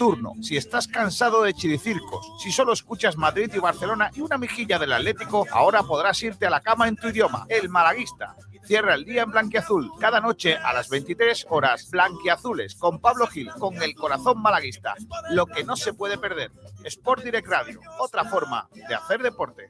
[0.00, 4.78] nocturno, si estás cansado de chiricircos, si solo escuchas Madrid y Barcelona y una mejilla
[4.78, 8.34] del Atlético, ahora podrás irte a la cama en tu idioma, el malaguista.
[8.64, 13.50] Cierra el día en Blanquiazul, cada noche a las 23 horas, Blanquiazules, con Pablo Gil,
[13.58, 14.94] con el corazón malaguista.
[15.30, 16.50] Lo que no se puede perder.
[16.84, 19.68] Sport Direct Radio, otra forma de hacer deporte.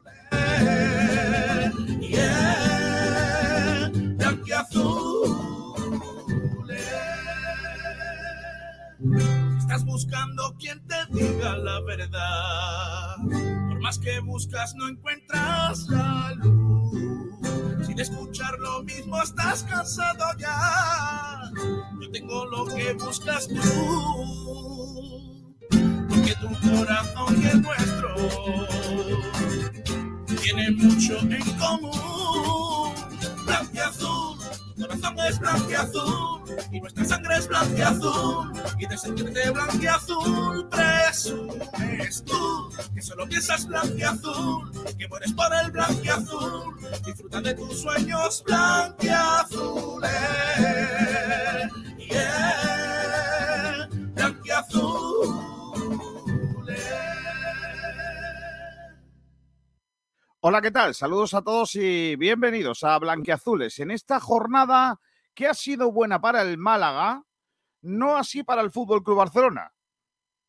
[9.84, 13.16] Buscando quien te diga la verdad.
[13.68, 17.86] Por más que buscas, no encuentras la luz.
[17.86, 21.50] Sin escuchar lo mismo, estás cansado ya.
[22.00, 23.60] Yo tengo lo que buscas tú.
[26.08, 28.14] Porque tu corazón y el nuestro
[30.42, 32.94] tienen mucho en común.
[33.44, 34.29] Blanquiazul
[34.80, 43.02] corazón es blanqueazul y nuestra sangre es blanqueazul y de sentirte blanqueazul presumes tú que
[43.02, 48.44] solo piensas blanqueazul que mueres por el blanqueazul disfruta de tus sueños
[52.10, 52.79] yeah
[60.42, 60.94] Hola, ¿qué tal?
[60.94, 63.78] Saludos a todos y bienvenidos a Blanquiazules.
[63.78, 64.98] En esta jornada
[65.34, 67.24] que ha sido buena para el Málaga,
[67.82, 69.74] no así para el Fútbol Club Barcelona.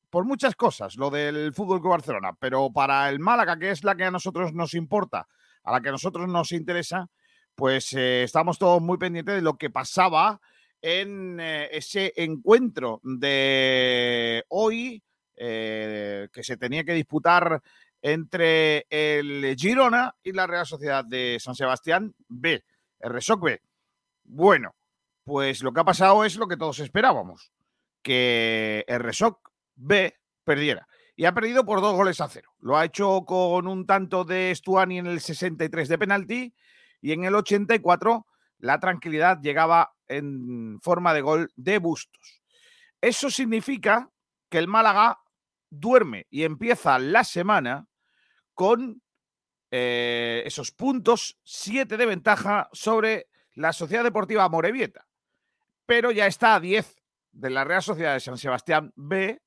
[0.10, 3.96] Por muchas cosas, lo del Fútbol Club Barcelona, pero para el Málaga, que es la
[3.96, 5.28] que a nosotros nos importa,
[5.62, 7.10] a la que a nosotros nos interesa,
[7.54, 10.40] pues eh, estamos todos muy pendientes de lo que pasaba
[10.82, 15.04] en eh, ese encuentro de hoy
[15.36, 17.62] eh, que se tenía que disputar
[18.02, 22.64] entre el Girona y la Real Sociedad de San Sebastián B,
[23.00, 23.62] el Resoc B.
[24.24, 24.76] Bueno,
[25.24, 27.52] pues lo que ha pasado es lo que todos esperábamos,
[28.02, 30.88] que el Resoc B perdiera.
[31.16, 32.52] Y ha perdido por dos goles a cero.
[32.60, 36.56] Lo ha hecho con un tanto de Stuani en el 63 de penalti
[37.02, 38.26] y en el 84
[38.60, 42.42] la tranquilidad llegaba en forma de gol de Bustos.
[43.02, 44.10] Eso significa
[44.50, 45.20] que el Málaga
[45.70, 47.88] duerme y empieza la semana
[48.54, 49.02] con
[49.72, 55.08] eh, esos puntos, siete de ventaja sobre la Sociedad Deportiva Morevieta.
[55.86, 56.96] Pero ya está a 10
[57.32, 59.42] de la Real Sociedad de San Sebastián B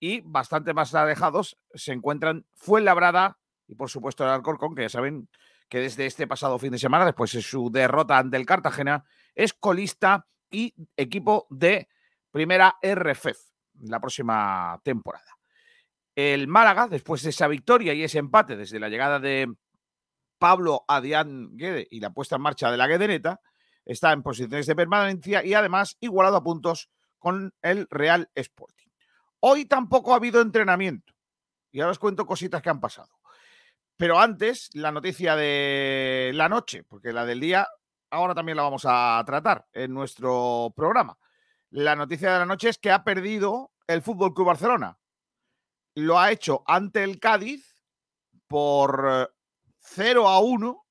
[0.00, 3.38] y bastante más alejados se encuentran Fuenlabrada
[3.68, 5.28] y por supuesto el Alcorcón, que ya saben
[5.68, 9.04] que desde este pasado fin de semana, después de su derrota ante el Cartagena,
[9.34, 11.88] es colista y equipo de
[12.30, 15.24] primera RFF la próxima temporada.
[16.14, 19.52] El Málaga, después de esa victoria y ese empate desde la llegada de
[20.38, 23.40] Pablo Adrián Guede y la puesta en marcha de la Guedeneta,
[23.84, 28.88] está en posiciones de permanencia y además igualado a puntos con el Real Sporting.
[29.40, 31.14] Hoy tampoco ha habido entrenamiento
[31.70, 33.08] y ahora os cuento cositas que han pasado.
[33.96, 37.68] Pero antes, la noticia de la noche, porque la del día
[38.10, 41.16] ahora también la vamos a tratar en nuestro programa.
[41.70, 44.98] La noticia de la noche es que ha perdido el Fútbol Club Barcelona
[45.94, 47.76] lo ha hecho ante el Cádiz
[48.48, 49.34] por
[49.80, 50.86] 0 a 1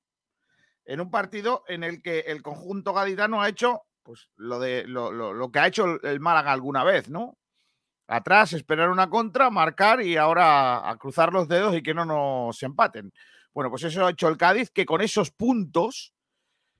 [0.84, 5.50] en un partido en el que el conjunto gaditano ha hecho pues lo de lo,
[5.52, 7.38] que ha hecho el Málaga alguna vez, ¿no?
[8.08, 12.60] Atrás, esperar una contra, marcar y ahora a cruzar los dedos y que no nos
[12.62, 13.12] empaten.
[13.54, 16.12] Bueno, pues eso ha hecho el Cádiz, que con esos puntos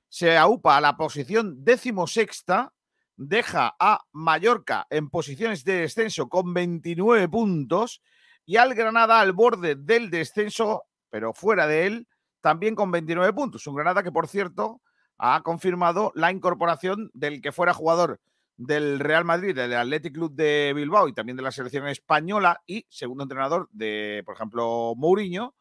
[0.09, 2.73] se aupa a la posición decimosexta
[3.15, 8.01] deja a Mallorca en posiciones de descenso con 29 puntos
[8.45, 12.07] y al Granada al borde del descenso, pero fuera de él,
[12.41, 13.65] también con 29 puntos.
[13.67, 14.81] Un Granada que, por cierto,
[15.17, 18.19] ha confirmado la incorporación del que fuera jugador
[18.57, 22.85] del Real Madrid, del Athletic Club de Bilbao y también de la selección española y
[22.89, 25.55] segundo entrenador de, por ejemplo, Mourinho,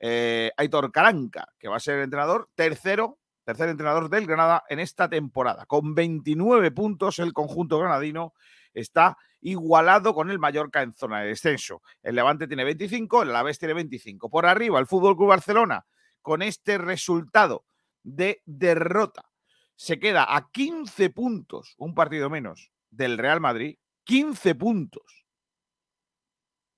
[0.00, 5.08] eh, Aitor Caranca, que va a ser entrenador tercero tercer entrenador del Granada en esta
[5.08, 5.66] temporada.
[5.66, 8.34] Con 29 puntos, el conjunto granadino
[8.74, 11.82] está igualado con el Mallorca en zona de descenso.
[12.02, 14.30] El Levante tiene 25, el Alavés tiene 25.
[14.30, 15.84] Por arriba, el Fútbol Club Barcelona,
[16.20, 17.64] con este resultado
[18.02, 19.30] de derrota,
[19.74, 23.78] se queda a 15 puntos, un partido menos, del Real Madrid.
[24.04, 25.26] 15 puntos.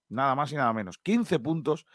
[0.09, 0.99] Nada más y nada menos.
[0.99, 1.87] 15 puntos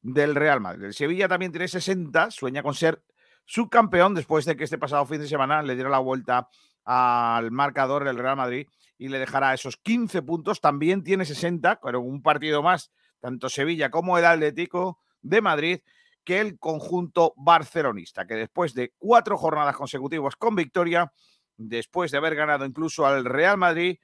[0.00, 0.84] del Real Madrid.
[0.84, 3.02] El Sevilla también tiene 60, sueña con ser
[3.46, 6.48] subcampeón después de que este pasado fin de semana le diera la vuelta
[6.84, 10.60] al marcador del Real Madrid y le dejará esos 15 puntos.
[10.60, 12.90] También tiene 60, pero un partido más,
[13.20, 15.80] tanto Sevilla como el Atlético de Madrid,
[16.24, 21.12] que el conjunto barcelonista, que después de cuatro jornadas consecutivas con victoria,
[21.56, 23.98] después de haber ganado incluso al Real Madrid,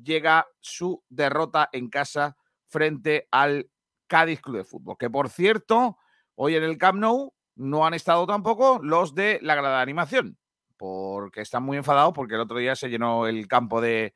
[0.00, 2.36] llega su derrota en casa
[2.68, 3.70] frente al
[4.06, 4.96] Cádiz Club de Fútbol.
[4.98, 5.98] Que por cierto,
[6.34, 10.38] hoy en el Camp Nou no han estado tampoco los de la grada de animación,
[10.78, 14.14] porque están muy enfadados porque el otro día se llenó el campo de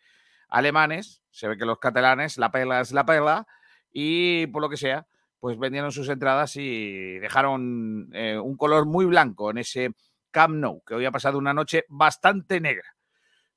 [0.49, 3.47] alemanes, se ve que los catalanes, la perla es la perla,
[3.91, 5.07] y por lo que sea,
[5.41, 9.91] pues vendieron sus entradas y dejaron eh, un color muy blanco en ese
[10.31, 12.97] Camp Nou, que hoy ha pasado una noche bastante negra.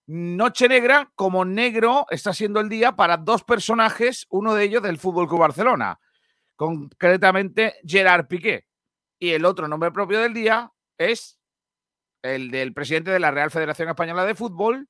[0.07, 4.97] Noche negra, como negro está siendo el día para dos personajes, uno de ellos del
[4.99, 5.99] Fútbol Club Barcelona,
[6.55, 8.67] concretamente Gerard Piqué.
[9.17, 11.39] Y el otro nombre propio del día es
[12.25, 14.89] el del presidente de la Real Federación Española de Fútbol,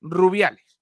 [0.00, 0.78] Rubiales.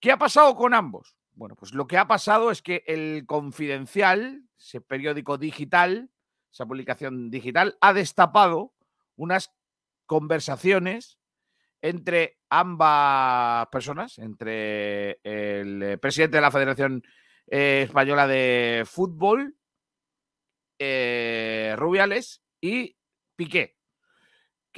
[0.00, 1.16] ¿Qué ha pasado con ambos?
[1.32, 6.10] Bueno, pues lo que ha pasado es que el Confidencial, ese periódico digital,
[6.52, 8.74] esa publicación digital, ha destapado
[9.16, 9.52] unas
[10.06, 11.18] conversaciones
[11.80, 17.02] entre ambas personas, entre el presidente de la Federación
[17.46, 19.56] eh, Española de Fútbol,
[20.78, 22.96] eh, Rubiales, y
[23.36, 23.77] Piqué,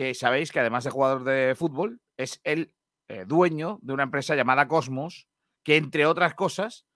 [0.00, 2.74] que sabéis que además de jugador de fútbol, es el
[3.08, 5.28] eh, dueño de una empresa llamada Cosmos,
[5.62, 6.86] que entre otras cosas,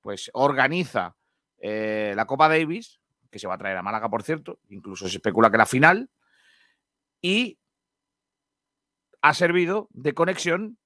[0.00, 1.16] pues organiza
[1.58, 2.98] eh, la Copa Davis,
[3.30, 6.10] que se va a traer a Málaga, por cierto, incluso se especula que la final,
[7.22, 7.60] y
[9.22, 10.78] ha servido de conexión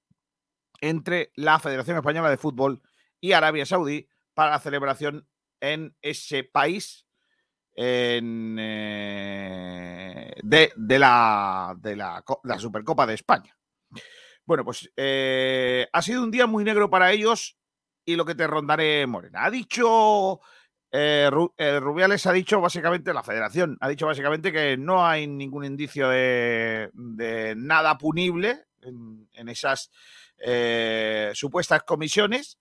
[0.79, 2.83] entre la Federación Española de Fútbol
[3.19, 5.27] y Arabia Saudí para la celebración
[5.59, 7.07] en ese país
[7.75, 8.21] eh,
[10.43, 12.23] de, la, de la
[12.59, 13.55] Supercopa de España.
[14.45, 17.57] Bueno, pues eh, ha sido un día muy negro para ellos
[18.05, 19.45] y lo que te rondaré, Morena.
[19.45, 20.41] Ha dicho,
[20.91, 26.09] eh, Rubiales ha dicho básicamente, la federación ha dicho básicamente que no hay ningún indicio
[26.09, 26.91] de,
[27.55, 29.89] nada punible en, esas
[31.33, 32.59] supuestas comisiones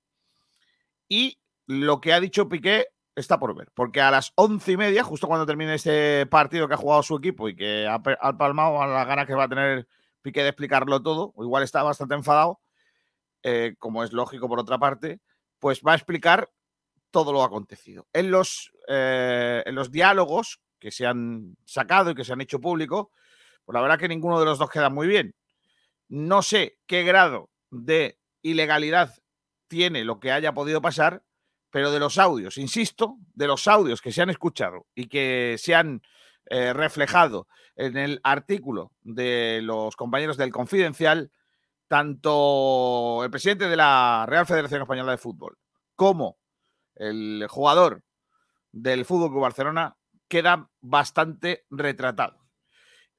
[1.09, 1.37] y
[1.67, 5.27] lo que ha dicho Piqué está por ver, porque a las once y media, justo
[5.27, 8.87] cuando termine este partido que ha jugado su equipo y que ha, ha palmado a
[8.87, 9.87] la gana que va a tener
[10.23, 12.61] Piqué de explicarlo todo, o igual está bastante enfadado,
[13.43, 15.21] eh, como es lógico por otra parte,
[15.59, 16.49] pues va a explicar
[17.11, 18.07] todo lo acontecido.
[18.13, 22.61] En los, eh, en los diálogos que se han sacado y que se han hecho
[22.61, 23.11] público,
[23.65, 25.35] pues la verdad que ninguno de los dos queda muy bien.
[26.09, 29.15] No sé qué grado de ilegalidad
[29.67, 31.25] tiene lo que haya podido pasar,
[31.73, 35.75] pero de los audios, insisto, de los audios que se han escuchado y que se
[35.75, 36.03] han
[36.51, 41.33] eh, reflejado en el artículo de los compañeros del Confidencial,
[41.89, 45.57] tanto el presidente de la Real Federación Española de Fútbol
[45.97, 46.37] como
[46.95, 48.05] el jugador
[48.71, 49.97] del Fútbol Barcelona
[50.29, 52.41] quedan bastante retratados.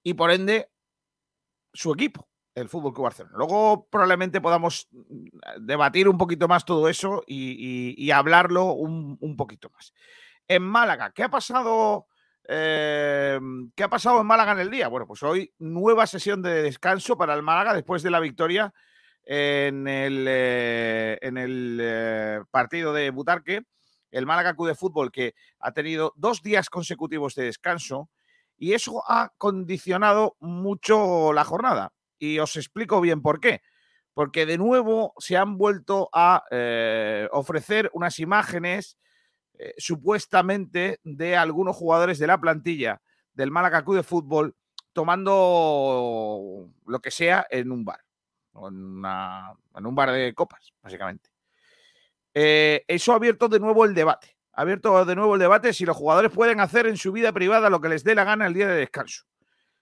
[0.04, 0.70] Y por ende,
[1.74, 3.36] su equipo, el Fútbol Club Barcelona.
[3.38, 4.88] Luego probablemente podamos
[5.60, 9.94] debatir un poquito más todo eso y, hablarlo un, un, poquito más.
[10.48, 12.08] En Málaga, ¿qué ha pasado
[12.46, 14.90] Em, ¿Qué ha pasado en Málaga en el día?
[14.90, 18.74] Bueno, pues hoy nueva sesión de descanso para el Málaga después de la victoria
[19.24, 23.64] en el, eh, en el eh, partido de Butarque.
[24.12, 28.10] El Málaga Club de Fútbol que ha tenido dos días consecutivos de descanso
[28.58, 31.94] y eso ha condicionado mucho la jornada.
[32.24, 33.62] Y os explico bien por qué.
[34.14, 38.98] Porque de nuevo se han vuelto a eh, ofrecer unas imágenes
[39.60, 43.02] eh, supuestamente de algunos jugadores de la plantilla
[43.34, 44.56] del Málaga Club de Fútbol
[44.94, 48.00] tomando lo que sea en un bar,
[48.56, 51.30] en, un bar de copas, básicamente.
[52.34, 54.38] Eh, eso ha abierto de nuevo el debate.
[54.54, 57.70] Ha abierto de nuevo el debate si los jugadores pueden hacer en su vida privada
[57.70, 59.26] lo que les dé la gana el día de descanso.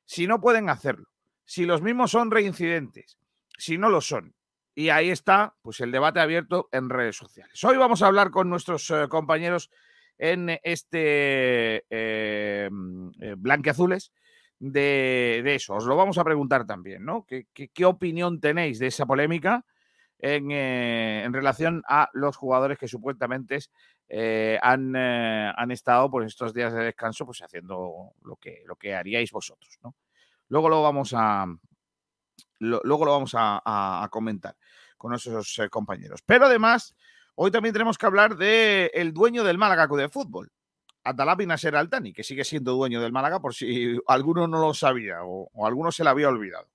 [0.06, 1.11] Si no pueden hacerlo.
[1.46, 3.18] Si los mismos son reincidentes.
[3.58, 4.36] Si no lo son.
[4.74, 7.62] Y ahí está, pues el debate abierto en redes sociales.
[7.64, 9.70] Hoy vamos a hablar con nuestros eh, compañeros
[10.18, 14.14] en este eh, eh, Blanqueazules
[14.60, 15.76] de, de, eso.
[15.76, 17.26] Os lo vamos a preguntar también, ¿no?
[17.26, 19.66] ¿Qué, opinión tenéis de esa polémica
[20.20, 23.60] en, relación a los jugadores que supuestamente
[24.62, 28.94] han, han, estado por pues, estos días de descanso pues haciendo lo que, lo que
[28.94, 29.96] haríais vosotros, ¿no?
[30.52, 31.46] Luego lo vamos a,
[32.60, 34.54] luego lo vamos a, comentar
[34.98, 36.22] con nuestros eh, compañeros.
[36.26, 36.94] Pero además,
[37.36, 40.52] hoy también tenemos que hablar del el dueño del Málaga de fútbol,
[41.06, 45.20] Atalapi Nasser Altani, que sigue siendo dueño del Málaga por si alguno no lo sabía
[45.24, 46.68] o, alguno se lo había olvidado.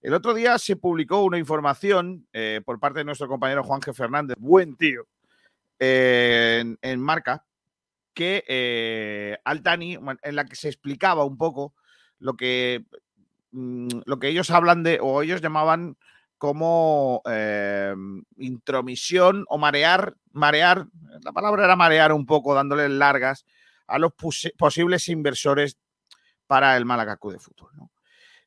[0.00, 3.82] El otro día se publicó una información eh, por parte de nuestro compañero Juan.
[3.82, 5.06] Fernández, buen tío,
[5.78, 7.44] en, Marca,
[8.14, 11.74] que eh, Altani, en la que se explicaba un poco
[12.22, 12.86] lo que
[13.52, 15.96] lo que ellos hablan de, o ellos llamaban
[16.38, 17.94] como eh,
[18.38, 20.86] intromisión o marear, marear,
[21.22, 23.44] la palabra era marear un poco, dándole largas
[23.86, 24.12] a los
[24.58, 25.78] posibles inversores
[26.46, 27.70] para el Málaga Club de Fútbol.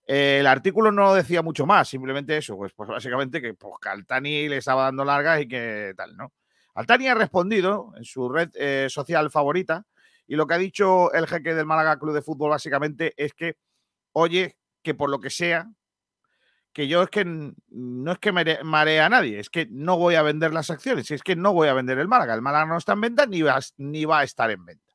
[0.05, 4.57] el artículo no decía mucho más, simplemente eso, pues, pues básicamente que, pues, Altani le
[4.57, 6.33] estaba dando largas y que tal, ¿no?
[6.73, 9.85] Altani ha respondido en su red eh, social favorita
[10.27, 13.55] y lo que ha dicho el jeque del Málaga Club de Fútbol básicamente es que,
[14.11, 15.67] oye, que por lo que sea,
[16.71, 20.21] que yo es que no es que marea a nadie, es que no voy a
[20.21, 22.33] vender las acciones, es que no voy a vender el Málaga.
[22.33, 24.93] El Málaga no está en venta ni va, ni va a estar en venta.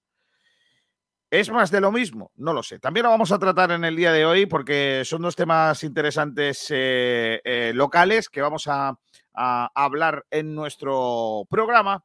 [1.30, 2.32] ¿Es más de lo mismo?
[2.36, 2.78] No lo sé.
[2.80, 6.66] También lo vamos a tratar en el día de hoy porque son dos temas interesantes
[6.70, 8.96] eh, eh, locales que vamos a,
[9.32, 12.04] hablar en nuestro programa.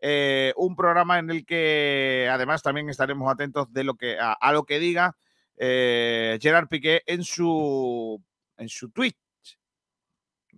[0.00, 4.52] Eh, un programa en el que además también estaremos atentos de lo que, a, a
[4.52, 5.16] lo que diga
[5.56, 8.22] Gerard Piqué en su
[8.56, 9.16] en su Twitch.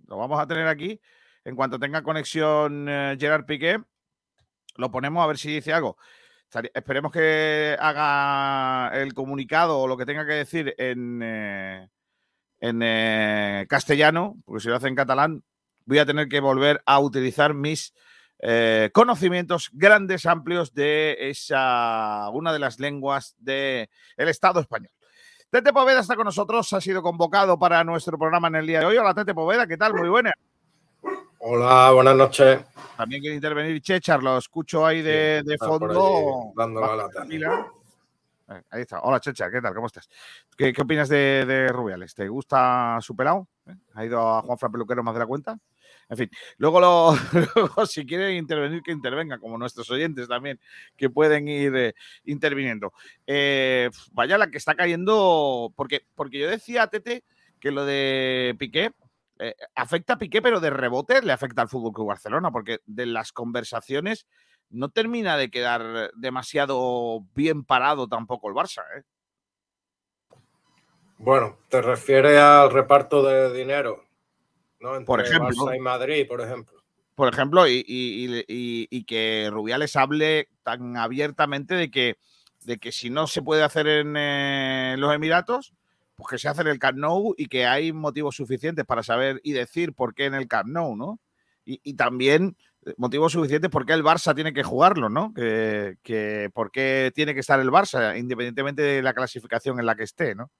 [0.07, 0.99] Lo vamos a tener aquí.
[1.43, 3.79] En cuanto tenga conexión eh, Gerard Piqué,
[4.75, 5.97] lo ponemos a ver si dice algo.
[6.73, 11.89] Esperemos que haga el comunicado o lo que tenga que decir en, eh,
[12.59, 15.43] en eh, castellano, porque si lo hace en catalán,
[15.85, 17.93] voy a tener que volver a utilizar mis
[18.93, 24.91] conocimientos grandes, amplios de esa, una de las lenguas del Estado español.
[25.49, 28.85] Tete Poveda está con nosotros, ha sido convocado para nuestro programa en el día de
[28.85, 28.97] hoy.
[28.97, 29.93] Hola Tete Poveda, ¿qué tal?
[29.93, 30.33] Muy buena.
[31.39, 32.59] Hola, buenas noches.
[32.97, 36.51] También quiere intervenir Chechar, lo escucho ahí de, fondo.
[36.53, 37.09] la
[38.49, 38.99] eh, Ahí está.
[39.01, 39.73] Hola Chechar, ¿qué tal?
[39.73, 40.09] ¿Cómo estás?
[40.57, 42.13] ¿Qué, opinas de, Rubiales?
[42.13, 43.47] ¿Te gusta su pelado?
[43.67, 43.75] ¿Eh?
[43.93, 45.57] ¿Ha ido a Juan Fran Peluquero más de la cuenta?
[46.09, 47.15] En fin, luego,
[47.85, 50.59] si quieren intervenir, que intervenga, como nuestros oyentes también,
[50.95, 52.93] que pueden ir eh, interviniendo.
[53.25, 57.23] Eh, vaya la que está cayendo, porque, porque yo decía a Tete
[57.59, 58.91] que lo de Piqué
[59.39, 63.05] eh, afecta a Piqué, pero de rebote le afecta al Fútbol Club Barcelona, porque de
[63.05, 64.27] las conversaciones
[64.69, 68.83] no termina de quedar demasiado bien parado tampoco el Barça.
[71.17, 74.06] Bueno, te refieres al reparto de dinero
[75.05, 75.73] por ejemplo.
[75.73, 76.77] y Madrid, por ejemplo.
[77.15, 82.17] Por ejemplo, y, que Rubiales hable tan abiertamente de que,
[82.63, 85.73] de que si no se puede hacer en eh, los Emiratos,
[86.15, 89.39] pues que se hace en el Camp Nou y que hay motivos suficientes para saber
[89.43, 91.19] y decir por qué en el Camp Nou, ¿no?
[91.65, 92.55] Y, también
[92.95, 95.33] motivos suficientes por qué el Barça tiene que jugarlo, ¿no?
[95.33, 99.95] Que, que por qué tiene que estar el Barça, independientemente de la clasificación en la
[99.95, 100.51] que esté, ¿no?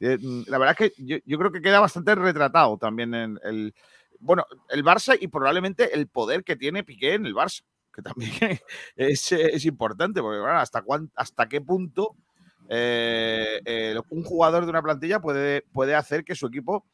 [0.00, 3.74] Eh, mm, la verdad es que yo, creo que queda bastante retratado también en el,
[4.18, 8.32] bueno, el Barça y probablemente el poder que tiene Piqué en el Barça, que también
[8.96, 10.84] es, importante, porque bueno, hasta,
[11.14, 12.16] hasta qué punto
[12.68, 16.84] eh, eh, un jugador de una plantilla puede, puede hacer que su equipo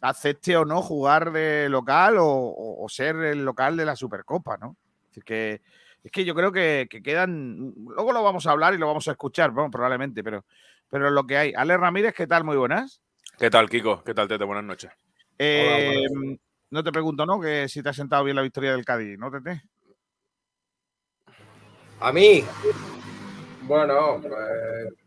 [0.00, 4.76] acepte o no jugar de local o, ser el local de la Supercopa, ¿no?
[5.14, 5.60] Es que,
[6.04, 9.08] es que yo creo que, que, quedan, luego lo vamos a hablar y lo vamos
[9.08, 10.44] a escuchar, probablemente, pero
[10.90, 11.52] pero lo que hay.
[11.54, 12.44] Ale Ramírez, ¿qué tal?
[12.44, 13.00] Muy buenas.
[13.38, 14.02] ¿Qué tal, Kiko?
[14.04, 14.44] ¿Qué tal, Tete?
[14.44, 14.90] Buenas noches.
[15.38, 16.06] Eh,
[16.70, 17.40] no te pregunto, ¿no?
[17.40, 19.62] Que si te has sentado bien la victoria del Cádiz, ¿no, Tete?
[22.00, 22.44] A mí,
[23.62, 24.34] bueno, pues,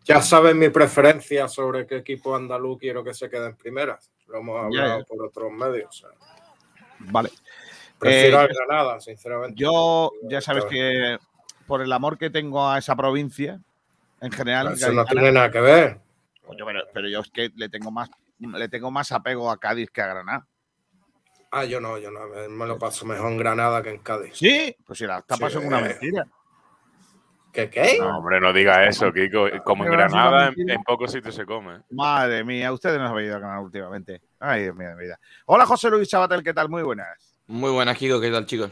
[0.04, 4.12] ya sabes mi preferencia sobre qué equipo andaluz quiero que se quede en primeras.
[4.28, 6.06] Lo hemos hablado por otros medios.
[7.00, 7.30] Vale.
[7.98, 9.56] Prefiero eh, Granada, sinceramente.
[9.56, 11.18] Yo, ya sabes que
[11.66, 13.62] por el amor que tengo a esa provincia,
[14.22, 14.74] en general.
[14.74, 16.00] Eso no tiene nada que ver.
[16.94, 18.10] pero, yo es que le tengo más
[18.40, 20.48] le tengo más apego a Cádiz que a Granada.
[21.52, 22.22] Ah, yo no, yo no.
[22.50, 24.34] Me lo paso mejor en Granada que en Cádiz.
[24.34, 25.84] Sí, pues si la tapas es una eh.
[25.90, 26.26] mentira.
[27.52, 27.98] ¿Qué qué?
[28.00, 29.48] No, hombre, no diga eso, Kiko.
[29.66, 31.82] Como en Granada, en, pocos sitios se come.
[31.90, 34.22] Madre mía, ustedes no han ido a ganar últimamente.
[34.40, 35.20] Ay, Dios mío de mi vida.
[35.46, 36.70] Hola, José Luis Sabatel, ¿qué tal?
[36.70, 37.36] Muy buenas.
[37.48, 38.22] Muy buenas, Kiko.
[38.22, 38.72] ¿Qué tal, chicos?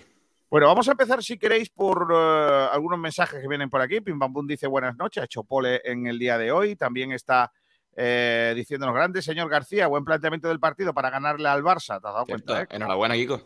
[0.49, 4.01] Bueno, vamos a empezar, si queréis, por eh, algunos mensajes que vienen por aquí.
[4.01, 6.75] Pim Pam dice buenas noches, ha hecho pole en el día de hoy.
[6.75, 7.51] También está
[7.95, 12.01] eh, diciéndonos grande, señor García, buen planteamiento del partido para ganarle al Barça.
[12.01, 12.63] ¿Te has dado cuenta?
[12.63, 12.67] Eh?
[12.71, 13.39] Enhorabuena, Kiko.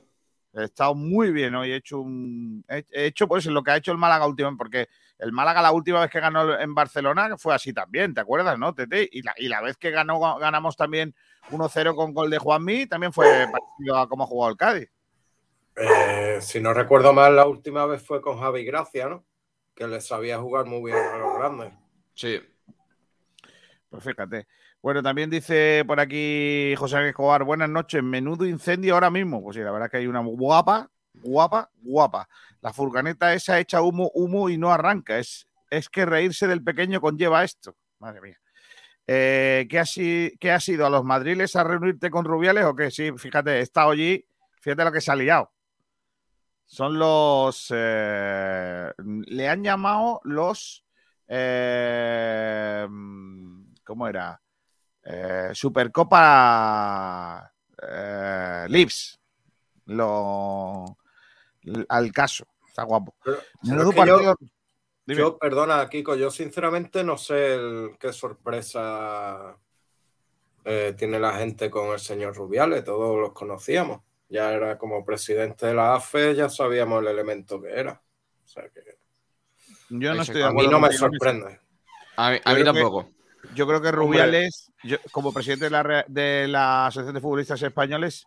[0.54, 2.64] He estado muy bien hoy, he hecho un.
[2.70, 6.00] He hecho pues lo que ha hecho el Málaga últimamente, porque el Málaga la última
[6.00, 9.10] vez que ganó en Barcelona fue así también, ¿te acuerdas, no, Tete?
[9.12, 11.14] Y la, y la vez que ganó, ganamos también
[11.50, 14.90] 1-0 con gol de Juanmi, también fue parecido a cómo ha jugado el Cádiz.
[15.75, 19.25] Eh, si no recuerdo mal, la última vez fue con Javi Gracia, ¿no?
[19.75, 21.74] Que le sabía jugar muy bien a los grandes.
[22.13, 22.39] Sí.
[23.89, 24.48] Pues fíjate.
[24.82, 29.42] Bueno, también dice por aquí José Escobar, buenas noches, menudo incendio ahora mismo.
[29.42, 32.27] Pues sí, la verdad que hay una guapa, guapa, guapa.
[32.60, 35.18] La furgoneta esa echa humo, humo y no arranca.
[35.18, 37.75] Es, es que reírse del pequeño conlleva esto.
[38.00, 38.39] Madre mía.
[39.08, 40.51] Eh, ¿qué, ha, ¿Qué?
[40.51, 42.92] ¿A los madriles a reunirte con Rubiales o qué?
[42.92, 44.25] Sí, fíjate, he estado allí,
[44.60, 45.53] fíjate lo que se ha liado.
[46.65, 47.67] Son los.
[47.74, 50.84] Eh, le han llamado los.
[51.27, 52.88] Eh,
[53.84, 54.41] ¿Cómo era?
[55.03, 57.51] Eh, Supercopa
[58.67, 59.20] Lips.
[59.86, 60.98] Lo,
[61.89, 62.46] al caso.
[62.67, 63.13] Está guapo.
[65.05, 67.60] yo, perdona, Kiko, yo sinceramente no sé
[68.00, 69.58] qué sorpresa
[70.63, 72.84] tiene la gente con el señor Rubiales.
[72.84, 74.01] Todos los conocíamos
[74.34, 78.02] ya era como presidente de la AFE, ya sabíamos el elemento que era.
[78.44, 78.98] O sea que.
[79.90, 81.60] Yo no estoy A mí no me sorprende.
[82.16, 83.12] A mí, tampoco.
[83.54, 84.72] yo creo que Rubiales,
[85.12, 88.25] como presidente de la, de la Asociación de Futbolistas Españoles,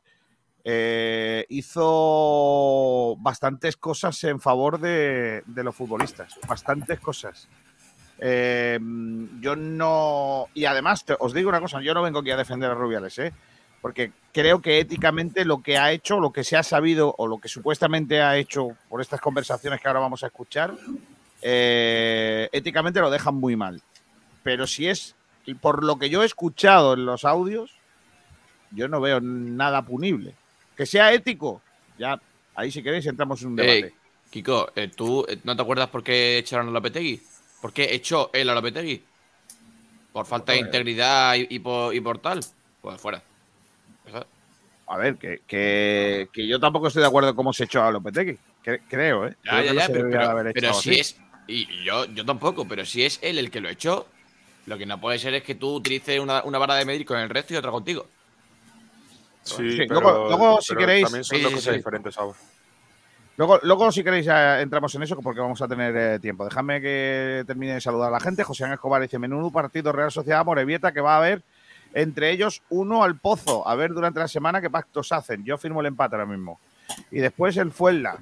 [0.63, 6.39] eh, hizo bastantes cosas en favor de, los futbolistas.
[6.47, 7.49] Bastantes cosas.
[8.21, 8.79] Eh,
[9.41, 10.47] yo no.
[10.55, 13.33] Y además, os digo una cosa: yo no vengo aquí a defender a Rubiales, ¿eh?
[13.87, 17.39] Porque creo que éticamente lo que ha hecho, lo que se ha sabido o lo
[17.39, 20.75] que supuestamente ha hecho por estas conversaciones que ahora vamos a escuchar,
[21.41, 23.81] eh, éticamente lo dejan muy mal.
[24.43, 25.15] Pero si es
[25.61, 27.77] por lo que yo he escuchado en los audios,
[28.73, 30.35] yo no veo nada punible.
[30.77, 31.63] Que sea ético,
[31.97, 32.21] ya
[32.57, 33.95] ahí si queréis entramos en un debate.
[34.31, 37.23] Kiko, eh, ¿tú eh, no te acuerdas por qué echaron a Lopetegui?
[37.63, 39.05] ¿Por qué echó él a Lopetegui?
[40.13, 42.41] ¿Por falta de integridad y, por, y por tal?
[42.81, 43.23] Pues fuera.
[44.89, 47.91] A ver, que, que, que, yo tampoco estoy de acuerdo con cómo se echó a
[47.91, 48.39] Lopetegui.
[48.89, 49.37] creo, ¿eh?
[49.45, 49.89] Ya, ya, ya,
[50.55, 51.17] pero, si es.
[51.49, 54.07] Y yo, yo tampoco, pero si es él el que lo echó,
[54.67, 57.19] lo que no puede ser es que tú utilices una, una vara de medir con
[57.19, 58.07] el resto y otra contigo.
[59.43, 61.05] Sí, luego, luego, si queréis.
[61.05, 62.39] También son dos cosas diferentes ahora.
[63.37, 66.45] Luego, luego, si queréis, entramos en eso porque vamos a tener eh, tiempo.
[66.45, 68.43] Dejadme que termine de saludar a la gente.
[68.45, 71.43] José Ángel Escobar dice: Menudo partido Real Sociedad Morevieta que va a haber
[71.97, 73.67] entre ellos uno al pozo.
[73.67, 75.43] A ver durante la semana qué pactos hacen.
[75.45, 76.61] Yo firmo el empate ahora mismo.
[77.11, 78.19] Y después el Fuenla.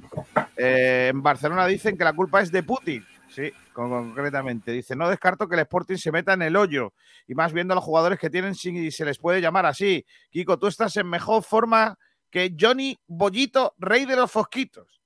[0.57, 3.05] Eh, en Barcelona dicen que la culpa es de Putin.
[3.29, 4.71] Sí, concretamente.
[4.71, 6.93] Dice, no descarto que el Sporting se meta en el hoyo.
[7.27, 10.07] Y más viendo a los jugadores que tienen, si se les puede llamar así.
[10.31, 11.99] Kiko, tú estás en mejor forma
[12.31, 15.03] que Johnny Bollito, rey de los fosquitos.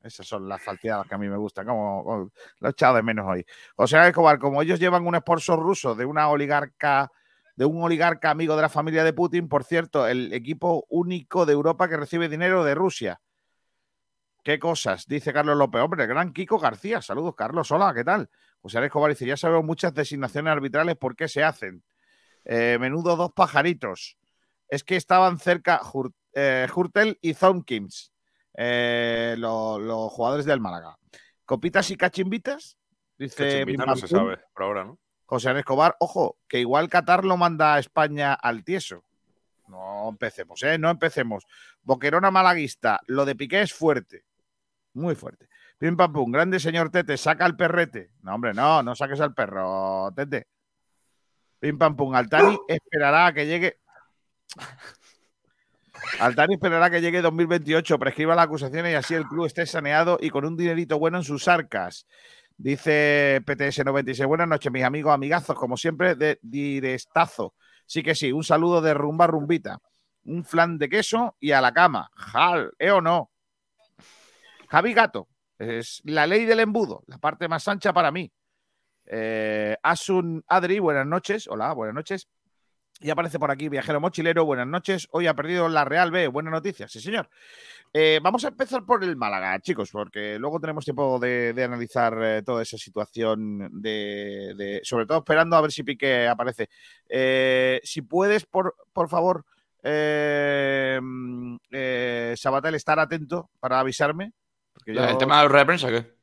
[0.00, 3.26] Esas son las falteadas que a mí me gustan, como, lo he echado de menos
[3.28, 3.44] hoy.
[3.74, 7.10] O sea, Escobar, como ellos llevan un esposo ruso de una oligarca
[7.60, 11.52] de un oligarca amigo de la familia de Putin, por cierto, el equipo único de
[11.52, 13.20] Europa que recibe dinero de Rusia.
[14.42, 15.06] ¿Qué cosas?
[15.06, 15.82] Dice Carlos López.
[15.82, 17.02] Hombre, gran Kiko García.
[17.02, 17.70] Saludos, Carlos.
[17.70, 18.30] Hola, ¿qué tal?
[18.62, 21.84] José Escobar dice, ya sabemos muchas designaciones arbitrales por qué se hacen.
[22.46, 24.16] Eh, menudo dos pajaritos.
[24.66, 25.82] Es que estaban cerca
[26.32, 28.10] eh, Hurtel y Thompkins,
[28.56, 30.96] eh, los jugadores del Málaga.
[31.44, 32.78] ¿Copitas y cachimbitas?
[33.18, 33.66] Dice.
[33.66, 34.98] no se sabe, por ahora, ¿no?
[35.30, 39.04] José Escobar, ojo, que igual Qatar lo manda a España al tieso.
[39.68, 40.76] No empecemos, ¿eh?
[40.76, 41.46] No empecemos.
[41.84, 44.24] Boquerona malaguista, lo de Piqué es fuerte.
[44.92, 45.48] Muy fuerte.
[45.78, 48.10] Pim pam pum, grande señor Tete, saca el perrete.
[48.22, 50.48] No, hombre, no, no saques al perro, Tete.
[51.60, 53.78] Pim pam pum, Altani esperará a que llegue.
[56.18, 60.30] Altani esperará que llegue 2028, prescriba las acusaciones y así el club esté saneado y
[60.30, 62.08] con un dinerito bueno en sus arcas.
[62.62, 67.54] Dice PTS96, buenas noches, mis amigos, amigazos, como siempre, de Direstazo.
[67.86, 69.78] Sí que sí, un saludo de rumba rumbita.
[70.24, 72.10] Un flan de queso y a la cama.
[72.14, 73.30] Jal, ¿eh o no?
[74.68, 75.26] Javi Gato,
[75.58, 78.30] es la ley del embudo, la parte más ancha para mí.
[79.06, 81.48] Eh, Asun Adri, buenas noches.
[81.48, 82.28] Hola, buenas noches.
[83.00, 85.08] Y aparece por aquí Viajero Mochilero, buenas noches.
[85.12, 87.30] Hoy ha perdido la Real B, buenas noticias, sí señor.
[87.92, 92.42] Eh, vamos a empezar por el Málaga, chicos, porque luego tenemos tiempo de, analizar eh,
[92.42, 96.68] toda esa situación, de, sobre todo esperando a ver si Piqué aparece.
[97.08, 99.44] Eh, si puedes, por, por favor,
[99.82, 101.56] mm,
[102.36, 104.34] Sabatel, estar atento para avisarme.
[104.86, 106.20] ¿El tema de la rueda de prensa qué?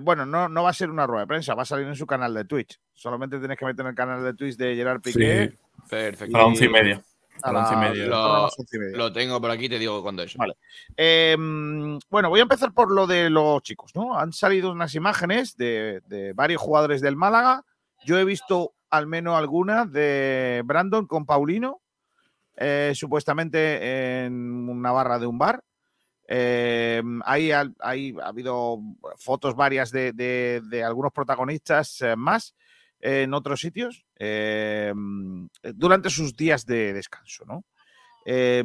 [0.00, 2.06] bueno, no, no va a ser una rueda de prensa, va a salir en su
[2.06, 2.80] canal de Twitch.
[2.94, 5.52] Solamente tienes que meter en el canal de Twitch de Gerard Piqué.
[5.88, 6.38] Perfecto.
[6.38, 7.02] A once y media.
[7.42, 8.96] A, las once y media.
[8.96, 10.36] Lo, tengo por aquí, te digo cuándo es.
[10.36, 10.56] Vale.
[10.96, 14.18] Em, bueno, voy a empezar por lo de los chicos, ¿no?
[14.18, 17.64] Han salido unas imágenes de, varios jugadores del Málaga.
[18.04, 21.80] Yo he visto al menos algunas de Brandon con Paulino,
[22.56, 25.62] eh, supuestamente en una barra de un bar.
[26.26, 27.68] Eh, ahí, ha,
[28.22, 28.78] habido
[29.16, 32.54] fotos varias de, de algunos protagonistas eh, más
[33.00, 34.92] en otros sitios eh,
[35.62, 37.64] durante sus días de descanso, ¿no?
[38.26, 38.64] Eh,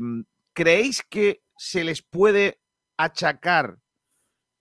[0.53, 2.59] ¿Creéis que se les puede
[2.97, 3.77] achacar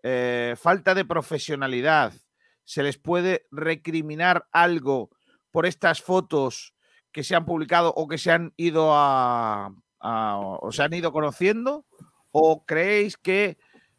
[0.03, 2.13] eh, falta de profesionalidad?
[2.65, 5.11] ¿Se les puede recriminar algo
[5.51, 6.75] por estas fotos
[7.13, 11.87] que se han publicado o que se han ido a, o se han ido conociendo?
[12.31, 13.59] ¿O creéis que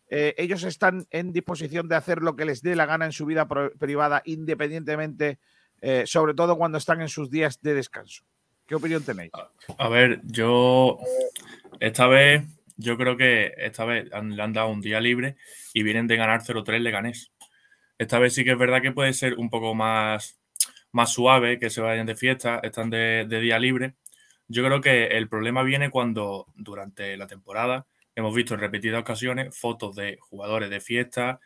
[0.09, 3.25] eh, ellos están en disposición de hacer lo que les dé la gana en su
[3.25, 5.39] vida privada, independientemente,
[5.87, 8.23] eh, sobre todo cuando están en sus días de descanso?
[8.65, 9.31] ¿Qué opinión tenéis?
[9.77, 10.97] A ver, yo
[11.79, 12.43] esta vez,
[12.75, 15.35] yo creo que esta vez le han dado un día libre
[15.75, 17.31] y vienen de ganar 0-3 le ganés.
[17.99, 20.39] Esta vez sí que es verdad que puede ser un poco más,
[20.91, 23.93] más suave, que se vayan de fiesta, están de, de día libre.
[24.47, 29.55] Yo creo que el problema viene cuando durante la temporada hemos visto en repetidas ocasiones
[29.55, 31.39] fotos de jugadores de fiesta,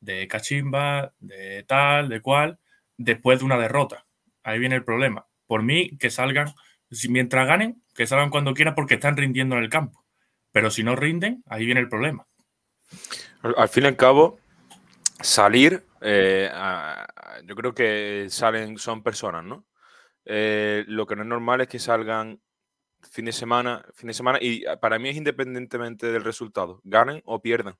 [0.00, 2.58] de cachimba, de tal, de cual,
[2.96, 4.06] después de una derrota.
[4.42, 5.26] Ahí viene el problema.
[5.46, 6.48] Por mí, que salgan,
[7.08, 10.04] mientras ganen, que salgan cuando quieran porque están rindiendo en el campo.
[10.52, 12.26] Pero si no rinden, ahí viene el problema.
[13.42, 14.38] Al, fin y al cabo,
[15.20, 16.50] salir, eh,
[17.44, 19.66] yo creo que salen, son personas, ¿no?
[20.24, 22.40] Eh, lo que no es normal es que salgan
[23.10, 27.40] fin de semana, fin de semana, y para mí es independientemente del resultado, ganen o
[27.40, 27.76] pierdan.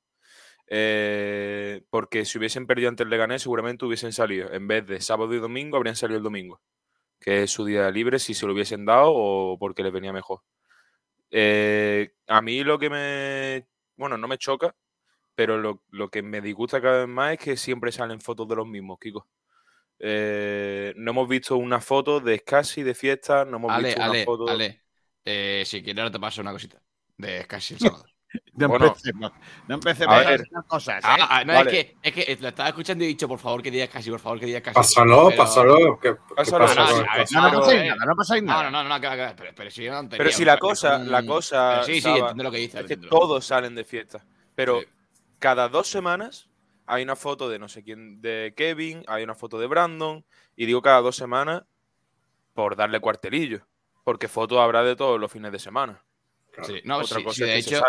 [0.68, 4.52] Eh, porque si hubiesen perdido antes de gané seguramente hubiesen salido.
[4.52, 6.60] En vez de sábado y domingo, habrían salido el domingo,
[7.20, 10.42] que es su día libre, si se lo hubiesen dado o porque les venía mejor.
[11.30, 13.66] Eh, a mí lo que me.
[13.96, 14.74] Bueno, no me choca,
[15.34, 18.66] pero lo, que me disgusta cada vez más es que siempre salen fotos de los
[18.66, 19.26] mismos, Kiko.
[19.98, 24.46] Eh, no hemos visto una foto de Scassi de fiesta, no hemos visto una foto.
[25.24, 26.80] Eh, si quieres, ahora te paso una cosita.
[27.16, 28.04] De casi el sábado.
[28.54, 29.32] No bueno, empecemos,
[29.68, 31.04] no empecemos a, ver cosas.
[31.04, 31.06] ¿eh?
[31.08, 33.62] Ah, ah, no, es, que, es que lo estaba escuchando y he dicho, por favor,
[33.62, 34.74] que digas casi, por favor, que digas casi.
[34.74, 35.98] Pásalo, pásalo.
[35.98, 36.66] Que, pásalo.
[36.66, 38.62] pasa, no, no, pasa nada, no pasa nada.
[38.64, 41.82] No, no, no, no, pero, pero, si, no pero si la cosa, la cosa.
[41.84, 42.80] sí, sí, entiendo lo que dices.
[42.80, 44.24] Es que todos salen de fiesta.
[44.54, 44.80] Pero
[45.38, 46.48] cada dos semanas
[46.86, 50.24] hay una foto de no sé quién, de Kevin, hay una foto de Brandon,
[50.56, 51.62] y digo cada dos semanas
[52.54, 53.66] por darle cuartelillo
[54.06, 56.00] porque fotos habrá de todos los fines de semana.
[56.62, 57.82] Sí, no, Otra cosa de hecho,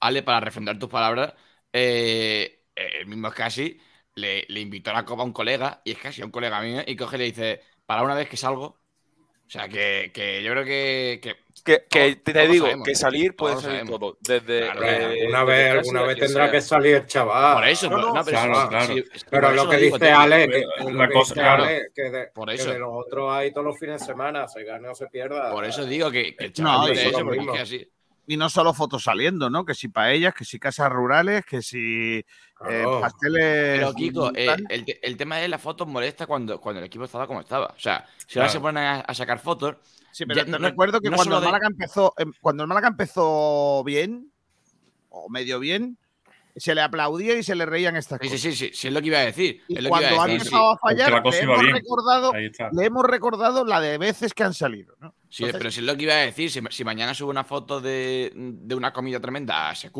[0.00, 1.34] Ale, para refrendar tus palabras,
[1.72, 3.80] eh, el mismo casi
[4.14, 6.60] le, le, invitó a la copa a un colega, y es casi a un colega
[6.60, 8.64] mío, y coge y le dice, para una vez que salgo,
[9.48, 13.86] o sea, que, que yo creo que, que que, te digo, que salir puede salir
[13.86, 14.18] todo.
[14.20, 17.56] Desde, una vez, alguna vez tendrá que salir el chaval.
[17.56, 18.94] Por eso, no, no, pero, claro, claro.
[19.30, 21.64] pero lo que dice Ale, que, la cosa, claro.
[21.94, 22.66] que, de, por eso.
[22.66, 25.50] que de los otros hay todos los fines de semana, se gane o se pierda.
[25.50, 27.92] Por eso digo que, el chaval dice eso, porque es que así
[28.28, 29.64] y no solo fotos saliendo, ¿no?
[29.64, 32.22] Que si paellas, que si casas rurales, que si
[32.68, 33.78] eh, pasteles.
[33.78, 37.26] Pero Kiko, eh, el, el, tema de las fotos molesta cuando, cuando el equipo estaba
[37.26, 37.68] como estaba.
[37.74, 39.76] O sea, si ahora se ponen a, sacar fotos.
[40.12, 44.30] Sí, pero te recuerdo que cuando, el Málaga empezó, em, cuando el Málaga empezó bien,
[45.08, 45.96] o medio bien,
[46.58, 48.40] se le aplaudía y se le reían estas cosas.
[48.40, 49.62] Sí, sí, sí, es lo que iba a decir.
[49.88, 54.44] cuando ha empezado a fallar, le hemos, recordado, le hemos, recordado, la de veces que
[54.44, 54.96] han salido.
[55.00, 55.14] ¿no?
[55.28, 56.50] Sí, pero si es lo que iba a decir.
[56.50, 58.32] Si, mañana sube una foto de,
[58.74, 59.96] una comida tremenda a SQ,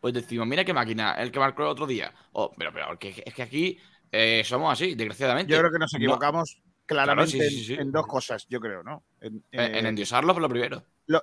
[0.00, 2.12] pues decimos, mira qué máquina, el que marcó el otro día.
[2.32, 3.78] Oh, pero, pero es que aquí
[4.10, 5.52] eh, somos así, desgraciadamente.
[5.52, 9.04] Yo creo que nos equivocamos claramente en, dos cosas, yo creo, ¿no?
[9.20, 10.82] En, eh, endiosarlo por lo primero.
[11.06, 11.22] Lo,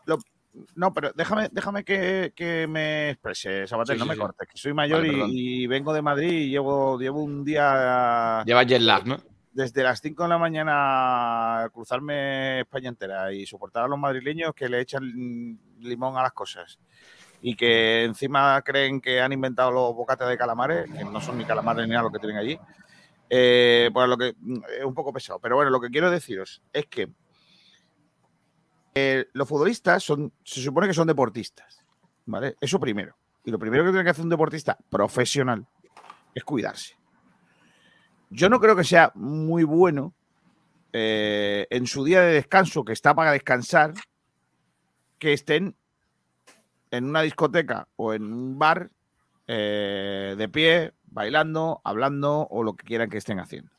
[0.76, 5.68] no, pero déjame, déjame que, me exprese, Sabater, no me cortes, que soy mayor y,
[5.68, 8.44] vengo de Madrid y llevo, llevo un día.
[8.46, 9.18] Lleva jet lag, ¿no?
[9.52, 14.68] Desde las 5 de la mañana cruzarme España entera y soportar a los madrileños que
[14.68, 16.78] le echan limón a las cosas
[17.42, 21.46] y que encima creen que han inventado los bocates de calamares, que no son ni
[21.46, 22.60] calamares ni nada lo que tienen allí.
[23.30, 25.40] Eh, pues lo que es un poco pesado.
[25.40, 27.10] Pero bueno, lo que quiero deciros es que
[28.98, 31.84] eh, los futbolistas son, se supone que son deportistas,
[32.26, 32.56] ¿vale?
[32.62, 33.18] Eso primero.
[33.44, 35.68] Y lo primero que tiene que hacer un deportista profesional
[36.34, 36.96] es cuidarse.
[38.30, 40.14] Yo no creo que sea muy bueno
[40.94, 43.94] eh, en su día de descanso, que está para descansar,
[45.20, 45.76] que estén
[46.90, 48.92] en una discoteca o en un bar
[49.48, 53.72] eh, de pie, bailando, hablando o lo que quieran que estén haciendo.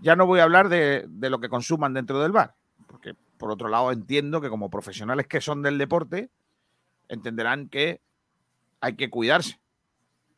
[0.00, 2.54] Ya no voy a hablar de, de lo que consuman dentro del bar,
[2.86, 6.30] porque por otro lado, entiendo que como profesionales que son del deporte,
[7.08, 8.00] entenderán que
[8.80, 9.60] hay que cuidarse.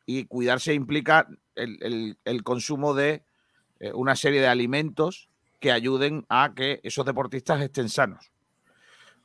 [0.05, 3.23] Y cuidarse implica el, consumo de
[3.79, 8.31] eh, una serie de alimentos que ayuden a que esos deportistas estén sanos.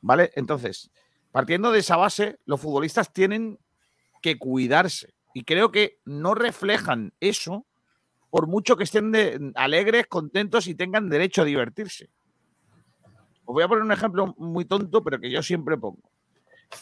[0.01, 0.31] ¿Vale?
[0.35, 0.91] Entonces,
[1.31, 3.57] partiendo de esa base, los futbolistas tienen
[4.21, 5.13] que cuidarse.
[5.33, 7.65] Y creo que no reflejan eso
[8.29, 12.09] por mucho que estén alegres, contentos y tengan derecho a divertirse.
[13.45, 15.99] Os voy a poner un ejemplo muy tonto, pero que yo siempre pongo.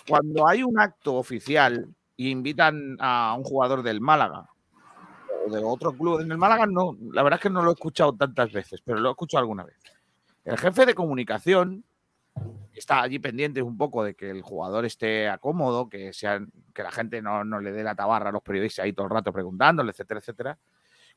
[0.07, 4.49] Cuando hay un acto oficial y invitan a un jugador del Málaga
[5.45, 7.73] o de otro club en el Málaga, no, la verdad es que no lo he
[7.73, 9.75] escuchado tantas veces, pero lo he escuchado alguna vez.
[10.45, 11.83] El jefe de comunicación
[12.73, 16.11] está allí pendiente un poco de que el jugador esté acómodo, que,
[16.73, 19.11] que la gente no, no le dé la tabarra a los periodistas ahí todo el
[19.11, 20.57] rato preguntándole, etcétera, etcétera.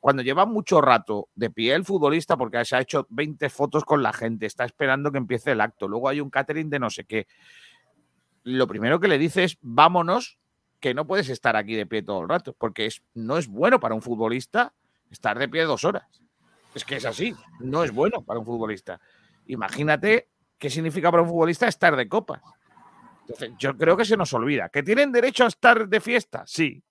[0.06, 4.04] Cuando lleva mucho rato de pie el futbolista, porque se ha hecho 20 fotos con
[4.04, 7.06] la gente, está esperando que empiece el acto, luego hay un catering de no sé
[7.06, 7.26] qué.
[8.44, 10.38] Lo primero que le dice es, vámonos,
[10.78, 13.80] que no puedes estar aquí de pie todo el rato, porque es, no es bueno
[13.80, 14.74] para un futbolista
[15.10, 16.22] estar de pie dos horas.
[16.72, 19.00] Es que es así, no es bueno para un futbolista.
[19.46, 22.42] Imagínate qué significa para un futbolista estar de copas.
[23.22, 24.68] Entonces, yo creo que se nos olvida.
[24.68, 26.44] ¿Que tienen derecho a estar de fiesta?
[26.46, 26.84] Sí.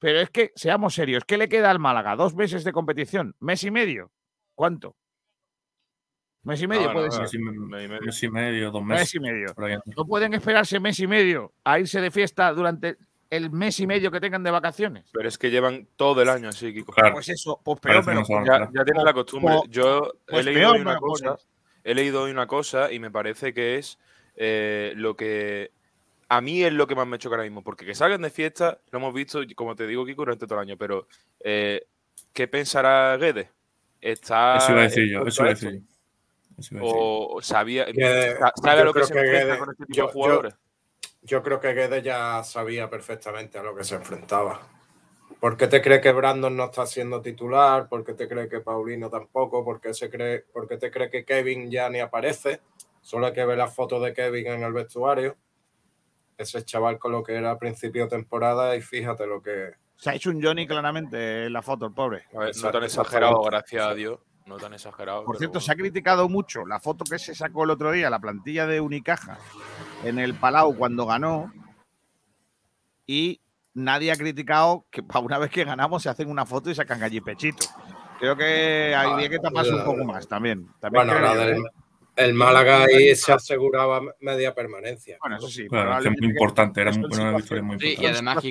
[0.00, 2.16] Pero es que, seamos serios, ¿qué le queda al Málaga?
[2.16, 3.36] ¿Dos meses de competición?
[3.38, 4.10] ¿Mes y medio?
[4.54, 4.96] ¿Cuánto?
[6.42, 7.20] ¿Mes y medio puede ser?
[7.20, 9.02] Mes y medio, dos meses.
[9.02, 9.54] Mes y medio.
[9.94, 12.96] No pueden esperarse mes y medio a irse de fiesta durante
[13.28, 15.10] el mes y medio que tengan de vacaciones.
[15.12, 16.94] Pero es que llevan todo el año así, Kiko.
[17.12, 19.54] Pues eso, pues peor, pero, ya, ya tienen la costumbre.
[19.68, 21.36] Yo he pues leído hoy una cosa.
[21.84, 23.98] He leído hoy una cosa y me parece que es
[24.34, 25.72] eh, lo que
[26.30, 28.78] a mí es lo que más me choca ahora mismo, porque que salgan de fiesta,
[28.92, 31.08] lo hemos visto, como te digo, Kiko, durante todo el año, pero
[31.40, 31.88] eh,
[32.32, 33.48] ¿qué pensará Guedes?
[34.00, 35.82] Está, eso iba a decir yo, eso iba a decir.
[36.80, 37.86] O sabía,
[38.62, 40.54] sabe lo que, se enfrenta con este tipo de jugadores.
[41.22, 44.60] Yo, creo que Guedes ya sabía perfectamente a lo que se enfrentaba.
[45.40, 47.88] ¿Por qué te cree que Brandon no está siendo titular?
[47.88, 49.64] ¿Por qué te cree que Paulino tampoco?
[49.64, 52.60] ¿Por qué, se cree, ¿Por qué te cree que Kevin ya ni aparece?
[53.00, 55.36] Solo hay que ver las fotos de Kevin en el vestuario
[56.40, 59.74] ese chaval con lo que era a principio de temporada y fíjate lo que...
[59.96, 62.24] Se ha hecho un Johnny claramente en la foto, el pobre.
[62.32, 64.18] no tan exagerado, gracias a Dios.
[64.46, 65.24] No tan exagerado.
[65.24, 68.18] Por cierto, se ha criticado mucho la foto que se sacó el otro día, la
[68.18, 69.38] plantilla de Unicaja,
[70.02, 71.52] en el Palau cuando ganó.
[73.06, 73.40] Y
[73.74, 77.02] nadie ha criticado que para una vez que ganamos se hacen una foto y sacan
[77.02, 77.66] allí pechito.
[78.18, 80.68] Creo que hay que taparse un poco más también.
[80.80, 81.62] también bueno, la del,
[82.16, 85.18] el Málaga ahí se aseguraba media permanencia.
[85.20, 85.66] Bueno, eso sí.
[85.68, 88.02] Claro, es muy importante, era una victoria muy importante.
[88.02, 88.44] y además,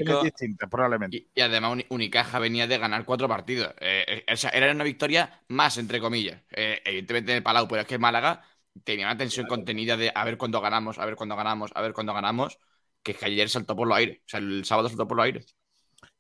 [0.69, 1.27] probablemente.
[1.33, 3.73] Y, además Unicaja venía de ganar cuatro partidos.
[3.79, 6.41] Eh, eh, era una victoria más, entre comillas.
[6.51, 8.43] Eh, evidentemente en el Palau, pero es que Málaga
[8.83, 11.93] tenía una tensión contenida de a ver cuándo ganamos, a ver cuándo ganamos, a ver
[11.93, 12.59] cuándo ganamos,
[13.03, 14.19] que, que ayer saltó por los aires.
[14.19, 15.55] O sea, el sábado saltó por los aires.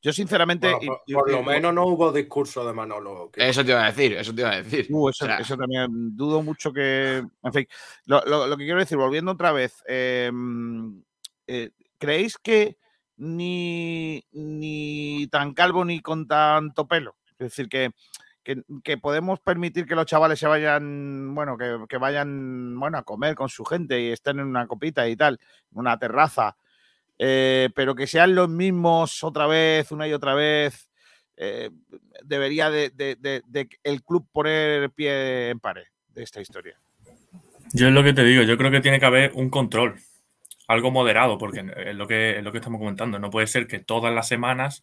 [0.01, 0.73] Yo, sinceramente.
[1.13, 3.31] por, lo menos no hubo discurso de Manolo.
[3.35, 4.87] Eso te iba a decir, eso te iba a decir.
[4.89, 7.23] Uh, eso, también dudo mucho que.
[7.43, 7.67] En fin,
[8.05, 11.03] lo, que quiero decir, volviendo otra vez, em,
[11.47, 12.77] eh, ¿creéis que
[13.17, 17.17] ni, ni tan calvo ni con tanto pelo?
[17.37, 17.91] Es decir, que,
[18.83, 23.35] que, podemos permitir que los chavales se vayan, bueno, que, que, vayan, bueno, a comer
[23.35, 25.39] con su gente y estén en una copita y tal,
[25.71, 26.55] una terraza
[27.19, 30.89] eh, pero que sean los mismos otra vez, una y otra vez,
[31.35, 31.69] eh,
[32.23, 32.91] debería de,
[33.83, 36.79] el club poner pie en pared de esta historia.
[37.73, 39.99] Yo es lo que te digo, yo creo que tiene que haber un control,
[40.67, 43.19] algo moderado, porque es lo que, lo que estamos comentando.
[43.19, 44.81] No puede ser que todas las semanas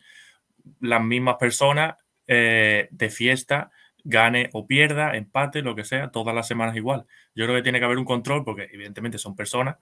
[0.81, 1.97] las mismas personas
[2.27, 3.71] eh, de fiesta
[4.05, 7.07] gane o pierda, empate, lo que sea, todas las semanas igual.
[7.35, 9.77] Yo creo que tiene que haber un control porque evidentemente son personas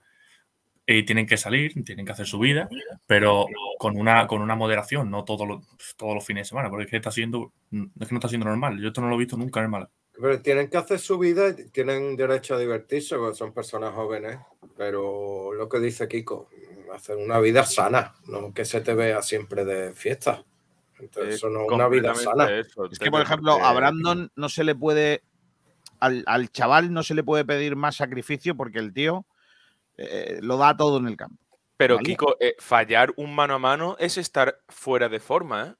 [0.87, 2.69] y tienen que salir, tienen que hacer su vida,
[3.07, 3.47] pero
[3.79, 5.65] con una, con una moderación, no todos los,
[5.97, 8.45] todos los fines de semana, porque es que está siendo, es que no está siendo
[8.45, 8.79] normal.
[8.79, 11.49] Yo esto no lo he visto nunca en el Pero tienen que hacer su vida
[11.49, 14.37] y tienen derecho a divertirse, porque son personas jóvenes.
[14.77, 16.49] Pero lo que dice Kiko,
[16.93, 20.43] hacer una vida sana, no que se te vea siempre de fiesta.
[20.99, 22.47] Entonces, eso no es una vida sana.
[22.59, 25.23] es que, por ejemplo, a Brandon no se le puede,
[25.99, 29.25] al, al chaval no se le puede pedir más sacrificio porque el tío
[29.97, 31.43] eh, lo da todo en el campo.
[31.77, 35.75] Pero, Kiko, eh, fallar un mano a mano es estar fuera de forma, ¿eh?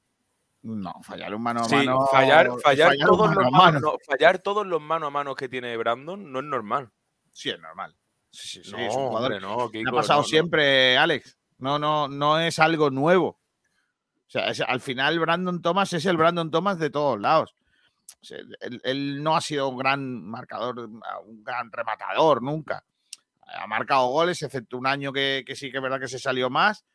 [0.64, 2.08] No, fallar un mano a mano.
[2.08, 3.98] fallar, fallar, todos los mano.
[4.06, 6.92] fallar todos los mano a mano que tiene Brandon no es normal.
[7.32, 7.96] Sí, es normal.
[8.32, 11.38] Sí, sí, no, ha pasado siempre, Alex.
[11.60, 13.40] No, no, no es algo nuevo.
[14.28, 17.56] O sea, al final Brandon Thomas es el Brandon Thomas de todos lados.
[18.84, 22.84] él, no ha sido un gran marcador, un gran rematador nunca
[23.46, 26.86] ha marcado goles, excepto un año que, sí que es verdad que se salió más,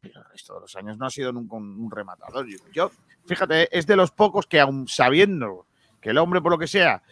[0.00, 2.46] pero el resto de los años no ha sido nunca un, rematador.
[2.72, 2.90] Yo,
[3.26, 5.66] fíjate, es de los pocos que aún sabiendo
[6.00, 7.02] que el hombre, por lo que sea,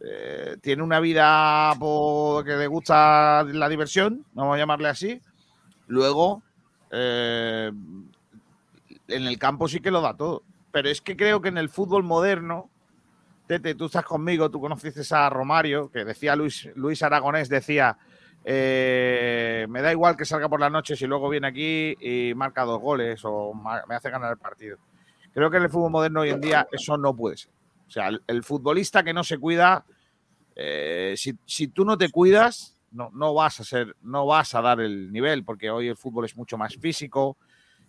[0.00, 1.72] eh, tiene una vida
[2.44, 5.20] que le gusta la diversión, vamos a llamarle así,
[5.86, 6.42] luego
[6.90, 7.70] eh,
[9.08, 10.42] en el campo sí que lo da todo.
[10.70, 12.70] Pero es que creo que en el fútbol moderno,
[13.46, 17.98] Tete, tú estás conmigo, tú conociste a Romario, que decía Luis, Luis Aragonés, decía,
[18.44, 22.64] eh, me da igual que salga por la noche si luego viene aquí y marca
[22.64, 24.78] dos goles o me hace ganar el partido.
[25.32, 27.52] Creo que en el fútbol moderno hoy en día eso no puede ser.
[27.86, 29.84] O sea, el, futbolista que no se cuida
[30.54, 35.10] Eh, si, tú no te cuidas, no, vas a ser, no vas a dar el
[35.10, 37.38] nivel, porque hoy el fútbol es mucho más físico.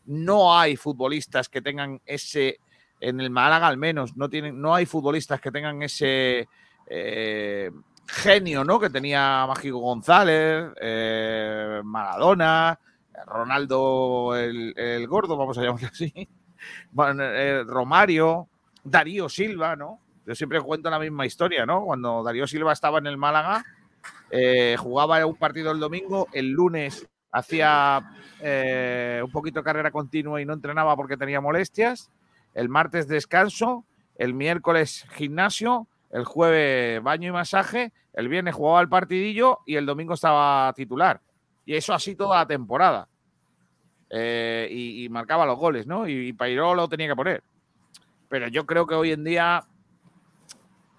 [0.06, 2.60] No hay futbolistas que tengan ese,
[3.02, 6.48] en el Málaga al menos, no, tienen, no hay futbolistas que tengan ese
[6.88, 7.70] eh,
[8.08, 8.80] genio, ¿no?
[8.80, 12.80] Que tenía Mágico González, eh, Maradona,
[13.26, 16.28] Ronaldo el, gordo, vamos a llamarlo así,
[17.66, 18.48] Romario,
[18.84, 20.00] Darío Silva, ¿no?
[20.26, 21.84] Yo siempre cuento la misma historia, ¿no?
[21.84, 23.66] Cuando Darío Silva estaba en el Málaga,
[24.32, 28.02] eh, jugaba un partido el domingo, el lunes hacía
[28.40, 32.10] eh, un poquito de carrera continua y no entrenaba porque tenía molestias,
[32.54, 33.86] el martes descanso,
[34.16, 39.86] el miércoles gimnasio, el jueves baño y masaje, el viernes jugaba el partidillo y el
[39.86, 41.20] domingo estaba titular.
[41.66, 43.10] Y eso así toda la temporada.
[44.12, 46.08] Eh, y, marcaba los goles, ¿no?
[46.08, 47.44] Y, y lo tenía que poner.
[48.30, 49.66] Pero yo creo que hoy en día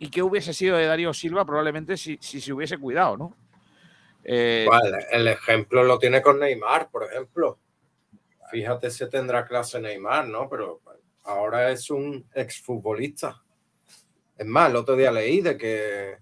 [0.01, 3.37] y qué hubiese sido de Darío Silva probablemente si, se hubiese cuidado, ¿no?
[4.25, 4.67] Eh,
[5.13, 7.61] el ejemplo lo tiene con Neymar, por ejemplo.
[8.51, 10.49] Fíjate si tendrá clase Neymar, ¿no?
[10.49, 10.81] Pero
[11.23, 13.44] ahora es un exfutbolista.
[14.37, 16.17] Es más, el otro día leí de que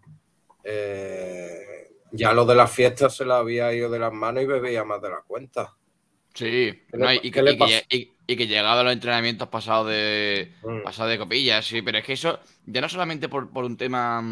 [0.64, 4.84] eh, ya lo de las fiestas se le había ido de las manos y bebía
[4.84, 5.74] más de la cuenta.
[6.34, 6.46] Sí,
[7.22, 10.82] y, que, y, que, llegado a los entrenamientos pasado de mm.
[10.82, 14.22] pasado de copillas, sí, pero es que eso ya no solamente por, un tema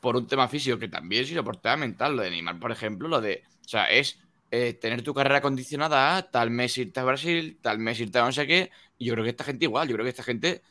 [0.00, 3.08] por un tema físico, que también, sino por tema mental, lo de Neymar, por ejemplo,
[3.08, 4.20] lo de, o sea, es
[4.52, 8.24] eh, tener tu carrera condicionada a tal mes irte a Brasil, tal mes irte a
[8.24, 10.62] no sé qué, y yo creo que esta gente igual, yo creo que esta gente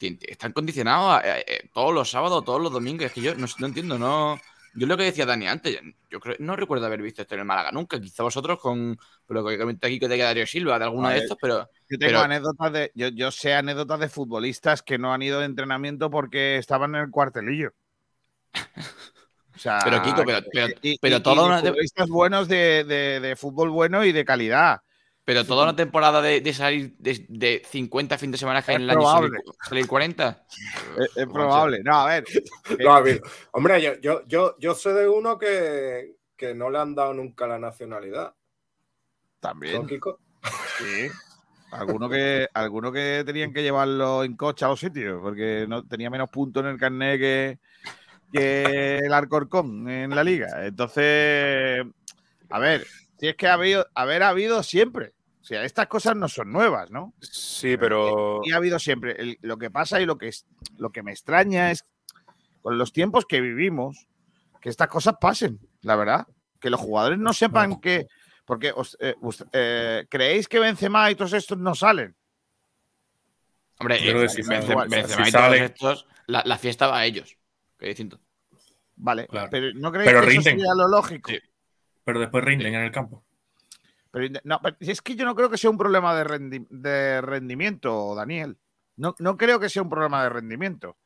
[0.00, 1.36] están condicionados a,
[1.72, 4.38] todos los sábados, todos los domingos, es que yo no, no entiendo, no
[4.78, 5.80] yo lo que decía Dani antes,
[6.10, 8.00] yo creo, no recuerdo haber visto esto en el Málaga nunca.
[8.00, 11.36] Quizá vosotros con lo que comenté aquí que te Darío Silva, de alguna de estos,
[11.40, 11.68] pero.
[11.88, 12.92] Yo tengo anécdotas de.
[12.94, 17.10] Yo, sé anécdotas de futbolistas que no han ido de entrenamiento porque estaban en el
[17.10, 17.72] cuartelillo.
[19.54, 20.68] O sea, pero Kiko, pero,
[21.02, 24.82] pero, todos futbolistas buenos de, de, fútbol bueno y de calidad.
[25.28, 29.02] Pero toda una temporada de, salir de, 50 fin de semana que en el año
[29.60, 30.46] salir, 40.
[31.16, 31.82] Es, probable.
[31.84, 33.20] No, a ver.
[33.50, 36.14] Hombre, yo, yo, yo, sé de uno que,
[36.56, 38.34] no le han dado nunca la nacionalidad.
[39.38, 39.86] También.
[40.78, 41.08] Sí.
[41.72, 46.08] Alguno que, alguno que tenían que llevarlo en coche a los sitios, porque no tenía
[46.08, 47.58] menos puntos en el carnet que,
[48.32, 50.64] que el Alcorcón en la liga.
[50.64, 51.84] Entonces,
[52.48, 52.86] a ver,
[53.18, 55.12] si es que ha habido, haber habido siempre.
[55.48, 57.14] O sea, estas cosas no son nuevas, ¿no?
[57.22, 58.42] Sí, pero.
[58.44, 59.38] Y ha habido siempre.
[59.40, 60.44] lo que pasa y lo que, es,
[60.76, 61.86] lo que me extraña es
[62.60, 64.08] con los tiempos que vivimos,
[64.60, 66.26] que estas cosas pasen, la verdad.
[66.60, 68.08] Que los jugadores no sepan que.
[68.44, 69.14] Porque eh,
[69.54, 72.14] eh, creéis que Benzema y todos estos no salen.
[73.78, 77.38] Hombre, Yo eh, Benzema, y todos estos, la, fiesta va a ellos.
[77.78, 78.20] Que distinto.
[78.96, 81.30] Vale, pero ¿no creéis que eso sería lo lógico?
[82.04, 83.24] Pero después rinden en el campo.
[84.10, 88.58] Pero, no, es que yo no creo que sea un problema de, rendimiento, Daniel.
[88.96, 90.96] No, no, creo que sea un problema de rendimiento.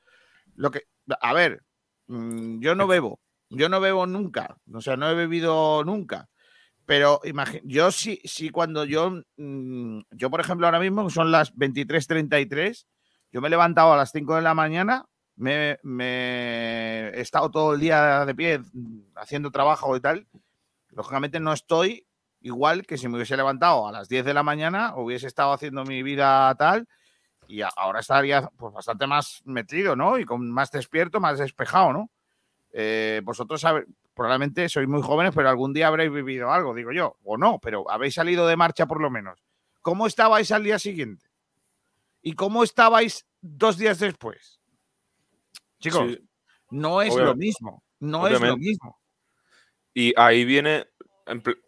[0.54, 0.82] Lo que,
[1.20, 1.62] a ver,
[2.06, 6.28] mm, yo no bebo, yo no bebo nunca, o sea, no he bebido nunca.
[6.86, 7.20] Pero
[7.64, 12.86] yo sí, sí, cuando yo, mm, yo por ejemplo ahora mismo son las 23:33,
[13.32, 17.74] yo me he levantado a las 5 de la mañana, me, me, he estado todo
[17.74, 20.26] el día de pie mm, haciendo trabajo y tal.
[20.90, 22.06] Lógicamente no estoy
[22.42, 25.84] igual que si me hubiese levantado a las 10 de la mañana, hubiese estado haciendo
[25.84, 26.86] mi vida tal
[27.48, 30.18] y ahora estaría pues, bastante más metido, ¿no?
[30.18, 32.10] Y con más despierto, más despejado, ¿no?
[32.72, 33.62] Eh, vosotros
[34.14, 37.90] probablemente sois muy jóvenes, pero algún día habréis vivido algo, digo yo, o no, pero
[37.90, 39.38] habéis salido de marcha por lo menos.
[39.82, 41.26] ¿Cómo estabais al día siguiente?
[42.22, 44.60] ¿Y cómo estabais dos días después?
[45.80, 46.18] Chicos,
[46.70, 48.98] no es lo mismo, no es lo mismo.
[49.92, 50.86] Y ahí viene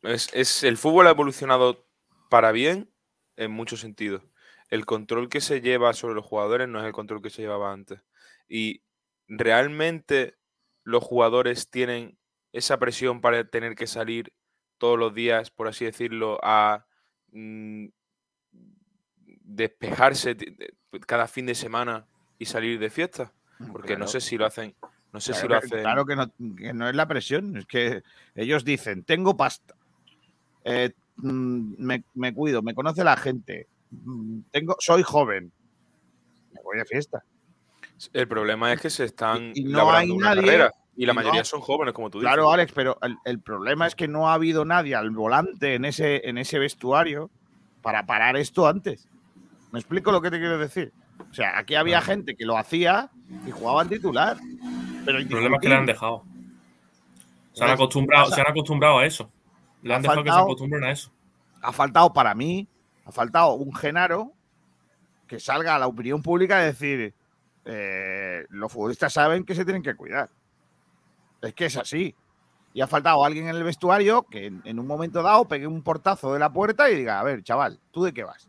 [0.03, 1.87] es, el fútbol ha evolucionado
[2.29, 2.91] para bien
[3.37, 4.23] en muchos sentidos.
[4.71, 7.73] El control que se lleva sobre los jugadores no es el control que se llevaba
[7.73, 8.01] antes.
[8.49, 8.83] Y
[9.29, 10.37] realmente
[10.83, 12.19] los jugadores tienen
[12.53, 14.33] esa presión para tener que salir
[14.79, 16.87] todos los días, por así decirlo, a
[17.33, 17.87] mm,
[18.51, 20.37] despejarse
[21.07, 22.07] cada fin de semana
[22.39, 23.33] y salir de fiesta.
[23.73, 24.75] Porque no sé si lo hacen
[25.15, 25.69] no sé si lo hace.
[25.69, 28.03] Claro que no, es la presión, es que
[28.35, 29.77] ellos dicen, tengo pasta,
[30.65, 35.53] eh, mm, me, cuido, me conoce la gente, mm, tengo, soy joven,
[36.53, 37.23] me voy a fiesta.
[38.13, 39.53] El problema es que se están.
[39.55, 40.69] Y, no hay nadie.
[40.97, 42.33] y la mayoría son jóvenes, como tú dices.
[42.33, 46.29] Claro, Alex, pero el, problema es que no ha habido nadie al volante en ese,
[46.29, 47.31] en ese vestuario
[47.83, 49.09] para parar esto antes.
[49.71, 50.93] ¿Me explico lo que te quiero decir?
[51.31, 53.13] O sea, aquí había gente que lo hacía
[53.47, 53.89] y jugaba en
[55.13, 55.21] titular.
[55.23, 56.25] el problema es que le han dejado.
[57.53, 59.31] Se han, acostumbrado, se han acostumbrado a eso.
[59.83, 61.11] Le han dejado que se acostumbren a eso.
[61.63, 62.67] Ha faltado para mí,
[63.05, 64.33] ha faltado un Genaro
[65.27, 67.15] que salga a la opinión pública y decir,
[67.65, 70.31] eh, los futbolistas saben que se tienen que cuidar.
[71.43, 72.15] Es que es así.
[72.73, 76.33] Y ha faltado alguien en el vestuario que en, un momento dado pegue un portazo
[76.33, 78.49] de la puerta y diga, a ver, chaval, ¿tú de qué vas?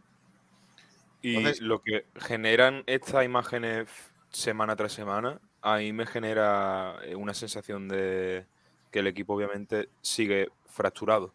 [1.21, 3.87] Y lo que generan estas imágenes
[4.29, 8.45] semana tras semana, a mí me genera eh, una sensación de
[8.91, 11.33] que el equipo obviamente sigue fracturado.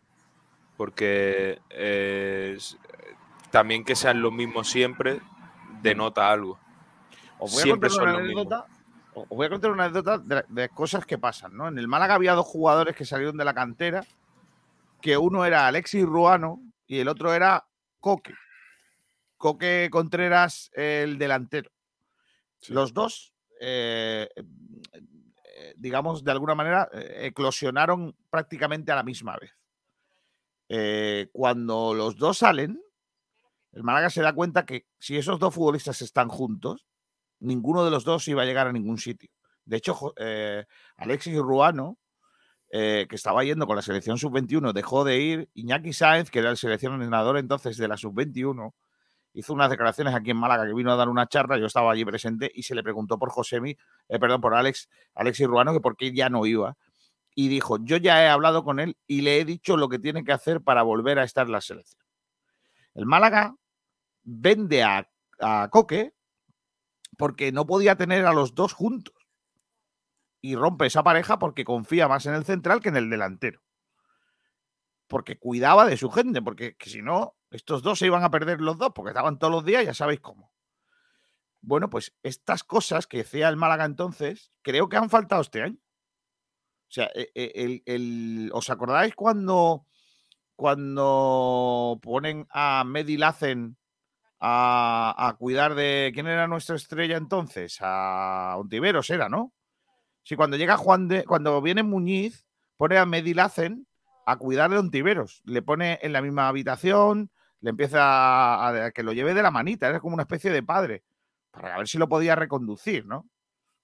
[0.76, 1.60] Porque
[3.50, 5.20] también que sean los mismos siempre
[5.82, 6.58] denota algo.
[7.38, 8.66] Os voy, a contar una anécdota,
[9.14, 11.66] os voy a contar una anécdota de, cosas que pasan, ¿no?
[11.66, 14.04] En el Málaga había dos jugadores que salieron de la cantera,
[15.00, 17.66] que uno era Alexis Ruano y el otro era
[17.98, 18.34] Coque.
[19.36, 21.70] Coque Contreras, el delantero.
[22.68, 23.29] Los dos,
[23.60, 29.52] eh, eh, digamos, de alguna manera, eh, eclosionaron prácticamente a la misma vez.
[31.32, 32.80] cuando los dos salen,
[33.72, 36.86] el Málaga se da cuenta que si esos dos futbolistas están juntos,
[37.40, 39.30] ninguno de los dos iba a llegar a ningún sitio.
[39.64, 40.14] De hecho,
[40.96, 41.98] Alexis Ruano,
[42.70, 45.50] que estaba yendo con la selección sub-21, dejó de ir.
[45.54, 48.72] Iñaki Sáenz, que era el seleccionador entonces de la sub-21,
[49.32, 51.58] hizo unas declaraciones aquí en Málaga que vino a dar una charla.
[51.58, 53.76] Yo estaba allí presente y se le preguntó por Josemi,
[54.08, 56.76] eh, perdón, por Alex, Alexis Ruano, que por qué ya no iba.
[57.34, 60.24] Y dijo: Yo ya he hablado con él y le he dicho lo que tiene
[60.24, 62.02] que hacer para volver a estar en la selección.
[62.94, 63.54] El Málaga
[64.22, 65.06] vende a
[65.70, 66.12] Coque
[67.20, 69.14] porque no podía tener a los dos juntos.
[70.40, 73.60] Y rompe esa pareja porque confía más en el central que en el delantero.
[75.10, 78.78] Porque cuidaba de su gente, porque si no, estos dos se iban a perder los
[78.78, 80.52] dos, porque estaban todos los días, ya sabéis cómo.
[81.60, 85.78] Bueno, pues estas cosas que decía el Málaga entonces, creo que han faltado este año.
[86.88, 89.84] O sea, e, e, el, ¿os acordáis cuando,
[90.54, 93.76] cuando ponen a Medi Lacen
[94.40, 96.10] a, cuidar de.
[96.14, 97.78] ¿Quién era nuestra estrella entonces?
[97.80, 99.52] A Ontiveros era, ¿no?
[100.22, 101.24] Sí, cuando llega Juan de.
[101.24, 102.46] Cuando viene Muñiz,
[102.76, 103.86] pone a Medilacen
[104.26, 105.42] a cuidar de Ontiveros.
[105.44, 109.88] Le pone en la misma habitación, le empieza a, que lo lleve de la manita,
[109.88, 111.02] era como una especie de padre,
[111.50, 113.26] para ver si lo podía reconducir, ¿no?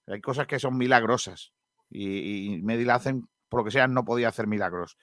[0.07, 1.53] Hay cosas que son milagrosas
[1.89, 4.97] y, y Medilacen, por lo que sea, no podía hacer milagros.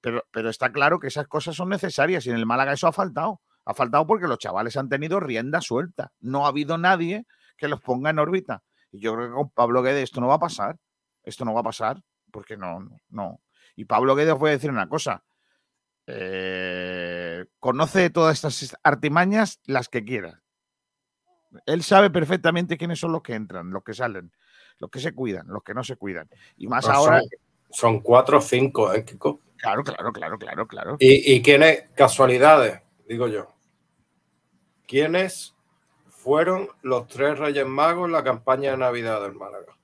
[0.00, 2.92] Pero, pero está claro que esas cosas son necesarias y en el Málaga eso ha
[2.92, 3.40] faltado.
[3.64, 6.12] Ha faltado porque los chavales han tenido rienda suelta.
[6.20, 7.24] No ha habido nadie
[7.56, 8.62] que los ponga en órbita.
[8.90, 10.78] Y yo creo que con Pablo Guedes esto no va a pasar.
[11.22, 12.02] Esto no va a pasar
[12.32, 13.40] porque no, no.
[13.76, 15.24] Y Pablo Guedes voy a decir una cosa.
[16.06, 20.42] Eh, conoce todas estas artimañas las que quiera.
[21.66, 24.32] Él sabe perfectamente quiénes son los que entran, los que salen,
[24.78, 26.28] los que se cuidan, los que no se cuidan.
[26.56, 27.22] Y más pues ahora.
[27.70, 29.40] Son, cuatro o cinco, ¿eh, Kiko?
[29.56, 30.96] Claro, claro, claro, claro, claro.
[30.98, 31.84] ¿Y, y quiénes?
[31.94, 33.54] Casualidades digo yo.
[34.86, 35.54] ¿Quiénes
[36.08, 39.76] fueron los tres Reyes Magos en la campaña de Navidad del Málaga?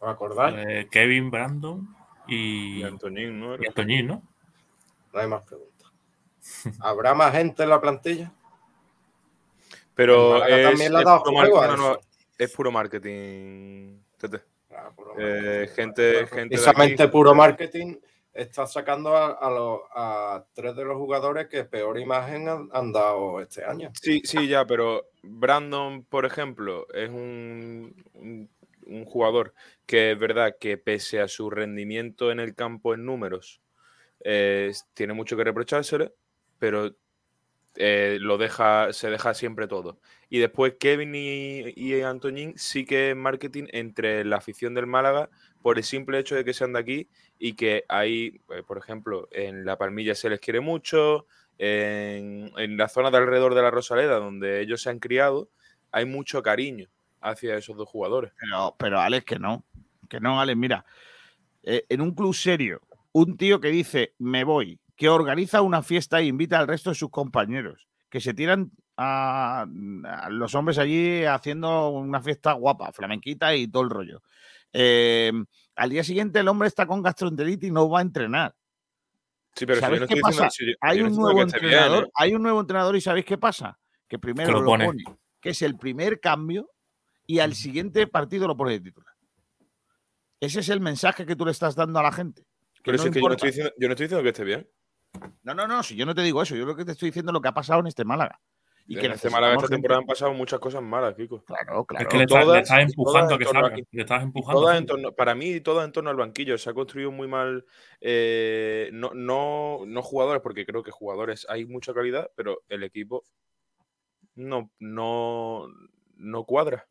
[0.00, 0.56] ¿Os acordáis?
[0.66, 1.94] Eh, Kevin Brandon
[2.26, 3.56] y, y Antoñín, ¿no?
[3.56, 4.22] ¿no?
[5.12, 5.88] No hay más preguntas.
[6.80, 8.32] ¿Habrá más gente en la plantilla?
[9.94, 12.00] Pero es, también le ha dado puro
[12.38, 13.98] es puro marketing.
[14.72, 17.96] Ah, eh, gente, gente Precisamente puro marketing
[18.32, 23.90] está sacando a, tres de los jugadores que peor imagen han, dado este año.
[24.00, 28.48] Sí, sí, ya, pero Brandon, por ejemplo, es un, un,
[29.04, 29.54] jugador
[29.86, 33.60] que es verdad que pese a su rendimiento en el campo en números,
[34.22, 36.12] tiene mucho que reprochársele,
[36.58, 36.94] pero
[37.76, 40.00] eh, lo deja, se deja siempre todo.
[40.28, 45.30] Y después Kevin y, y Antoñín sí que es marketing entre la afición del Málaga
[45.62, 49.28] por el simple hecho de que sean de aquí y que hay, eh, por ejemplo,
[49.30, 51.26] en La Palmilla se les quiere mucho,
[51.58, 55.50] en, la zona de alrededor de la Rosaleda, donde ellos se han criado,
[55.92, 56.88] hay mucho cariño
[57.20, 58.32] hacia esos dos jugadores.
[58.40, 59.64] Pero, pero Alex, que no,
[60.08, 60.84] que no, Alex, mira,
[61.62, 62.80] eh, en un club serio,
[63.12, 66.96] un tío que dice, me voy, que organiza una fiesta e invita al resto de
[66.96, 69.66] sus compañeros, que se tiran a,
[70.04, 74.22] a los hombres allí haciendo una fiesta guapa, flamenquita y todo el rollo
[74.72, 75.32] eh,
[75.76, 78.54] al día siguiente el hombre está con gastroenteritis y no va a entrenar.
[79.54, 80.48] Sí, pero ¿Sabéis qué pasa?
[80.80, 82.10] hay, un nuevo entrenador, ¿eh?
[82.14, 83.78] hay un nuevo entrenador y ¿sabéis qué pasa?
[84.06, 84.92] Que primero lo, pone.
[85.40, 86.70] que es el primer cambio,
[87.30, 89.14] y al siguiente partido lo pone de titular.
[90.40, 92.44] Ese es el mensaje que tú le estás dando a la gente.
[92.82, 94.68] pero es que yo no, estoy diciendo, que esté bien.
[95.44, 97.30] No, no, no, si yo no te digo eso, yo lo que te estoy diciendo
[97.30, 98.40] es lo que ha pasado en este Málaga.
[98.84, 101.44] Y que en este Málaga esta temporada han pasado muchas cosas malas, Kiko.
[101.44, 102.02] Claro, claro.
[102.02, 102.24] Es que le,
[102.58, 103.76] estás empujando que salga.
[103.76, 105.14] Le estás empujando.
[105.14, 106.58] para mí, todo en torno al banquillo.
[106.58, 107.64] Se ha construido muy mal.
[108.00, 113.24] Eh, no, no, no jugadores, porque creo que jugadores hay mucha calidad, pero el equipo
[114.34, 115.68] no, no,
[116.16, 116.88] no cuadra.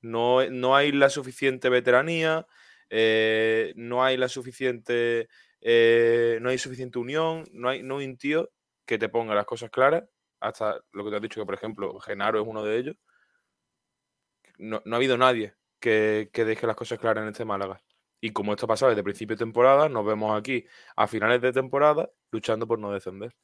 [0.00, 2.46] No, no hay la suficiente veteranía,
[2.90, 5.28] eh, no hay la suficiente.
[5.60, 8.50] Eh, no hay suficiente unión, no hay, no hay un tío
[8.84, 10.04] que te ponga las cosas claras
[10.40, 12.96] hasta lo que te has dicho, que por ejemplo, Genaro es uno de ellos,
[14.58, 17.82] no, ha habido nadie que, deje las cosas claras en este Málaga.
[18.20, 20.66] Y como esto ha pasado desde principio de temporada, nos vemos aquí
[20.96, 23.34] a finales de temporada luchando por no descender.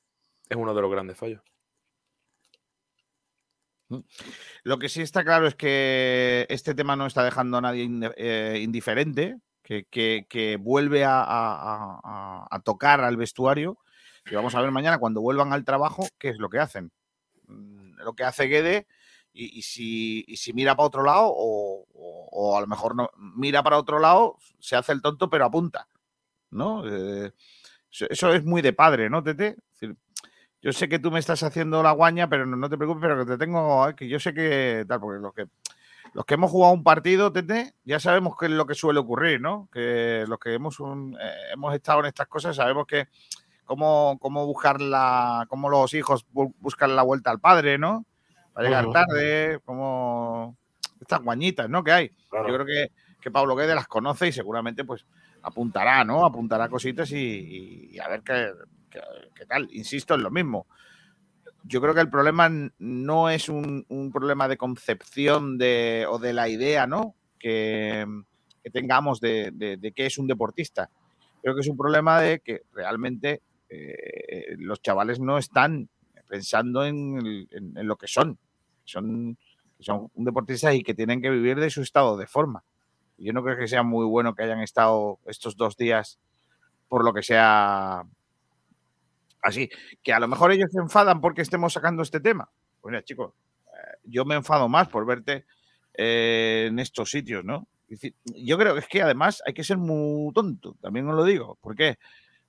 [0.49, 1.43] Es uno de los grandes fallos.
[4.63, 8.61] Lo que sí está claro es que este tema no está dejando a nadie eh,
[8.63, 13.79] indiferente, que, vuelve a, tocar al vestuario
[14.31, 16.93] y vamos a ver mañana cuando vuelvan al trabajo qué es lo que hacen.
[17.47, 18.87] Mm, lo que hace Guede
[19.33, 23.99] y, si, si, mira para otro lado o, a lo mejor no mira para otro
[23.99, 25.89] lado, se hace el tonto pero apunta.
[26.51, 26.85] ¿No?
[26.87, 27.33] Eh,
[27.91, 29.57] eso es muy de padre, ¿no, Tete?
[30.63, 33.33] Yo sé que tú me estás haciendo la guaña, pero no, te preocupes, pero que
[33.33, 35.47] te tengo, que yo sé que tal, porque los que
[36.15, 39.41] los que hemos jugado un partido, Tete, ya sabemos qué es lo que suele ocurrir,
[39.41, 39.69] ¿no?
[39.73, 43.09] Que los que hemos, eh, hemos estado en estas cosas sabemos que
[43.65, 48.05] cómo, cómo buscar la, cómo los hijos buscan la vuelta al padre, ¿no?
[48.53, 50.57] Para llegar tarde, como
[51.01, 51.83] estas guañitas, ¿no?
[51.83, 52.09] Que hay.
[52.31, 55.07] Yo creo que, que Pablo Guede las conoce y seguramente pues
[55.43, 56.27] apuntará, ¿no?
[56.27, 58.51] Apuntará cositas y, a ver qué,
[59.49, 59.69] tal.
[59.73, 60.67] Insisto, en lo mismo.
[61.65, 66.49] Yo creo que el problema no es un, problema de concepción de, o de la
[66.49, 67.15] idea, ¿no?
[67.39, 68.05] Que,
[68.73, 70.91] tengamos de, de qué es un deportista.
[71.43, 73.43] Creo que es un problema de que realmente
[73.75, 75.89] eh, los chavales no están
[76.29, 78.39] pensando en, lo que son.
[78.85, 79.39] Son,
[79.81, 82.65] son deportistas y que tienen que vivir de su estado de forma.
[83.17, 86.19] Yo no creo que sea muy bueno que hayan estado estos dos días
[86.89, 88.03] por lo que sea
[89.43, 89.69] así.
[90.03, 92.51] Que a lo mejor ellos se enfadan porque estemos sacando este tema.
[92.81, 93.35] Pues mira, chicos,
[93.67, 95.45] eh, yo me enfado más por verte
[95.95, 97.69] eh, en estos sitios, ¿no?
[98.25, 101.59] Yo creo que es que además hay que ser muy tonto, también os lo digo.
[101.61, 101.99] ¿Por qué?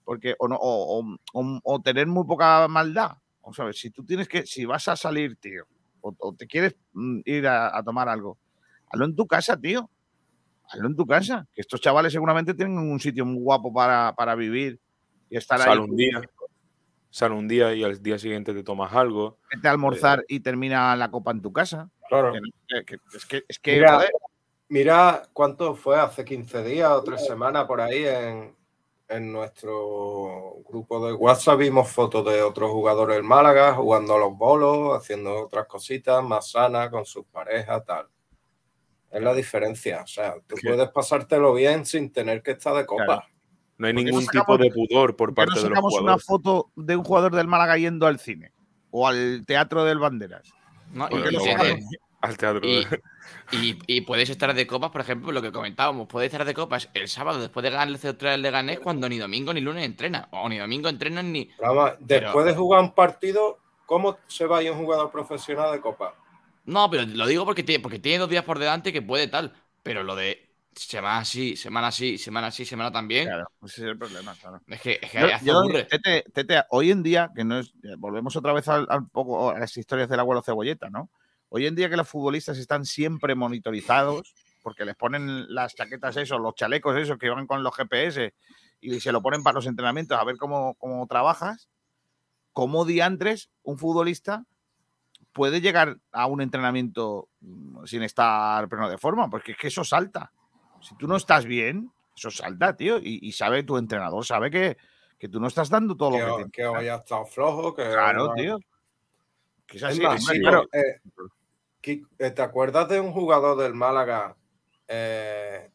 [0.04, 3.12] porque o, no, o, tener muy poca maldad.
[3.42, 5.66] Vamos a ver, si tú tienes que, si vas a salir, tío,
[6.02, 8.38] o, te quieres mm, ir a, tomar algo,
[8.90, 9.90] hazlo en tu casa, tío.
[10.70, 11.48] Hazlo en tu casa.
[11.54, 14.80] Que estos chavales seguramente tienen un sitio muy guapo para, vivir
[15.30, 16.22] y estar Sal un día.
[17.14, 19.38] Sal un día y al día siguiente te tomas algo.
[19.54, 21.88] Vete a almorzar eh, y termina la copa en tu casa.
[22.10, 22.34] Claro.
[22.34, 24.04] es que, es que mira,
[24.68, 28.56] mira, cuánto fue hace 15 días o tres semanas por ahí en,
[29.10, 34.36] en nuestro grupo de WhatsApp vimos fotos de otros jugadores del Málaga jugando a los
[34.36, 38.08] bolos, haciendo otras cositas más sanas con sus parejas, tal.
[39.12, 40.02] Es la diferencia.
[40.02, 43.28] O sea, tú puedes pasártelo bien sin tener que estar de copa.
[43.78, 46.04] No hay ningún tipo de pudor por parte de los jugadores.
[46.04, 48.52] una foto de un jugador del Málaga yendo al cine
[48.92, 50.54] o al teatro del Banderas.
[50.94, 51.08] No,
[52.22, 52.62] al teatro.
[53.52, 57.08] Y, puedes estar de copas, por ejemplo, lo que comentábamos, puedes estar de copas el
[57.08, 60.28] sábado después de ganar el C3 de Ganés cuando ni domingo ni lunes entrena.
[60.32, 61.50] O ni domingo entrenan ni.
[62.00, 66.16] después de jugar un partido, ¿cómo se va a ir un jugador profesional de copa?
[66.66, 69.54] No, pero lo digo porque tiene, porque tiene dos días por delante que puede tal.
[69.82, 73.28] Pero lo de semana así, semana así, semana así, semana también.
[73.28, 74.62] Claro, pues ese es el problema, claro.
[74.68, 78.88] Es que, es que tete, hoy en día, que no es, volvemos otra vez al,
[79.12, 81.10] poco a las historias del abuelo cebolleta, ¿no?
[81.50, 86.40] Hoy en día que los futbolistas están siempre monitorizados, porque les ponen las chaquetas esos,
[86.40, 88.34] los chalecos esos que van con los GPS
[88.82, 91.70] y se lo ponen para los entrenamientos a ver cómo, cómo trabajas,
[92.54, 94.46] ¿cómo diantres un futbolista
[95.34, 99.30] puede llegar a un entrenamiento mm, sin estar pleno de forma?
[99.30, 100.32] Porque es que eso salta.
[100.84, 103.00] Si tú no estás bien, eso salta, tío.
[103.02, 104.78] Y, sabe tu entrenador, sabe que,
[105.18, 107.84] que, tú no estás dando todo lo que, que Que hoy estado flojo, que.
[107.84, 108.60] Claro, tío.
[109.66, 110.02] Que es así,
[110.74, 111.02] eh,
[112.20, 114.36] eh, ¿Te acuerdas de un jugador del Málaga,
[114.88, 115.72] eh,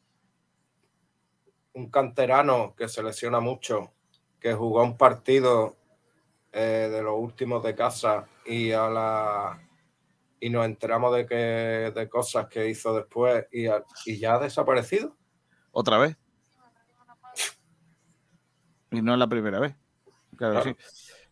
[1.73, 3.93] un canterano que se lesiona mucho,
[4.39, 5.77] que jugó un partido
[6.53, 9.68] eh, de los últimos de casa y a la
[10.41, 11.35] y nos enteramos de que
[11.95, 13.67] de cosas que hizo después y,
[14.07, 15.17] y ya ha desaparecido?
[15.73, 16.17] ¿Otra vez?
[18.91, 19.75] Y no es la primera vez.
[20.37, 20.63] claro.
[20.63, 20.75] sí.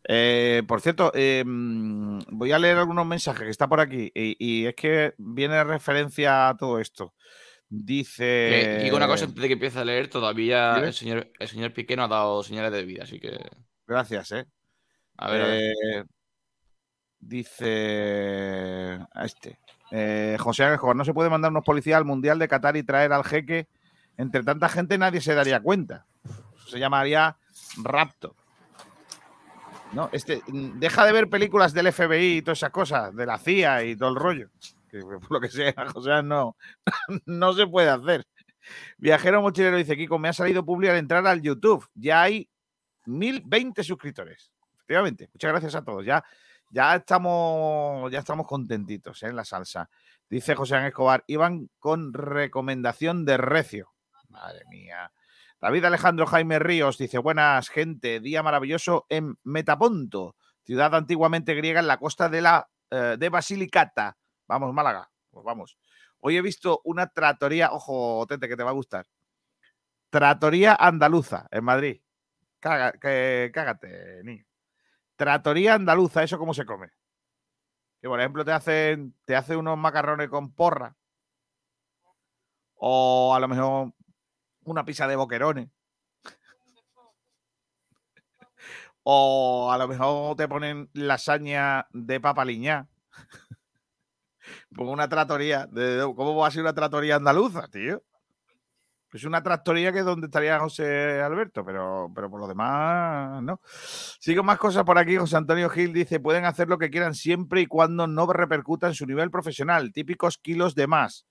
[0.08, 4.74] Eh, por cierto, eh, voy a leer algunos mensajes que está por aquí y, es
[4.76, 7.14] que viene referencia a todo esto.
[7.68, 8.78] Dice.
[8.84, 11.96] digo una cosa antes de que empiece a leer, todavía el señor, el señor Piqué
[11.96, 13.36] no ha dado señales de vida, así que.
[13.86, 14.46] Gracias, eh.
[15.16, 16.06] A ver.
[17.20, 19.58] Dice a este.
[19.90, 23.12] Eh, José Ángel no se puede mandar unos policías al Mundial de Qatar y traer
[23.12, 23.68] al jeque.
[24.16, 26.06] Entre tanta gente nadie se daría cuenta.
[26.66, 27.36] Se llamaría
[27.82, 28.34] rapto.
[29.92, 33.84] No, este, deja de ver películas del FBI y todas esas cosas, de la CIA
[33.84, 34.50] y todo el rollo.
[34.90, 36.56] Que por lo que sea, José no,
[37.26, 38.26] no se puede hacer.
[38.98, 41.88] Viajero mochilero dice, Kiko, me ha salido público al entrar al YouTube.
[41.94, 42.48] Ya hay
[43.04, 44.50] 1020 suscriptores.
[44.74, 46.04] Efectivamente, muchas gracias a todos.
[46.04, 46.24] Ya,
[46.70, 49.28] ya, estamos, ya estamos contentitos ¿eh?
[49.28, 49.88] en la salsa.
[50.28, 53.92] Dice José Ángel Escobar, iban con recomendación de recio.
[54.28, 55.12] Madre mía.
[55.60, 61.86] David Alejandro Jaime Ríos dice, buenas gente, día maravilloso en Metaponto, ciudad antiguamente griega en
[61.86, 64.16] la costa de, la, eh, de Basilicata.
[64.46, 65.78] Vamos, Málaga, pues vamos.
[66.20, 69.06] Hoy he visto una tratoría, ojo, Tete, que te va a gustar.
[70.10, 72.00] Tratoría andaluza en Madrid.
[72.60, 74.45] cágate, niño.
[75.16, 76.90] Tratoría andaluza, ¿eso cómo se come?
[78.00, 80.94] Que por ejemplo te hacen, te hace unos macarrones con porra.
[82.74, 83.92] O a lo mejor
[84.64, 85.68] una pizza de boquerones.
[89.08, 92.88] o a lo mejor te ponen lasaña de papa liñá.
[94.74, 95.68] Pongo una tratoría.
[96.16, 98.02] ¿Cómo va a ser una tratoría andaluza, tío?
[99.16, 103.60] Es una tractoría que es donde estaría José Alberto, pero, pero por lo demás, no.
[103.64, 105.16] Sigo más cosas por aquí.
[105.16, 108.94] José Antonio Gil dice: pueden hacer lo que quieran siempre y cuando no repercuta en
[108.94, 109.92] su nivel profesional.
[109.92, 111.26] Típicos kilos de más.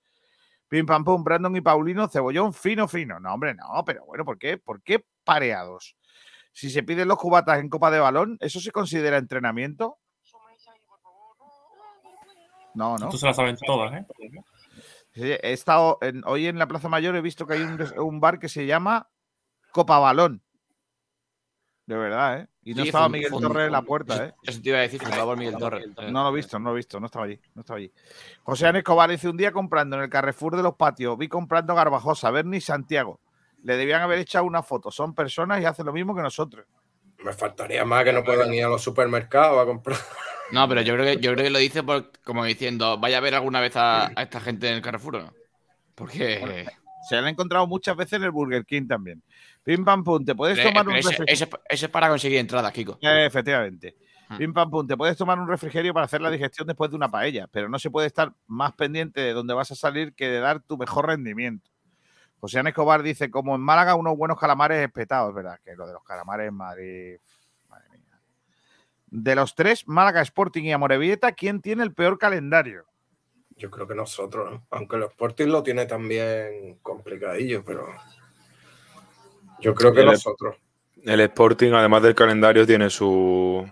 [0.68, 3.20] Pim pam pum, Brandon y Paulino, cebollón fino, fino.
[3.20, 4.58] No, hombre, no, pero bueno, ¿por qué?
[4.58, 5.96] ¿Por qué pareados?
[6.52, 9.98] Si se piden los cubatas en copa de balón, ¿eso se considera entrenamiento?
[12.74, 13.08] No, no.
[13.10, 14.06] Tú se las saben todas, ¿eh?
[15.16, 18.66] He estado hoy en la Plaza Mayor, he visto que hay un, bar que se
[18.66, 19.08] llama
[19.72, 20.42] Copa Balón.
[21.86, 22.48] De verdad, ¿eh?
[22.64, 24.34] Y no estaba Miguel Torres en la puerta, ¿eh?
[24.42, 25.86] Eso te iba a decir, por Miguel Torres.
[26.10, 27.92] No lo he visto, no lo he visto, no estaba allí, no estaba allí.
[28.42, 31.74] José Ana Escobar dice un día comprando en el Carrefour de los patios, vi comprando
[31.74, 33.20] Garbajosa, Berni Santiago.
[33.62, 34.90] Le debían haber echado una foto.
[34.90, 36.66] Son personas y hacen lo mismo que nosotros.
[37.24, 39.98] Me faltaría más que no puedan ir a los supermercados a comprar.
[40.52, 43.20] No, pero yo creo que, yo creo que lo dice por, como diciendo, vaya a
[43.20, 45.32] ver alguna vez a, esta gente en el Carrefour, ¿no?
[45.94, 46.66] Porque...
[47.08, 49.22] se han encontrado muchas veces en el Burger King también.
[49.62, 51.24] Pim pam pum, te puedes tomar un refrigerio.
[51.26, 52.98] Ese, es para conseguir entradas, Kiko.
[53.00, 53.96] efectivamente.
[54.28, 54.38] Hmm.
[54.38, 57.08] Pim pam pum, te puedes tomar un refrigerio para hacer la digestión después de una
[57.08, 60.40] paella, pero no se puede estar más pendiente de dónde vas a salir que de
[60.40, 61.70] dar tu mejor rendimiento.
[62.38, 65.58] José Escobar dice, como en Málaga, unos buenos calamares espetados, ¿verdad?
[65.64, 67.16] Que lo de los calamares en Madrid
[69.22, 72.84] de los tres, Málaga, Sporting y Amorebieta, ¿quién tiene el peor calendario?
[73.56, 77.86] Yo creo que nosotros, aunque el Sporting lo tiene también complicadillo, pero
[79.60, 80.56] yo creo que nosotros.
[81.02, 83.66] El Sporting, además del calendario, tiene su.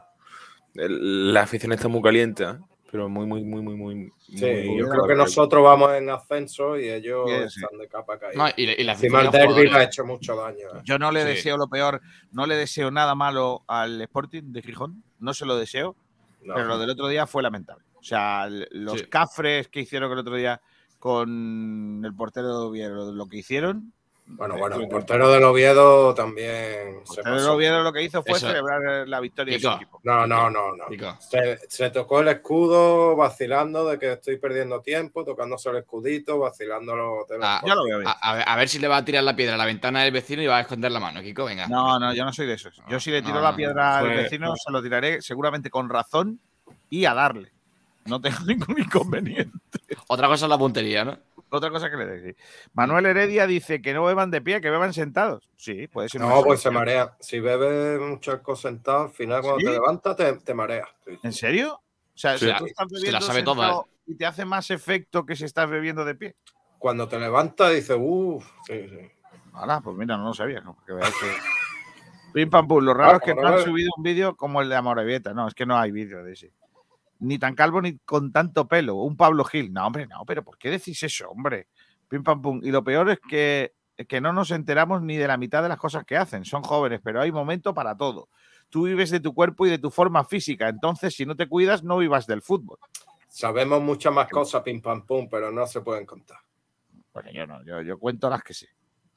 [0.72, 2.44] La afición está muy caliente.
[2.44, 2.56] ¿eh?
[2.94, 4.12] pero muy, muy, muy, muy, muy.
[4.20, 8.40] Sí, yo creo que nosotros vamos en ascenso y ellos están de capa caída.
[8.40, 10.68] No, y, la Encima el derby ha hecho mucho daño.
[10.76, 10.80] ¿eh?
[10.84, 15.02] Yo no le deseo lo peor, no le deseo nada malo al Sporting de Gijón,
[15.24, 15.96] no se lo deseo,
[16.40, 17.84] pero lo del otro día fue lamentable.
[17.96, 20.60] O sea, los cafres que hicieron el otro día
[20.98, 23.92] con el portero de Oviedo, lo que hicieron,
[24.26, 26.96] bueno, bueno, el portero del Oviedo también.
[26.98, 30.00] El portero del Oviedo lo que hizo fue celebrar la victoria de su equipo.
[30.02, 30.86] No, no, no, no.
[31.68, 37.26] Se, tocó el escudo vacilando de que estoy perdiendo tiempo, tocándose el escudito, vacilándolo.
[37.42, 37.84] Ah, ya lo
[38.22, 40.46] A, ver si le va a tirar la piedra a la ventana del vecino y
[40.46, 41.68] va a esconder la mano, Kiko, venga.
[41.68, 42.80] No, no, yo no soy de esos.
[42.88, 46.40] Yo si le tiro la piedra al vecino, se lo tiraré seguramente con razón
[46.88, 47.53] y a darle.
[48.06, 49.58] No tengo ningún inconveniente.
[50.08, 51.18] Otra cosa es la puntería, ¿no?
[51.56, 52.42] otra cosa que le decís.
[52.72, 55.48] Manuel Heredia dice que no beban de pie, que beban sentados.
[55.56, 56.20] Sí, puede ser.
[56.20, 57.16] No, pues se marea.
[57.20, 60.88] Si bebes un charco sentado, al final cuando te levantas te, te mareas.
[61.22, 61.74] ¿En serio?
[61.74, 63.90] O sea, si tú estás bebiendo la sabe ¿eh?
[64.06, 66.36] y te hace más efecto que si estás bebiendo de pie.
[66.78, 69.10] Cuando te levantas dices, uff, sí, sí.
[69.52, 70.60] Ahora, pues mira, no lo sabía.
[70.60, 70.76] ¿no?
[70.84, 70.94] Que
[72.32, 72.84] Pim pam pum.
[72.84, 75.32] Lo raro es que no han subido un vídeo como el de Amorebieta.
[75.32, 76.52] No, es que no hay vídeo de ese
[77.20, 78.96] ni tan calvo ni con tanto pelo.
[78.96, 79.72] Un Pablo Gil.
[79.72, 81.68] No, hombre, no, pero ¿por qué decís eso, hombre?
[82.08, 82.60] Pim pam pum.
[82.62, 83.74] Y lo peor es que,
[84.08, 86.44] que no nos enteramos ni de la mitad de las cosas que hacen.
[86.44, 88.28] Son jóvenes, pero hay momento para todo.
[88.68, 90.68] Tú vives de tu cuerpo y de tu forma física.
[90.68, 92.78] Entonces, si no te cuidas, no vivas del fútbol.
[93.28, 96.38] Sabemos muchas más cosas, pim pam pum, pero no se pueden contar.
[97.12, 98.68] Bueno, yo no, yo, yo cuento las que sé.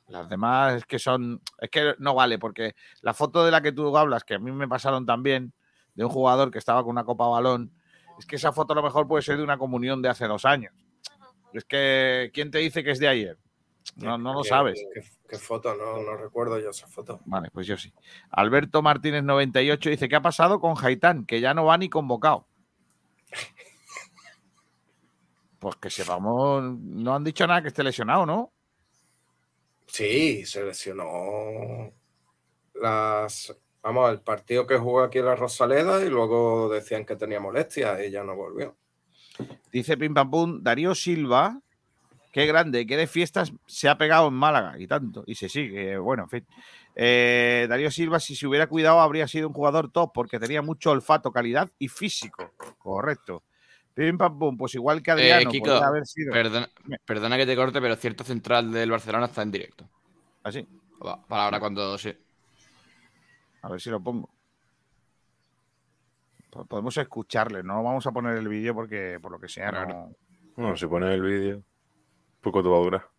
[0.08, 1.42] Las demás es que son.
[1.60, 4.52] Es que no vale, porque la foto de la que tú hablas, que a mí
[4.52, 5.54] me pasaron también,
[5.96, 7.74] de un jugador que estaba con una copa balón
[8.18, 10.46] es que esa foto a lo mejor puede ser de una comunión de hace dos
[10.46, 10.74] años.
[11.54, 13.38] Es que, ¿quién te dice que es de ayer?
[13.96, 14.80] No, no lo sabes.
[15.28, 15.74] ¿Qué, foto?
[15.76, 17.22] No, no, recuerdo yo esa foto.
[17.26, 17.94] Vale, pues yo sí.
[18.32, 21.26] Alberto Martínez 98 dice, ¿qué ha pasado con Haitán?
[21.26, 22.48] Que ya no va ni convocado.
[25.60, 28.54] Pues que sepamos, no han dicho nada que esté lesionado, ¿no?
[29.88, 31.92] Sí, se lesionó
[32.76, 33.58] las
[33.88, 38.02] vamos, el partido que jugó aquí en la Rosaleda y luego decían que tenía molestias
[38.06, 38.76] y ya no volvió.
[39.72, 41.62] Dice Pim Pam Pum, Darío Silva,
[42.34, 45.98] qué grande, qué de fiestas se ha pegado en Málaga y tanto, y se sigue,
[45.98, 46.48] bueno, en fin.
[46.96, 50.92] Eh, Darío Silva, si se hubiera cuidado, habría sido un jugador top porque tenía mucho
[50.92, 52.52] olfato, calidad y físico.
[52.78, 53.44] Correcto.
[53.94, 56.34] Pim pam pum, pues igual que Adriano, eh, haber sido.
[57.06, 59.90] Perdona, que te corte, pero cierto central del Barcelona está en directo.
[60.44, 60.68] ¿Ah, sí?
[61.00, 62.14] Para ahora cuando sí.
[63.62, 64.30] A ver si lo pongo.
[66.68, 70.16] Podemos escucharle, no vamos a poner el vídeo porque por lo que sea no.
[70.56, 71.62] No, si pones el vídeo,
[72.42, 73.10] poco te va a durar.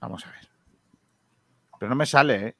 [0.00, 0.48] Vamos a ver.
[1.78, 2.56] Pero no me sale, ¿eh?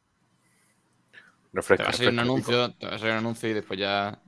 [1.53, 3.79] Refresca, te va a salir un anuncio, te va a salir un anuncio y después
[3.79, 4.21] ya.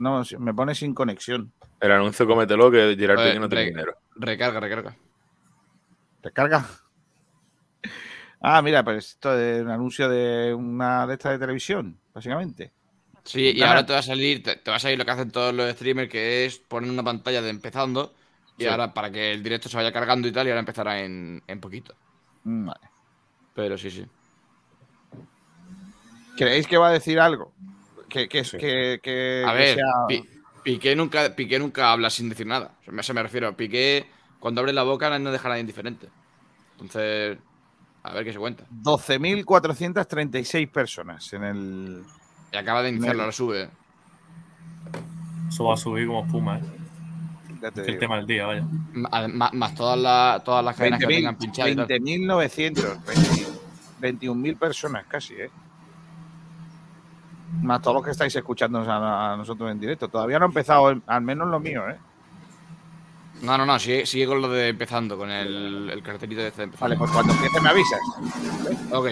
[0.00, 1.52] No, me pone sin conexión.
[1.80, 3.96] El anuncio cómetelo que Gerard que no tiene dinero.
[4.16, 4.96] Recarga, recarga.
[6.22, 6.66] ¿Recarga?
[8.40, 12.72] Ah, mira, pues esto es un anuncio de una de estas de televisión, básicamente.
[13.24, 15.52] Sí, y ahora te va a salir, te, va a salir lo que hacen todos
[15.52, 18.14] los streamers, que es poner una pantalla de empezando,
[18.56, 21.42] y ahora para que el directo se vaya cargando y tal, y ahora empezará en,
[21.46, 21.94] en poquito.
[22.44, 22.88] Mm, vale.
[23.54, 24.06] Pero sí, sí.
[26.36, 27.52] ¿Creéis que va a decir algo?
[28.08, 29.78] Que, que, que, a ver,
[30.62, 32.72] Piqué, nunca, Piqué nunca habla sin decir nada.
[33.02, 33.56] Se me refiero.
[33.56, 34.06] Piqué,
[34.38, 36.08] cuando abre la boca, no deja a nadie indiferente.
[36.72, 37.38] Entonces,
[38.08, 38.64] a ver qué se cuenta.
[38.82, 42.02] 12.436 personas en el.
[42.52, 43.68] Y acaba de iniciarlo, ahora sube.
[45.48, 46.62] Eso va a subir como espuma, ¿eh?
[47.74, 48.64] el tema del día, vaya.
[48.92, 51.68] Más, todas, las, todas las cadenas que tengan pinchado.
[51.68, 52.98] 20.900,
[54.00, 55.50] 21.000 personas casi, ¿eh?
[57.62, 60.08] Más todos los que estáis escuchando a, nosotros en directo.
[60.08, 61.98] Todavía no ha empezado, al menos lo mío, ¿eh?
[63.42, 66.96] No, no, no, sigue, con lo de empezando, con el, el cartelito de este Vale,
[66.96, 68.00] pues cuando empiece me avisas.
[68.92, 69.08] Ok.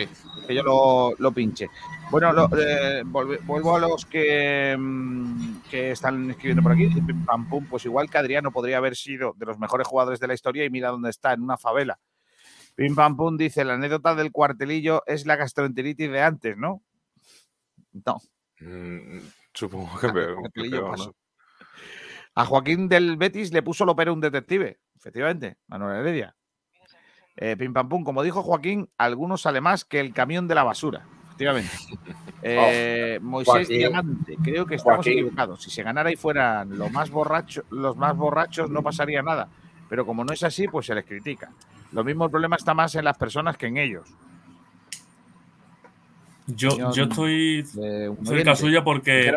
[0.46, 1.68] Que yo lo, lo pinche.
[2.10, 6.88] Bueno, eh, vuelvo a los que, mm, que están escribiendo por aquí.
[7.24, 10.34] Pam, pum, pues igual que Adriano podría haber sido de los mejores jugadores de la
[10.34, 11.98] historia y mira dónde está, en una favela.
[12.76, 16.82] Pim Pam Pum dice, la anécdota del cuartelillo es la gastroenteritis de antes, ¿no?
[17.92, 18.20] No.
[18.60, 19.20] Mm,
[19.52, 20.50] supongo que, peor,
[22.36, 26.36] A Joaquín del Betis le puso lo pero un detective, efectivamente, Manuel Heredia.
[27.34, 30.62] Eh, pim pam pum, como dijo Joaquín, algunos sale más que el camión de la
[30.62, 31.72] basura, efectivamente.
[32.48, 35.62] Eh, Moisés Diamante, creo que estamos equivocados.
[35.62, 39.48] Si se ganara y fueran los más borrachos, los más borrachos, no pasaría nada.
[39.88, 41.50] Pero como no es así, pues se les critica.
[41.90, 44.08] Lo mismo el problema está más en las personas que en ellos.
[46.48, 47.64] Yo, yo estoy
[48.24, 49.34] cerca suya porque,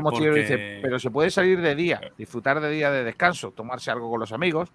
[0.81, 4.31] pero se puede salir de día, disfrutar de día de descanso, tomarse algo con los
[4.31, 4.69] amigos,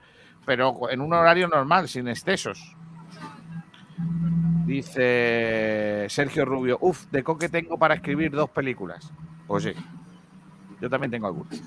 [0.45, 2.76] pero en un horario normal, sin excesos.
[4.66, 9.12] Dice Sergio Rubio, uff, de coque tengo para escribir dos películas.
[9.47, 9.72] Pues sí,
[10.80, 11.62] yo también tengo algunas.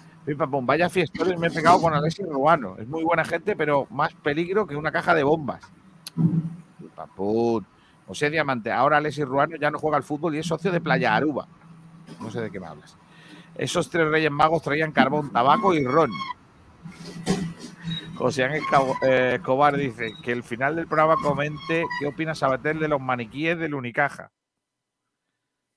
[0.63, 2.75] Vaya fiestores me he pegado con Alexis Ruano.
[2.77, 5.61] Es muy buena gente, pero más peligro que una caja de bombas.
[7.15, 7.63] Pum,
[8.07, 11.15] José Diamante, ahora Alexis Ruano ya no juega al fútbol y es socio de Playa
[11.15, 11.47] Aruba.
[12.21, 12.97] No sé de qué me hablas.
[13.55, 16.11] Esos tres reyes magos traían carbón, tabaco y ron.
[18.15, 18.63] José Ángel
[19.03, 23.59] eh, Escobar dice que el final del programa comente qué opina Sabater de los maniquíes
[23.59, 24.31] del Unicaja.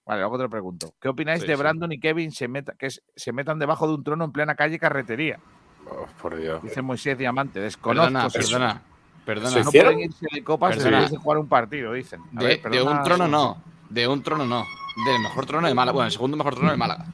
[0.07, 0.95] Vale, luego te lo pregunto.
[1.01, 4.33] ¿Qué opináis de Brandon y Kevin se que se metan debajo de un trono en
[4.33, 5.39] plena calle carretería?
[5.87, 6.63] Oh, por Dios.
[6.63, 7.61] Dice Moisés Diamante.
[7.61, 8.13] Desconozco.
[8.13, 8.83] Perdona, perdona.
[9.31, 12.21] Perdona, no pueden irse de copas después de jugar un partido, dicen.
[12.33, 13.63] de, un trono no.
[13.89, 14.67] De un trono no.
[15.07, 15.95] Del mejor trono de Málaga.
[15.95, 17.07] Bueno, el segundo mejor trono de Málaga.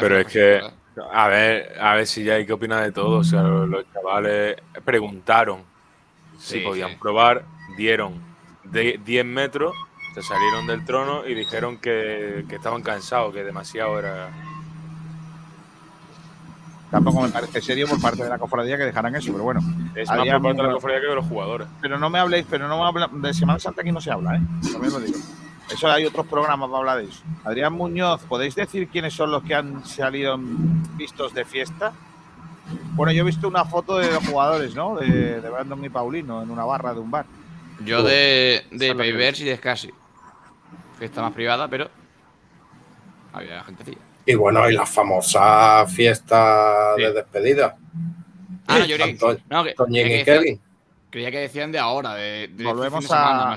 [0.00, 0.60] Pero es que,
[1.12, 3.18] a ver, a ver si ya hay que opinar de todo.
[3.18, 5.62] O sea, los, chavales preguntaron
[6.36, 7.44] si podían probar,
[7.76, 8.20] dieron
[8.64, 9.72] 10 metros,
[10.16, 14.30] se salieron del trono y dijeron que, que estaban cansados, que demasiado era
[16.90, 19.60] Tampoco me parece serio por parte de la cofradía que dejaran eso, pero bueno.
[19.94, 21.68] Es más por parte de la cofradía que de los jugadores.
[21.80, 24.36] Pero no me habléis, pero no me habla, de Semana Santa aquí no se habla,
[24.36, 24.40] ¿eh?
[24.72, 25.18] También lo digo.
[25.68, 27.24] Eso hay otros programas para hablar de eso.
[27.44, 30.38] Adrián Muñoz, ¿podéis decir quiénes son los que han salido
[30.96, 31.92] vistos de fiesta?
[32.92, 34.94] Bueno, yo he visto una foto de los jugadores, ¿no?
[34.96, 37.26] De, de Brandon y Paulino en una barra de un bar.
[37.84, 39.90] Yo de, de Payverse y de Scassi.
[40.98, 41.90] Fiesta más privada, pero
[43.32, 47.76] había gente y bueno, y la famosa fiesta de despedida.
[48.66, 49.16] Ah, yo creía,
[49.48, 50.60] no, que, que, Kevin.
[51.10, 53.56] Creía que decían de ahora, de, volvemos a,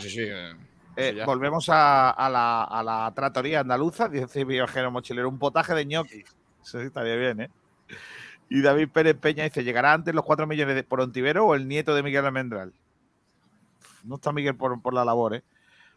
[0.95, 6.25] eh, volvemos a, la, a, la, tratoría andaluza, dice viajero mochilero, un potaje de ñoquis.
[6.63, 7.49] Eso sí estaría bien, ¿eh?
[8.49, 11.67] Y David Pérez Peña dice: ¿llegará antes los 4 millones de, por Ontivero o el
[11.67, 12.73] nieto de Miguel Almendral?
[14.03, 15.43] No está Miguel por, por la labor, ¿eh?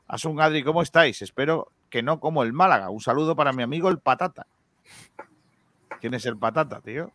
[0.09, 1.21] Asun Adri, ¿cómo estáis?
[1.21, 2.89] Espero que no como el Málaga.
[2.89, 4.47] Un saludo para mi amigo el Patata.
[6.01, 7.13] ¿Quién es el Patata, tío?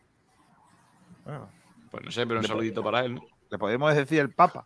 [1.91, 3.20] pues no sé, pero un saludito para él.
[3.49, 4.65] Le podemos decir el Papa.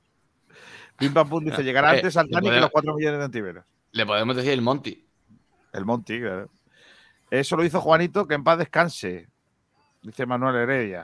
[0.97, 3.65] Pim Pam Pum dice: llegará eh, antes al Tani que los 4 millones de Ontiveros.
[3.91, 5.03] Le podemos decir el Monty.
[5.73, 6.49] El Monty, claro.
[7.31, 9.27] Eso lo hizo Juanito, que en paz descanse,
[10.03, 11.03] dice Manuel Heredia.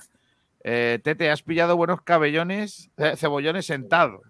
[0.64, 4.22] Eh, Tete, has pillado buenos cabellones, eh, cebollones sentados.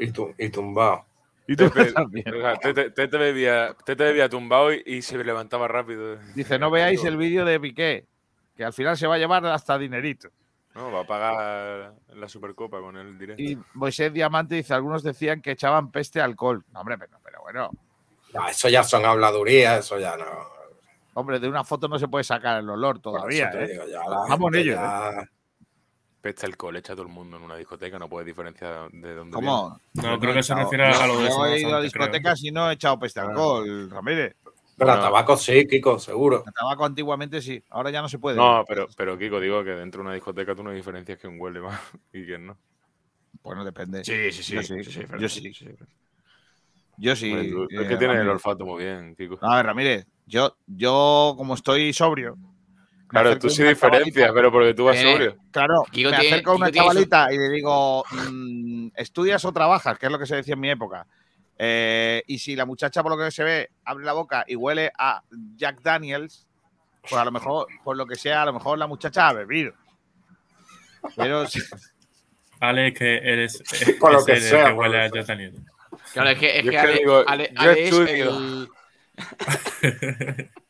[0.00, 0.12] Y,
[0.44, 1.05] y tumbado.
[1.48, 6.16] Y tú Tete, Tete, bebía, Tete bebía tumbado y, se levantaba rápido.
[6.34, 8.06] Dice, no veáis el vídeo de Piqué,
[8.56, 10.28] que al final se va a llevar hasta dinerito.
[10.74, 13.42] No, va a pagar la Supercopa con el directo.
[13.42, 16.64] Y Moisés Diamante dice, algunos decían que echaban peste alcohol.
[16.72, 17.70] No, hombre, pero, pero bueno.
[18.50, 20.26] eso ya son habladurías, eso ya no.
[21.14, 23.50] Hombre, de una foto no se puede sacar el olor todavía.
[23.54, 23.80] ¿eh?
[24.28, 24.74] Vamos en ello.
[24.74, 25.28] ¿eh?
[26.26, 29.80] Peste alcohol, echa todo el mundo en una discoteca, no puede diferenciar de dónde ¿Cómo?
[29.94, 31.38] No, creo que se refiere a lo de eso.
[31.38, 34.34] Yo he ido a discotecas y no he echado peste alcohol, Ramírez.
[34.76, 36.42] Pero a tabaco sí, Kiko, seguro.
[36.44, 38.38] A tabaco antiguamente sí, ahora ya no se puede.
[38.38, 41.40] No, pero, pero Kiko, digo que dentro de una discoteca tú no diferencias que un
[41.40, 41.80] huele más
[42.12, 42.58] y quién no.
[43.44, 44.04] Bueno, depende.
[44.04, 44.54] Sí, sí, sí.
[44.56, 45.06] Yo sí.
[45.20, 45.54] Yo sí.
[46.96, 47.32] Yo sí.
[47.70, 49.38] es que eh, tienes el olfato muy bien, Kiko.
[49.42, 52.36] A ver, Ramírez, yo, yo como estoy sobrio.
[53.22, 55.36] Claro, tú sí diferencias, pero porque tú vas sobrio.
[55.50, 59.98] Claro, me acerco a una chavalita y le digo, mm, ¿estudias o trabajas?
[59.98, 61.06] Que es lo que se decía en mi época.
[61.58, 64.92] Eh, y si la muchacha, por lo que se ve, abre la boca y huele
[64.98, 65.22] a
[65.56, 66.46] Jack Daniels,
[67.00, 69.72] pues a lo mejor, por lo que sea, a lo mejor la muchacha ha bebido.
[71.16, 71.60] Pero sí.
[72.60, 73.62] Ale, que eres.
[74.00, 74.68] Por lo que sea.
[74.68, 75.58] Que huele a Jack Daniels.
[76.12, 78.68] Claro, es que, es que Ale, digo, Ale, Ale es el.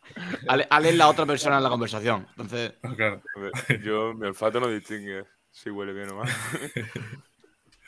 [0.49, 2.27] Ale, Ale, es la otra persona en la conversación.
[2.31, 2.75] Entonces.
[2.97, 3.23] Claro.
[3.85, 6.29] Yo, mi olfato no distingue si huele bien o mal.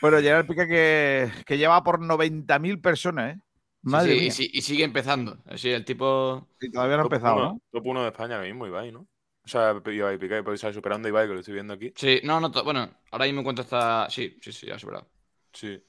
[0.00, 3.40] Bueno, Gerard Piqué que, que lleva por 90.000 personas, ¿eh?
[3.82, 5.38] Madre sí, Y, sigue empezando.
[5.46, 6.48] Así, el tipo.
[6.60, 7.60] Sí, todavía no ha empezado, ¿no?
[7.70, 9.00] Top 1 de España mismo, Ibai, ¿no?
[9.00, 11.92] O sea, Ibai Piqué, puede estar superando a Ibai, que lo estoy viendo aquí.
[11.96, 14.08] Sí, no, no, bueno, ahora mismo encuentro está.
[14.10, 15.08] Sí, sí, sí, ha superado.
[15.52, 15.82] Sí.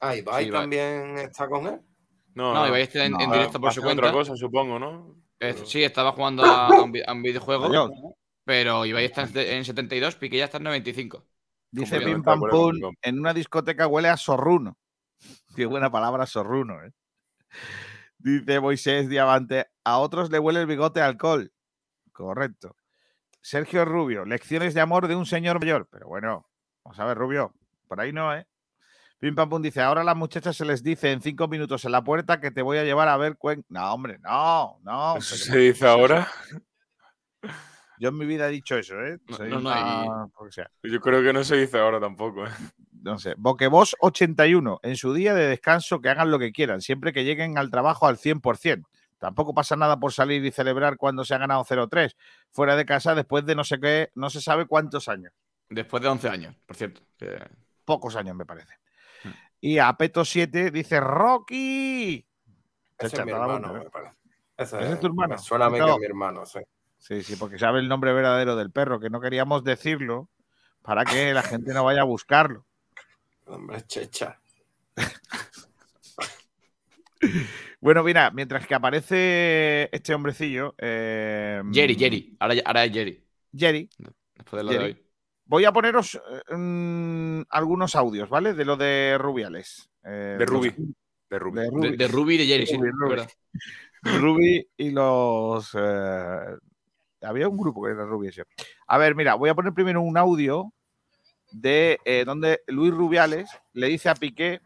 [0.00, 1.80] Ah, Ibai, también está con él.
[2.34, 4.02] No, no Ibai está en, directo por su cuenta.
[4.02, 5.16] otra cosa, supongo, ¿no?
[5.64, 8.16] Sí, estaba jugando a, un, videojuego.
[8.44, 11.24] pero Ibai está en 72, Piqué ya está en 95.
[11.70, 14.78] Dice Pim Pam Pum, en una discoteca huele a sorruno.
[15.56, 16.82] Qué buena palabra, sorruno.
[16.84, 16.92] ¿eh?
[18.18, 21.52] Dice Moisés Diamante, a otros le huele el bigote a alcohol.
[22.12, 22.76] Correcto.
[23.42, 25.86] Sergio Rubio, lecciones de amor de un señor mayor.
[25.90, 26.48] Pero bueno,
[26.82, 27.52] vamos a ver, Rubio,
[27.86, 28.46] por ahí no, ¿eh?
[29.18, 31.92] Pim Pam Pum dice, ahora a las muchachas se les dice en cinco minutos en
[31.92, 33.64] la puerta que te voy a llevar a ver cuen...
[33.68, 35.16] No, hombre, no, no.
[35.16, 36.28] ¿Eso se dice ahora?
[37.98, 39.18] Yo en mi vida he dicho eso, ¿eh?
[40.82, 42.50] Yo creo que no se dice ahora tampoco, ¿eh?
[42.92, 43.34] No sé.
[43.38, 44.80] Boquebos 81.
[44.82, 48.06] En su día de descanso que hagan lo que quieran, siempre que lleguen al trabajo
[48.06, 48.84] al 100%.
[49.18, 52.14] Tampoco pasa nada por salir y celebrar cuando se ha ganado 0-3
[52.50, 55.32] fuera de casa después de no sé qué, no se sabe cuántos años.
[55.70, 57.00] Después de 11 años, por cierto.
[57.84, 58.74] Pocos años, me parece.
[59.60, 62.26] Y a Peto 7 dice Rocky.
[62.98, 64.16] Ese es mi hermano, me parece.
[64.56, 65.38] Ese, es tu hermano.
[65.38, 66.60] Suena a mí que es mi hermano, sí.
[66.98, 70.30] Sí, sí, porque sabe el nombre verdadero del perro, que no queríamos decirlo
[70.82, 72.66] para que la gente no vaya a buscarlo.
[73.46, 74.40] Hombre, checha.
[77.80, 80.74] bueno, mira, mientras que aparece este hombrecillo.
[80.78, 82.36] Eh, Jerry, Jerry.
[82.40, 83.22] Ahora, es Jerry.
[83.54, 83.90] Jerry.
[84.34, 85.05] Después de lo de hoy.
[85.46, 86.20] Voy a poneros
[86.50, 88.52] mm, algunos audios, ¿vale?
[88.54, 89.88] De lo de Rubiales.
[90.04, 90.74] Eh, de Ruby.
[91.30, 91.60] De Ruby.
[91.96, 92.34] De, Ruby.
[92.34, 92.78] y de Jerry, sí.
[94.02, 94.68] Ruby.
[94.76, 96.56] y los eh,
[97.22, 98.30] había un grupo que era Rubio.
[98.86, 100.72] A ver, mira, voy a poner primero un audio
[101.52, 104.60] de eh, donde Luis Rubiales le dice a Piqué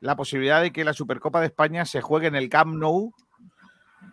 [0.00, 3.12] la posibilidad de que la Supercopa de España se juegue en el Camp Nou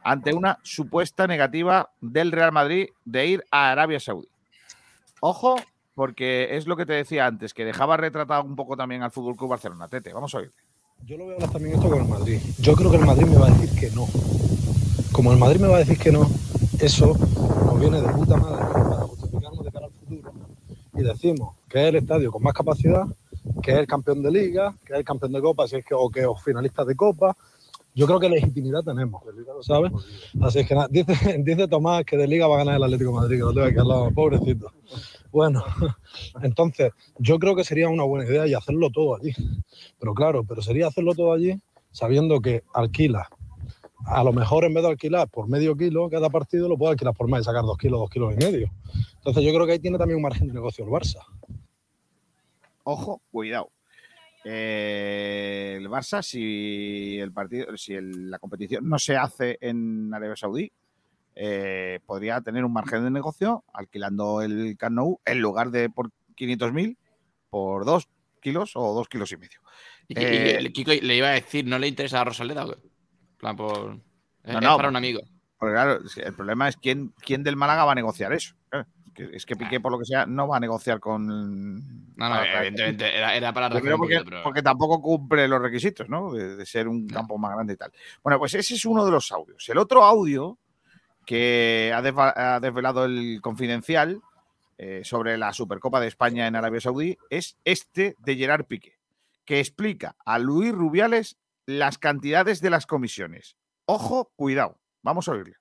[0.04, 4.28] ante una supuesta negativa del Real Madrid de ir a Arabia Saudí.
[5.22, 5.56] Ojo,
[5.96, 9.36] porque es lo que te decía antes, que dejaba retratado un poco también al Fútbol
[9.36, 9.88] Club Barcelona.
[9.88, 10.52] Tete, vamos a oír.
[11.06, 12.40] Yo lo veo también esto con el Madrid.
[12.60, 14.08] Yo creo que el Madrid me va a decir que no.
[15.12, 16.30] Como el Madrid me va a decir que no,
[16.80, 17.14] eso
[17.66, 20.34] nos viene de puta madre para justificarnos de cara al futuro
[20.96, 23.06] y decimos que es el estadio con más capacidad,
[23.62, 25.94] que es el campeón de liga, que es el campeón de copa, si es que,
[25.94, 27.36] o que es finalistas de copa.
[27.96, 29.22] Yo creo que legitimidad tenemos,
[29.62, 29.92] ¿sabes?
[30.42, 33.16] Así es que dice, dice Tomás que de liga va a ganar el Atlético de
[33.18, 34.72] Madrid, que lo tengo aquí al lado, pobrecito.
[35.34, 35.64] Bueno,
[36.44, 39.34] entonces yo creo que sería una buena idea y hacerlo todo allí.
[40.00, 41.60] Pero claro, pero sería hacerlo todo allí
[41.92, 43.28] sabiendo que alquila
[44.06, 47.14] a lo mejor en vez de alquilar por medio kilo cada partido, lo puede alquilar
[47.14, 48.72] por más y sacar dos kilos, dos kilos y medio.
[49.16, 51.26] Entonces yo creo que ahí tiene también un margen de negocio el Barça.
[52.84, 53.72] Ojo, cuidado.
[54.44, 60.70] Eh, el Barça, si el partido, si la competición no se hace en Arabia Saudí,
[61.36, 66.98] eh, podría tener un margen de negocio alquilando el Camp en lugar de por 500.000
[67.50, 68.08] por dos
[68.42, 69.60] kilos o dos kilos y medio.
[70.08, 72.66] Y, eh, Kiko le iba a decir, ¿no le interesa a Rosaleda?
[73.38, 74.00] plan, por.
[74.44, 75.22] No, no, para un amigo.
[75.58, 78.56] Porque claro, el problema es quién, quién del Málaga va a negociar eso.
[79.16, 81.28] Es que Piqué, por lo que sea, no va a negociar con.
[81.28, 86.34] No, no, evidentemente, era, para porque, porque, tampoco cumple los requisitos, ¿no?
[86.34, 87.92] De, ser un campo más grande y tal.
[88.24, 89.70] Bueno, pues ese es uno de los audios.
[89.70, 90.58] El otro audio
[91.26, 94.22] que ha, desvelado el confidencial
[94.78, 98.98] eh, sobre la Supercopa de España en Arabia Saudí es este de Gerard Piqué,
[99.46, 103.56] que explica a Luis Rubiales las cantidades de las comisiones.
[103.86, 104.78] Ojo, cuidado.
[105.02, 105.56] Vamos a oírle.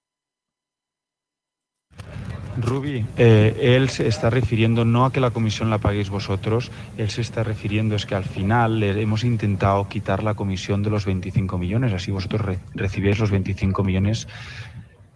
[2.56, 7.08] Rubi, eh, él se está refiriendo no a que la comisión la paguéis vosotros, él
[7.08, 11.56] se está refiriendo es que al final hemos intentado quitar la comisión de los 25
[11.56, 14.28] millones, así vosotros recibís los 25 millones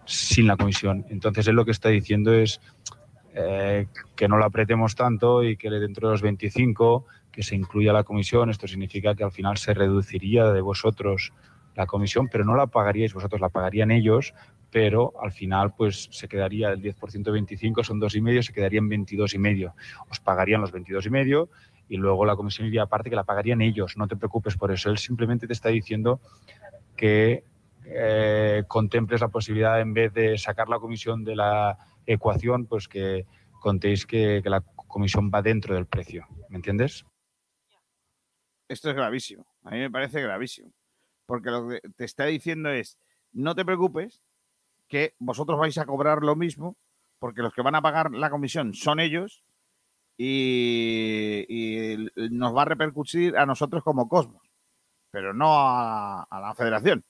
[0.07, 1.05] sin la comisión.
[1.11, 2.61] Entonces él lo que está diciendo es
[3.35, 7.93] eh, que no lo apretemos tanto y que dentro de los 25 que se incluya
[7.93, 8.49] la comisión.
[8.49, 11.33] Esto significa que al final se reduciría de vosotros
[11.75, 14.33] la comisión, pero no la pagaríais vosotros, la pagarían ellos,
[14.71, 18.55] pero al final pues se quedaría el 10% de 25, son dos y medio, se
[18.55, 19.75] quedarían 22 y medio.
[20.09, 21.51] Os pagarían los 22 y medio
[21.91, 23.99] y luego la comisión iría aparte que la pagarían ellos.
[23.99, 24.91] No te preocupes por eso.
[24.91, 26.21] Él simplemente te está diciendo
[26.97, 27.45] que
[27.87, 33.26] eh, contemples la posibilidad en vez de sacar la comisión de la ecuación, pues que
[33.61, 36.26] contéis que la comisión va dentro del precio.
[36.49, 37.05] ¿Me entiendes?
[38.68, 39.47] esto es gravísimo.
[39.64, 40.72] A mí me parece gravísimo.
[41.26, 42.99] Porque lo que te está diciendo es,
[43.32, 44.22] no te preocupes,
[44.89, 46.76] que vosotros vais a cobrar lo mismo,
[47.18, 49.43] porque los que van a pagar la comisión son ellos
[50.16, 51.97] y,
[52.30, 54.43] nos va a repercutir a nosotros como Cosmos,
[55.11, 57.05] pero no a, la federación.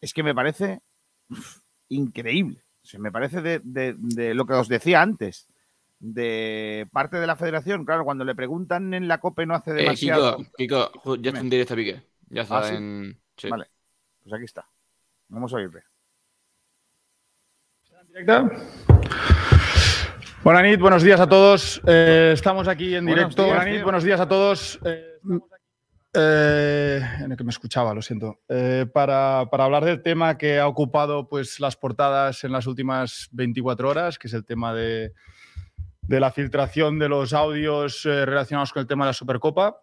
[0.00, 0.80] Es que me parece
[1.88, 2.62] increíble.
[2.98, 5.48] me parece de, lo que os decía antes
[5.98, 7.84] de parte de la federación.
[7.84, 10.38] Claro, cuando le preguntan en la COPE no hace eh, demasiado.
[10.56, 12.02] Kiko, ya está en directo Piqué.
[12.28, 13.18] Ya está ah, en.
[13.48, 13.66] Vale,
[14.22, 14.68] pues aquí está.
[15.28, 15.82] Vamos a oírle.
[20.42, 21.82] Buenas buenos días a todos.
[21.86, 23.46] Eh, estamos aquí en directo.
[23.46, 24.78] Buenas buenos días a todos.
[24.84, 25.18] Eh,
[26.16, 28.40] eh, en el que me escuchaba, lo siento.
[28.92, 33.88] para, para, hablar del tema que ha ocupado pues, las portadas en las últimas 24
[33.88, 35.12] horas, que es el tema de,
[36.08, 39.82] la filtración de los audios eh, relacionados con el tema de la Supercopa.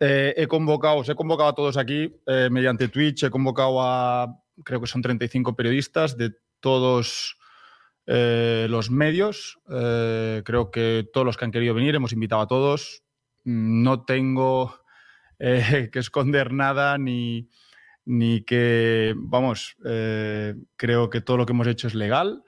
[0.00, 4.40] Eh, he convocado, os he convocado a todos aquí eh, mediante Twitch, he convocado a,
[4.64, 7.36] creo que son 35 periodistas de todos
[8.06, 9.58] los medios.
[9.66, 13.02] creo que todos los que han querido venir, hemos invitado a todos.
[13.44, 14.83] No tengo
[15.38, 17.48] que esconder nada ni,
[18.04, 19.76] ni que, vamos,
[20.76, 22.42] creo que todo lo que hemos hecho es legal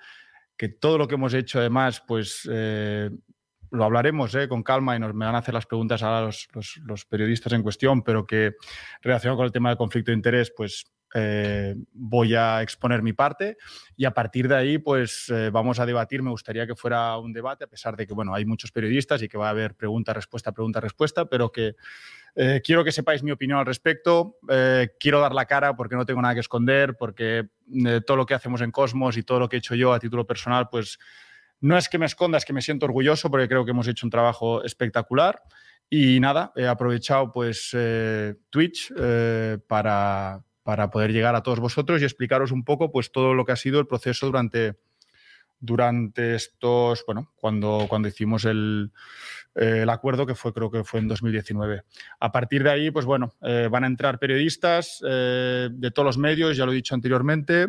[0.57, 3.11] que todo lo que hemos hecho además, pues eh,
[3.71, 6.49] lo hablaremos eh, con calma y nos me van a hacer las preguntas a los,
[6.85, 8.55] los, periodistas en cuestión, pero que
[9.03, 10.85] relacionado con el tema del conflicto de interés, pues
[11.15, 13.57] eh, voy a exponer mi parte
[13.97, 16.23] y a partir de ahí, pues vamos a debatir.
[16.23, 19.29] Me gustaría que fuera un debate, a pesar de que, bueno, hay muchos periodistas y
[19.29, 21.77] que va a haber pregunta, respuesta, pregunta, respuesta, pero que
[22.39, 24.39] eh, quiero que sepáis mi opinión al respecto.
[24.49, 27.49] Eh, quiero dar la cara porque no tengo nada que esconder, porque
[27.87, 29.99] eh, todo lo que hacemos en Cosmos y todo lo que he hecho yo a
[29.99, 30.99] título personal, pues
[31.61, 34.07] no es que me esconda, es que me siento orgulloso porque creo que hemos hecho
[34.07, 35.43] un trabajo espectacular.
[35.89, 37.75] Y nada, he aprovechado pues
[38.51, 38.93] Twitch
[39.67, 43.53] para, para poder llegar a todos vosotros y explicaros un poco pues todo lo que
[43.53, 44.75] ha sido el proceso durante,
[45.61, 48.91] durante estos, bueno, cuando, cuando hicimos el,
[49.89, 51.85] acuerdo que fue, creo que fue en 2019.
[52.19, 56.19] A partir de ahí, pues bueno, eh, van a entrar periodistas eh, de todos los
[56.19, 57.69] medios, ya lo he dicho anteriormente,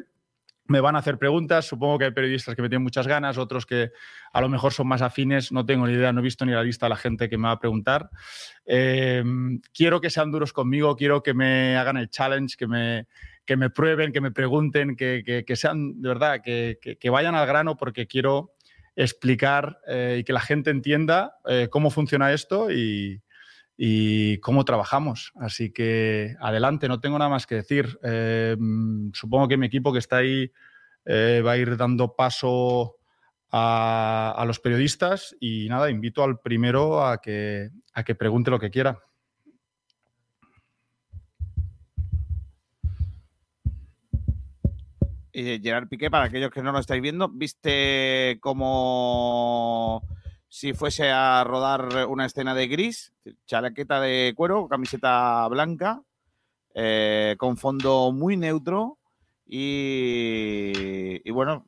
[0.68, 1.65] me van a hacer preguntas.
[1.65, 3.91] Supongo que hay periodistas que me tienen muchas ganas, otros que
[4.34, 5.51] a lo mejor son más afines.
[5.51, 7.47] No tengo ni idea, no he visto ni la lista de la gente que me
[7.47, 8.09] va a preguntar.
[8.65, 13.07] quiero que sean duros conmigo, quiero que me hagan el challenge, que me,
[13.45, 17.78] que me prueben, que me pregunten, que, que, sean de verdad, que, vayan al grano
[17.78, 18.53] porque quiero
[18.95, 23.22] explicar eh, y que la gente entienda eh, cómo funciona esto y,
[24.41, 25.32] cómo trabajamos.
[25.36, 27.99] Así que adelante, no tengo nada más que decir.
[28.03, 28.57] Eh,
[29.13, 30.51] supongo que mi equipo que está ahí
[31.07, 32.97] va a ir dando paso
[33.51, 38.71] a, los periodistas y nada, invito al primero a que, a que pregunte lo que
[38.71, 38.99] quiera.
[45.39, 50.01] Eh, Gerard Piqué, para aquellos que no lo estáis viendo, viste como
[50.50, 53.14] si fuese a rodar una escena de gris,
[53.45, 56.02] chalaqueta de cuero, camiseta blanca,
[56.74, 59.00] eh, con fondo muy neutro
[59.45, 61.66] y, bueno,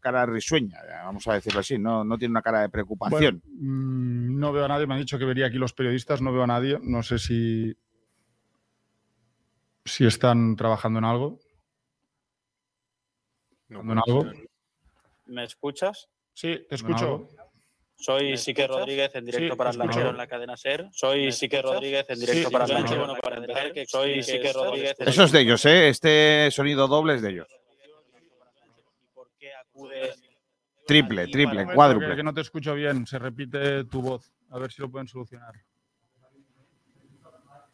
[0.00, 3.42] cara risueña, vamos a decirlo así, no, no tiene una cara de preocupación.
[3.46, 6.42] Mm, no veo a nadie, me han dicho que vería aquí los periodistas, no veo
[6.42, 7.76] a nadie, no sé si,
[9.84, 11.38] si están trabajando en algo.
[13.68, 14.26] en algo.
[15.26, 16.08] ¿Me escuchas?
[16.32, 17.28] Sí, te escucho.
[17.98, 20.88] Soy Sique Rodríguez en directo para el lanchero en la cadena SER.
[20.92, 23.16] Soy Sique Rodríguez en directo para el lanchero.
[23.86, 24.94] Soy Sique Rodríguez.
[25.00, 25.88] Eso es de ellos, ¿eh?
[25.88, 27.48] Este sonido doble es de ellos.
[29.14, 30.14] ¿Por qué acude
[30.88, 32.16] Triple, triple, cuádruple.
[32.16, 34.32] Que no te escucho bien, se repite tu voz.
[34.50, 35.52] A ver si lo pueden solucionar.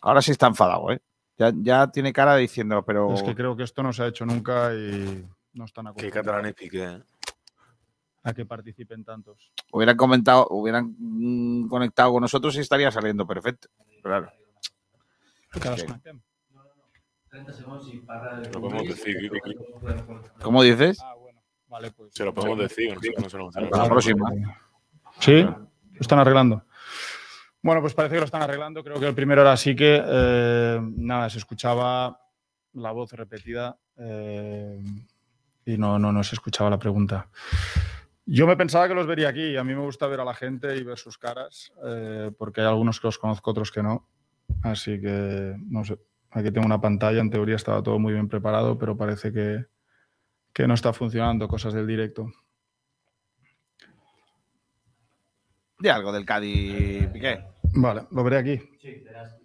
[0.01, 1.01] Ahora sí está enfadado, ¿eh?
[1.37, 3.15] Ya, tiene cara diciendo, pero.
[3.15, 5.95] Es que creo que esto no se ha hecho nunca y no están acostumbrados.
[5.97, 7.03] Qué catalán y pique, ¿eh?
[8.25, 9.53] A que participen tantos.
[9.71, 13.69] Hubieran comentado, hubieran mm, conectado con nosotros y estaría saliendo perfecto.
[14.03, 14.33] Claro.
[18.53, 19.31] Lo podemos decir.
[20.43, 20.99] ¿Cómo dices?
[21.03, 21.43] Ah, bueno.
[21.69, 22.15] Vale, pues.
[22.15, 22.97] Se lo podemos decir.
[23.21, 24.31] No se lo la próxima.
[25.21, 25.69] Sí, lo
[26.01, 26.65] están arreglando.
[27.63, 28.83] Bueno, pues parece que lo están arreglando.
[28.83, 32.21] Creo que el primero era así que eh, nada, se escuchaba
[32.75, 34.83] la voz repetida eh,
[35.65, 37.29] y no, no, no se escuchaba la pregunta.
[38.27, 39.57] Yo me pensaba que los vería aquí.
[39.57, 42.67] A mí me gusta ver a la gente y ver sus caras, eh, porque hay
[42.67, 44.09] algunos que los conozco, otros que no.
[44.63, 45.99] Así que, no sé.
[46.31, 47.21] Aquí tengo una pantalla.
[47.21, 49.67] En teoría estaba todo muy bien preparado, pero parece que,
[50.53, 52.33] que no está funcionando cosas del directo.
[55.79, 57.45] De algo del Cádiz Piqué.
[57.75, 58.59] Vale, lo veré aquí.
[58.81, 59.37] Sí, verás,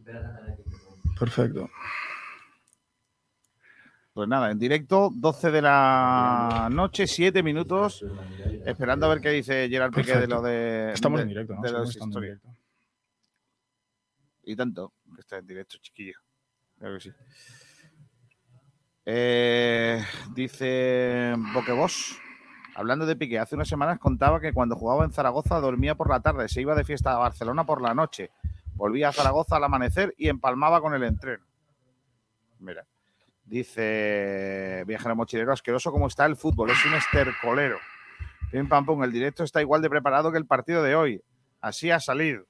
[1.20, 1.70] Perfecto.
[4.20, 8.04] Pues nada, en directo, 12 de la noche, 7 minutos,
[8.66, 10.92] esperando a ver qué dice Gerard Piqué de lo de.
[10.92, 11.62] Estamos en directo, ¿no?
[11.62, 12.50] De los en directo.
[14.44, 16.18] Y tanto, que está en directo, chiquillo.
[16.78, 17.12] Creo que sí.
[19.06, 20.04] Eh,
[20.36, 22.20] dice Boquebos,
[22.76, 26.20] hablando de Piqué, hace unas semanas contaba que cuando jugaba en Zaragoza dormía por la
[26.20, 28.32] tarde, se iba de fiesta a Barcelona por la noche,
[28.74, 31.46] volvía a Zaragoza al amanecer y empalmaba con el entreno.
[32.60, 32.86] Mira.
[33.50, 37.80] Dice Viajero Mochilero, asqueroso como está el fútbol, es un estercolero.
[38.52, 41.24] Pim pam pum, el directo está igual de preparado que el partido de hoy.
[41.60, 42.46] Así ha salido.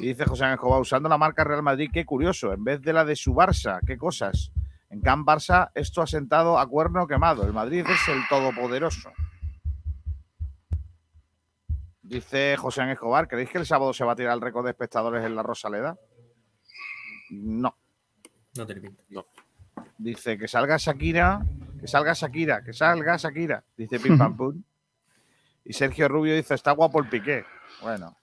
[0.00, 3.16] dice José Ángel usando la marca Real Madrid, qué curioso, en vez de la de
[3.16, 4.52] su Barça, qué cosas.
[4.88, 7.44] En Can Barça esto ha sentado a cuerno quemado.
[7.44, 9.10] El Madrid es el todopoderoso.
[12.02, 15.24] Dice José Escobar, ¿creéis que el sábado se va a tirar el récord de espectadores
[15.24, 15.98] en la Rosaleda?
[17.30, 17.76] No.
[18.56, 19.26] No te No.
[19.96, 21.40] Dice que salga Shakira,
[21.80, 23.64] que salga Shakira, que salga Shakira.
[23.76, 24.62] Dice Pim Pam Pum.
[25.64, 27.44] Y Sergio Rubio dice, está guapo el piqué.
[27.82, 28.16] Bueno.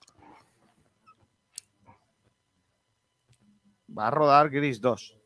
[3.96, 5.16] Va a rodar Gris 2.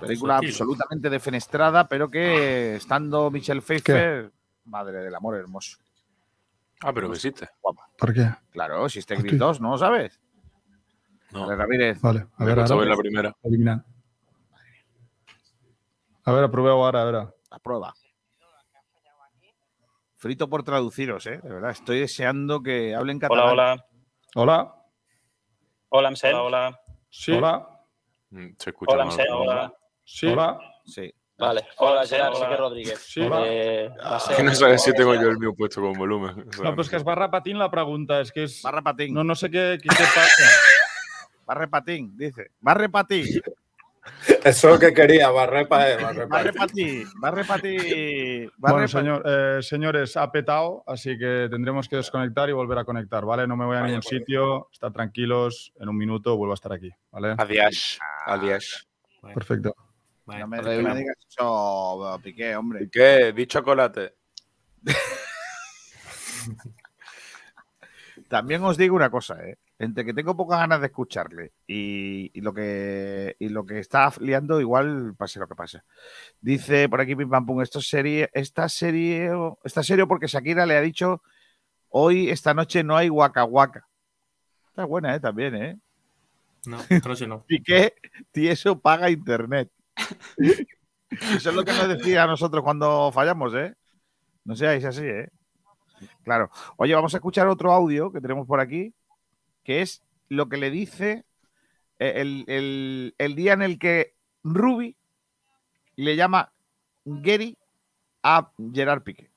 [0.00, 4.32] Película absolutamente defenestrada, pero que estando Michelle Pfeiffer,
[4.64, 5.78] madre del amor hermoso.
[6.80, 7.48] Ah, pero que existe.
[7.62, 7.88] Guapa.
[7.96, 8.28] ¿Por qué?
[8.50, 10.20] Claro, existe Gris 2, ¿no lo sabes?
[11.32, 11.46] No.
[11.46, 12.00] Vale, Ramírez.
[12.00, 12.84] Vale, a ver, ahora.
[12.84, 13.36] la primera.
[13.42, 13.84] Eliminar.
[16.24, 17.28] A ver, apruebo ahora, a ver.
[17.50, 17.94] Aprueba.
[20.16, 21.40] Frito por traduciros, ¿eh?
[21.42, 23.48] De verdad, estoy deseando que hablen catalán.
[23.48, 23.86] Hola, hola.
[24.34, 24.74] Hola.
[25.88, 26.34] Hola, Amsel.
[26.34, 26.80] Hola, hola.
[27.10, 27.32] Sí.
[27.32, 27.68] Hola.
[28.30, 29.26] Mm, se escucha hola, Amsel.
[29.32, 29.74] Hola.
[30.04, 30.26] Sí.
[30.28, 30.58] Hola.
[30.84, 31.14] Sí.
[31.38, 31.66] Vale.
[31.78, 32.98] Hola, Gerard Sique Rodríguez.
[33.00, 33.20] Sí.
[33.20, 33.42] Hola.
[33.44, 33.90] Eh,
[34.44, 36.46] no sabes si tengo yo el mío puesto con volumen.
[36.62, 38.20] no, pues que es barra patín la pregunta.
[38.20, 38.62] Es que es.
[38.62, 39.12] Barra patín.
[39.12, 40.22] No, no sé qué, qué pasa.
[41.52, 42.50] Barre patín, dice.
[42.62, 43.26] Barre patín.
[44.42, 46.26] Eso es lo que quería, barre para él.
[46.26, 47.06] Barre patín.
[47.16, 48.50] Barre patín.
[48.56, 53.26] Bueno, señor, eh, señores, ha petado, así que tendremos que desconectar y volver a conectar,
[53.26, 53.46] ¿vale?
[53.46, 56.90] No me voy a ningún sitio, está tranquilos, en un minuto vuelvo a estar aquí,
[57.10, 57.34] ¿vale?
[57.36, 57.98] Adiós.
[58.24, 58.88] Adiós.
[59.34, 59.76] Perfecto.
[60.24, 62.86] No me, digas eso, Piqué, hombre.
[62.86, 64.14] Piqué, di chocolate.
[68.28, 69.58] También os digo una cosa, ¿eh?
[69.78, 75.14] Entre que tengo pocas ganas de escucharle y, lo que lo que está liando, igual
[75.16, 75.80] pase lo que pase.
[76.40, 79.30] Dice por aquí Pim Pam Pum, esto serie, esta serie,
[79.64, 81.22] está serio porque Shakira le ha dicho
[81.88, 83.86] hoy, esta noche no hay Waka Waka.
[84.68, 85.20] Está buena, ¿eh?
[85.20, 85.78] También, ¿eh?
[86.66, 87.44] No, pero no.
[87.44, 87.94] Piqué,
[88.32, 89.70] eso paga internet.
[91.10, 93.74] Eso es lo que nos decía a nosotros cuando fallamos, ¿eh?
[94.44, 95.28] No seáis así, ¿eh?
[96.24, 96.50] Claro.
[96.78, 98.94] Oye, vamos a escuchar otro audio que tenemos por aquí
[99.64, 101.24] que es lo que le dice
[101.98, 104.96] el, día en el que Ruby
[105.96, 106.52] le llama
[107.04, 107.56] Gary
[108.22, 109.30] a Gerard Piqué.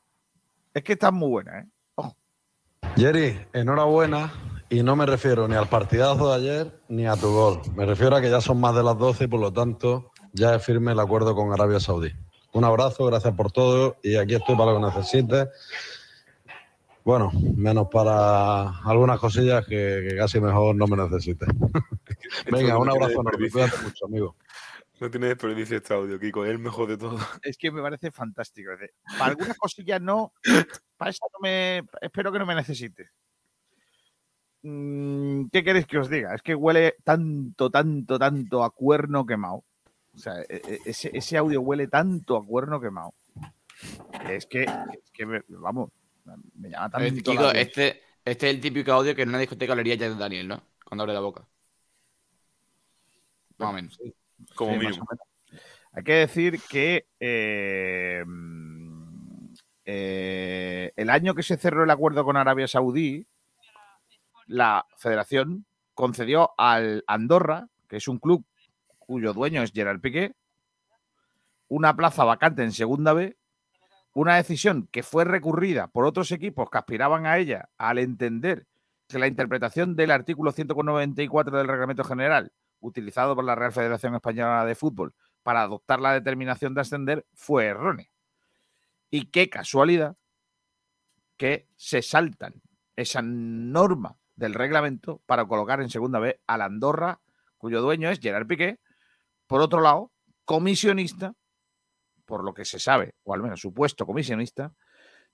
[0.74, 1.66] Es que está muy buena, ¿eh?
[2.98, 4.32] Jerry, enhorabuena.
[4.70, 7.62] Y no me refiero ni al partidazo de ayer ni a tu gol.
[7.76, 10.56] Me refiero a que ya son más de las 12 y por lo tanto ya
[10.56, 12.12] es firme el acuerdo con Arabia Saudí.
[12.54, 15.50] Un abrazo, gracias por todo y aquí estoy para lo que necesites.
[17.06, 21.48] Bueno, menos para algunas cosillas que, casi mejor no me necesites.
[22.52, 23.52] Venga, un abrazo enorme.
[23.52, 24.36] Cuídate mucho, amigo.
[24.98, 27.18] No tiene desperdicio este audio, Kiko, es el mejor de todo.
[27.44, 28.72] Es que me parece fantástico.
[29.20, 30.32] Para algunas cosillas no,
[30.96, 31.84] para eso no me.
[32.00, 33.10] Espero que no me necesite.
[34.62, 36.34] Mm, ¿Qué queréis que os diga?
[36.34, 39.66] Es que huele tanto, tanto, tanto a cuerno quemado.
[40.14, 43.14] O sea, e, e, ese, audio huele tanto a cuerno quemado.
[44.30, 45.90] Es que, es que vamos,
[46.56, 47.32] me llama tanto.
[47.32, 50.48] Kiko, este, este es el típico audio que en una discoteca leería ya de Daniel,
[50.48, 50.64] ¿no?
[50.84, 51.48] Cuando abre la boca.
[53.58, 54.00] Más o menos.
[54.56, 54.74] Como
[55.94, 58.24] Hay que decir que eh,
[59.86, 63.28] eh, el año que se cerró el acuerdo con Arabia Saudí,
[64.48, 68.46] la federación concedió al Andorra, que es un club
[69.00, 70.36] cuyo dueño es Gerard Piqué,
[71.68, 73.38] una plaza vacante en Segunda B,
[74.16, 78.66] una decisión que fue recurrida por otros equipos que aspiraban a ella al entender
[79.10, 84.66] que la interpretación del artículo 194 del Reglamento General utilizado por la Real Federación Española
[84.66, 85.14] de Fútbol
[85.44, 88.08] para adoptar la determinación de ascender fue erróneo.
[89.12, 90.16] Y qué casualidad
[91.36, 92.62] que se saltan
[92.96, 97.20] esa norma del reglamento para colocar en segunda vez al Andorra,
[97.58, 98.80] cuyo dueño es Gerard Piqué,
[99.46, 100.14] por otro lado,
[100.46, 101.34] comisionista,
[102.26, 104.74] por lo que se sabe, o al menos supuesto comisionista,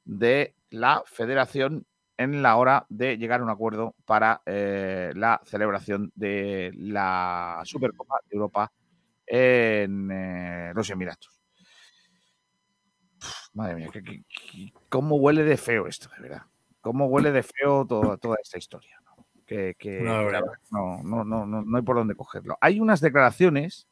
[0.04, 1.86] de la Federación
[2.18, 8.16] en la hora de llegar a un acuerdo para eh, la celebración de la Supercopa
[8.30, 8.72] de Europa
[9.26, 11.42] en eh, los Emiratos.
[13.54, 13.90] madre mía,
[14.90, 16.44] cómo huele de feo esto, de verdad.
[16.82, 18.98] Cómo huele de feo toda, toda esta historia.
[19.46, 20.32] Que, no,
[21.04, 22.58] no, no, no, hay por dónde cogerlo.
[22.62, 23.90] Hay unas declaraciones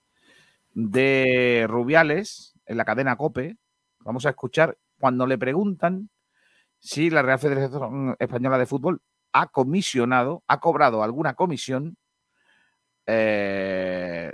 [0.74, 3.58] de Rubiales en la cadena COPE.
[4.02, 6.10] Vamos a escuchar cuando le preguntan
[6.80, 9.02] si la Real Federación Española de Fútbol
[9.34, 11.98] ha comisionado, ha cobrado alguna comisión
[13.06, 14.32] eh,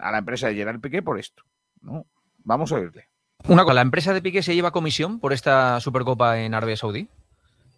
[0.00, 1.44] a la empresa de Gerard Piqué por esto.
[1.80, 2.04] ¿no?
[2.38, 3.08] Vamos a oírle.
[3.46, 7.08] Una cosa, ¿la empresa de Piqué se lleva comisión por esta Supercopa en Arabia Saudí?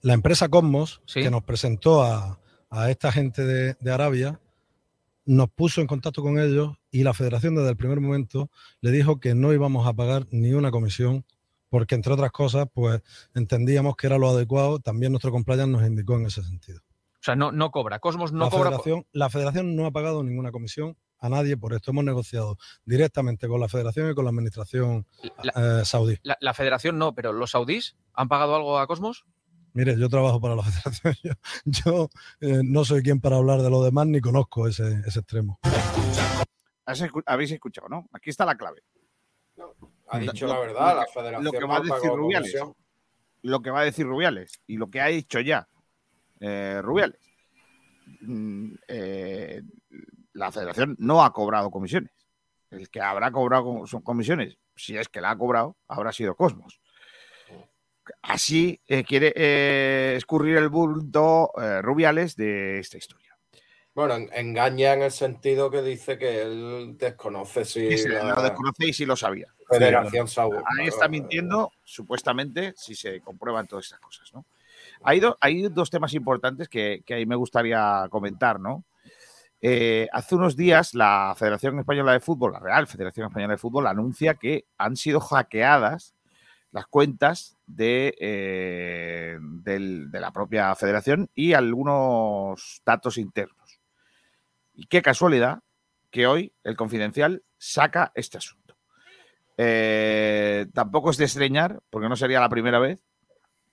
[0.01, 2.39] La empresa Cosmos, que nos presentó a,
[2.89, 4.41] esta gente de, de Arabia,
[5.25, 9.21] nos puso en contacto con ellos y la federación desde el primer momento le dijo
[9.21, 11.25] que no íbamos a pagar ni una comisión
[11.71, 13.01] porque entre otras cosas, pues
[13.35, 14.81] entendíamos que era lo adecuado.
[14.81, 16.81] También nuestro compliance nos indicó en ese sentido.
[16.81, 18.01] O sea, no, no cobra.
[18.01, 18.71] Cosmos no la cobra.
[18.71, 21.93] Federación, la federación no ha pagado ninguna comisión a nadie por esto.
[21.93, 26.19] Hemos negociado directamente con la federación y con la administración eh, saudí.
[26.23, 29.25] La, federación no, pero los saudíes han pagado algo a Cosmos.
[29.73, 31.37] Mire, yo trabajo para la federación.
[31.65, 32.09] Yo,
[32.41, 35.59] eh, no soy quien para hablar de lo demás ni conozco ese, ese extremo.
[37.27, 38.09] Habéis escuchado, ¿no?
[38.13, 38.83] Aquí está la clave.
[40.09, 41.45] Ha dicho la verdad, la federación.
[41.45, 42.55] Lo que va a decir Rubiales.
[43.43, 45.69] Lo que va a decir Rubiales y lo que ha dicho ya
[46.41, 47.21] eh, Rubiales.
[48.21, 49.63] Mm, eh,
[50.33, 52.11] la federación no ha cobrado comisiones.
[52.71, 56.81] El que habrá cobrado son comisiones, si es que la ha cobrado, habrá sido Cosmos.
[58.23, 61.53] Así eh, quiere escurrir el bulto
[61.83, 63.31] Rubiales de esta historia.
[63.93, 68.09] Bueno, engaña en el sentido que dice que él desconoce si.
[68.09, 69.53] lo desconoce y si lo sabía.
[69.69, 70.27] Federación
[70.79, 74.45] Ahí está mintiendo, supuestamente, si se comprueban todas estas cosas, ¿no?
[75.03, 78.85] Hay, hay dos temas importantes que, ahí me gustaría comentar, ¿no?
[79.61, 83.87] Eh, hace unos días la Federación Española de Fútbol, la Real Federación Española de Fútbol,
[83.87, 86.15] anuncia que han sido hackeadas
[86.73, 93.81] las cuentas de, eh, de la propia federación y algunos datos internos.
[94.75, 95.63] Y qué casualidad
[96.11, 98.77] que hoy el Confidencial saca este asunto.
[99.57, 102.99] Eh, tampoco es de extrañar, porque no sería la primera vez,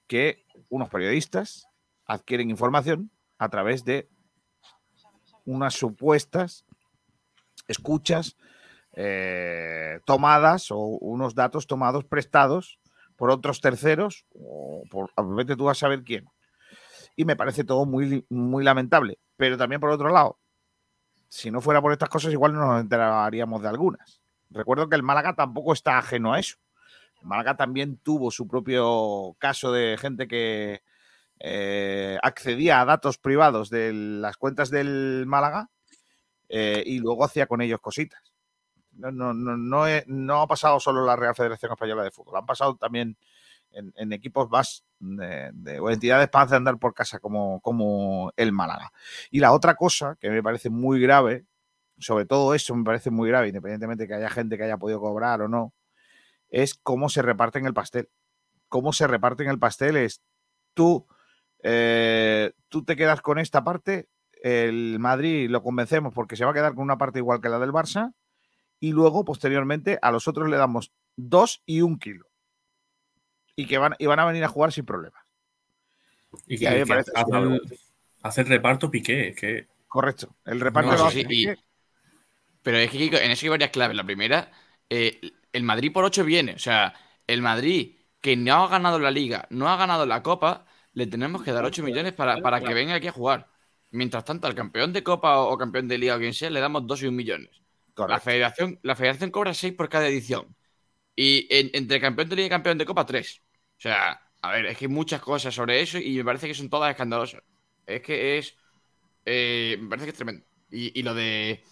[0.07, 1.68] que unos periodistas
[2.06, 4.10] adquieren información a través de
[5.45, 6.65] unas supuestas
[7.68, 8.38] escuchas
[8.94, 12.80] eh, tomadas o unos datos tomados prestados
[13.18, 16.26] por otros terceros o por vete tú a saber quién.
[17.18, 19.19] Y me parece todo muy, muy lamentable.
[19.35, 20.39] Pero también por otro lado,
[21.27, 24.22] si no fuera por estas cosas, igual no nos enteraríamos de algunas.
[24.49, 26.57] Recuerdo que el Málaga tampoco está ajeno a eso.
[27.22, 30.84] El Málaga también tuvo su propio caso de gente que
[31.39, 35.69] eh, accedía a datos privados de las cuentas del Málaga
[36.49, 38.22] eh, y luego hacía con ellos cositas.
[38.98, 42.76] No, no, no, no, ha pasado solo la Real Federación Española de Fútbol, han pasado
[42.76, 43.18] también
[43.72, 48.91] en, equipos más de, o entidades para andar por casa como, como el Málaga.
[49.30, 51.45] Y la otra cosa que me parece muy grave,
[51.99, 54.99] sobre todo eso me parece muy grave, independientemente de que haya gente que haya podido
[54.99, 55.74] cobrar o no,
[56.49, 58.10] es cómo se reparten el pastel.
[58.69, 60.22] Cómo se reparten el pastel es
[60.74, 61.07] tú,
[61.64, 64.10] eh, tú te quedas con esta parte,
[64.44, 67.60] el Madrid lo convencemos porque se va a quedar con una parte igual que la
[67.60, 68.14] del Barça
[68.80, 72.28] y luego posteriormente a los otros le damos dos y un kilo
[73.58, 75.22] y que van, y van a venir a jugar sin problemas.
[76.45, 79.68] Y, que, hace, el reparto Piqué, que...
[79.88, 80.91] Correcto, el reparto
[82.62, 83.98] Pero es que en eso hay varias claves.
[83.98, 84.52] La primera,
[84.90, 85.20] eh,
[85.52, 86.54] el Madrid por 8 viene.
[86.54, 86.94] O sea,
[87.26, 91.41] el Madrid que no ha ganado la liga, no ha ganado la copa, le tenemos
[91.44, 93.49] que dar 8 millones para, para que venga aquí a jugar.
[93.90, 96.86] Mientras tanto, al campeón de copa o, campeón de liga o quien sea, le damos
[96.86, 97.62] 2 y 1 millones.
[98.06, 100.56] La federación, la federación cobra 6 por cada edición.
[101.15, 103.41] Y entre campeón de liga y campeón de copa, 3.
[103.78, 106.53] O sea, a ver, es que hay muchas cosas sobre eso y me parece que
[106.53, 107.41] son todas escandalosas.
[107.86, 108.56] Es que es.
[109.26, 110.45] Eh, me parece que es tremendo.
[110.69, 111.64] Y, lo de.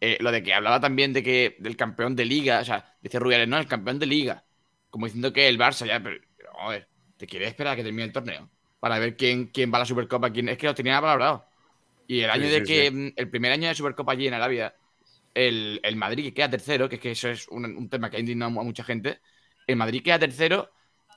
[0.00, 3.18] Eh, lo de que hablaba también de que del campeón de liga, o sea, dice
[3.18, 4.44] Rubiales, no, el campeón de liga.
[4.90, 6.20] Como diciendo que el Barça ya, pero,
[6.60, 8.50] a ver, ¿te quieres esperar a que termine el torneo?
[8.78, 11.46] Para ver quién, quién va a la Supercopa, quién es que lo tenía valorado.
[12.06, 14.74] Y el año de que, mm, el primer año de Supercopa allí en Arabia,
[15.34, 18.16] el, el, Madrid que queda tercero, que es que eso es un, un tema que
[18.16, 19.20] ha indignado a mucha gente,
[19.66, 20.70] el Madrid queda tercero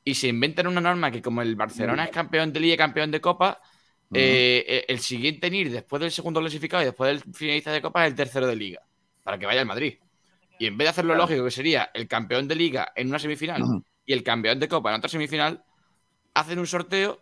[0.04, 3.12] y se inventan una norma que como el Barcelona es campeón de Liga y campeón
[3.12, 3.60] de Copa,
[4.14, 7.82] eh, eh, el siguiente en ir después del segundo clasificado y después del finalista de
[7.82, 8.82] Copa es el tercero de Liga,
[9.24, 9.96] para que vaya al Madrid.
[10.60, 13.20] Y en vez de hacer lo lógico, que sería el campeón de Liga en una
[13.20, 13.64] semifinal
[14.06, 15.64] y el campeón de Copa en otra semifinal,
[16.36, 17.20] hacen un sorteo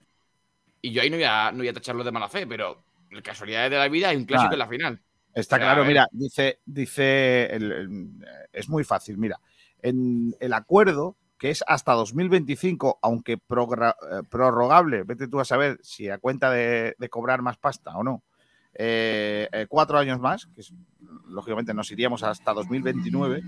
[0.82, 3.22] y yo ahí no voy a, no voy a tacharlo de mala fe, pero en
[3.22, 5.02] casualidades de la vida hay un clásico en la final.
[5.34, 7.58] Está claro, mira, dice, dice,
[8.52, 9.40] es muy fácil, mira,
[9.82, 13.38] en el acuerdo que es hasta 2025, aunque eh,
[14.30, 18.24] prorrogable, vete tú a saber si a cuenta de, cobrar más pasta o no,
[18.76, 20.62] eh, eh, cuatro años más, que
[21.28, 23.44] lógicamente nos iríamos hasta 2029,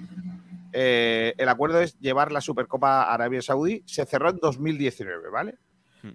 [0.73, 5.55] el acuerdo es llevar la Supercopa a Arabia Saudí, se cerró en 2019, ¿vale?
[6.03, 6.11] Hmm.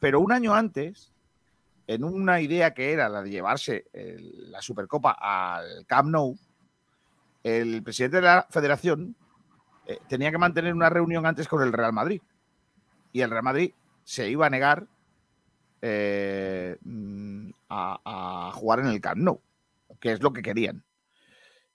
[0.00, 1.13] pero un año antes,
[1.86, 6.36] en una idea que era la de llevarse la Supercopa al Camp Nou,
[7.42, 9.14] el presidente de la federación
[9.86, 12.22] eh, tenía que mantener una reunión antes con el Real Madrid.
[13.12, 14.86] Y el Real Madrid se iba a negar
[15.82, 19.40] eh, mm, a, jugar en el Camp Nou,
[20.00, 20.82] que es lo que querían.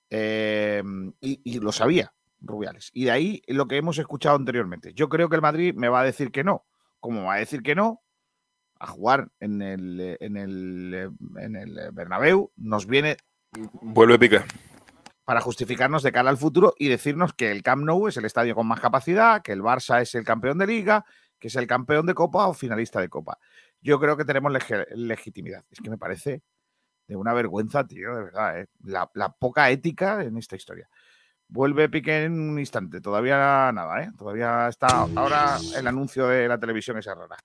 [0.09, 0.81] Eh,
[1.21, 2.89] y, lo sabía Rubiales.
[2.93, 4.93] Y de ahí lo que hemos escuchado anteriormente.
[4.93, 6.65] Yo creo que el Madrid me va a decir que no.
[6.99, 8.01] Como va a decir que no,
[8.79, 13.17] a jugar en el, en el, en el Bernabéu, nos viene...
[13.81, 14.41] Vuelve pique
[15.29, 18.55] para justificarnos de cara al futuro y decirnos que el Camp Nou es el estadio
[18.55, 21.05] con más capacidad, que el Barça es el campeón de liga,
[21.37, 23.37] que es el campeón de copa o finalista de copa.
[23.79, 24.51] Yo creo que tenemos
[24.95, 25.63] legitimidad.
[25.69, 26.41] Es que me parece
[27.07, 28.69] de una vergüenza, tío, de verdad, ¿eh?
[28.83, 29.05] la,
[29.37, 30.89] poca ética en esta historia.
[31.47, 34.09] Vuelve Piqué en un instante, todavía nada, ¿eh?
[34.17, 37.37] Todavía está ahora el anuncio de la televisión esa rara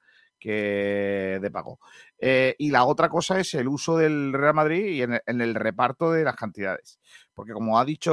[0.45, 1.81] que de pago.
[2.19, 6.13] Eh, y la otra cosa es el uso del Real Madrid y en el, reparto
[6.13, 7.01] de las cantidades.
[7.33, 8.13] Porque como ha dicho,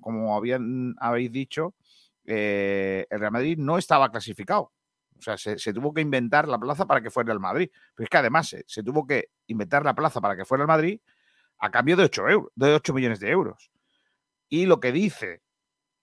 [0.00, 1.74] como habían, habéis dicho,
[2.24, 4.72] eh, el Real Madrid no estaba clasificado.
[5.18, 7.68] O sea, se, tuvo que inventar la plaza para que fuera el Madrid.
[7.94, 10.98] Pero es que además se, tuvo que inventar la plaza para que fuera el Madrid
[11.58, 13.70] a cambio de 8, euros, de 8 millones de euros.
[14.48, 15.42] Y lo que dice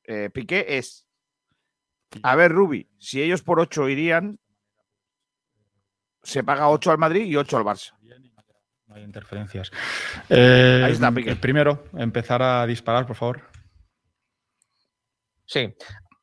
[0.04, 1.08] eh, Piqué es,
[2.22, 4.40] a ver, Rubi, si ellos por 8 irían,
[6.24, 7.94] se paga 8 al Madrid y 8 al Barça.
[8.92, 9.72] No hay interferencias.
[10.30, 11.38] Eh, Ahí está, Piqué.
[11.38, 13.42] Primero, empezar a disparar, por favor.
[15.46, 15.74] Sí.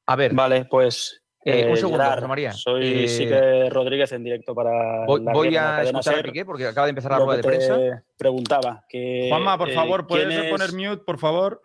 [0.05, 0.35] A ver.
[0.35, 1.23] Vale, pues.
[1.45, 2.53] Eh, un segundo, María.
[2.53, 5.07] Soy eh, Sique Rodríguez en directo para.
[5.07, 8.05] Voy, la voy a escuchar a Piqué porque acaba de empezar la rueda de prensa.
[8.19, 9.29] Preguntaba que.
[9.31, 11.62] Juanma, por favor, ¿puedes poner mute, por favor?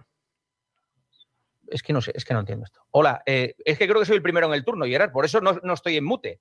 [1.68, 2.82] Es que no sé, es que no entiendo esto.
[2.92, 5.60] Hola, es que creo que soy el primero en el turno, Gerard, por eso no,
[5.64, 6.40] no estoy en mute.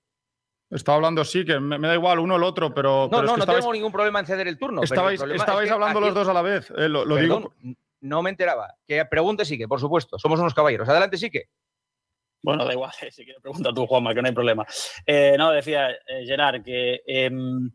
[0.73, 3.09] Estaba hablando, sí, que me, da igual uno o el otro, pero.
[3.13, 4.83] No, no, no tengo ningún problema en ceder el turno.
[4.83, 5.21] Estabais,
[5.71, 7.53] hablando los dos a la vez, eh, lo, digo.
[8.01, 8.75] No me enteraba.
[8.87, 10.19] Que pregunte, sí que, por supuesto.
[10.19, 10.89] Somos unos caballeros.
[10.89, 11.45] Adelante, sí que.
[12.43, 14.67] Bueno, da igual, si quieres pregunta tú, Juanma, que no hay problema.
[15.07, 17.03] Eh, no, decía eh, Gerard que.
[17.07, 17.71] Em,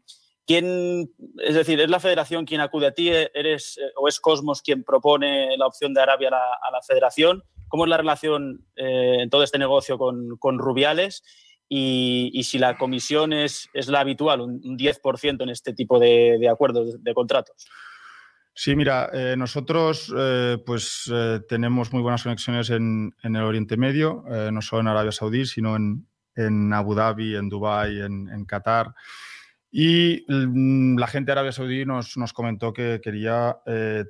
[0.46, 1.14] ¿Quién,
[1.44, 3.10] es decir, es la federación quien acude a ti?
[3.10, 7.44] ¿Eres o es Cosmos quien propone la opción de Arabia a la, federación?
[7.68, 11.22] ¿Cómo es la relación en todo este negocio con, con Rubiales?
[11.70, 17.04] Y, si la comisión es, es la habitual, un, 10% en este tipo de, acuerdos,
[17.04, 17.68] de, contratos.
[18.54, 24.24] Sí, mira, eh, nosotros eh, pues eh, tenemos muy buenas conexiones en, el Oriente Medio,
[24.52, 28.96] no solo en Arabia Saudí, sino en, Abu Dhabi, en Dubái, en, en Qatar.
[29.70, 33.58] Y mm, la gente de Arabia Saudí nos, nos comentó que quería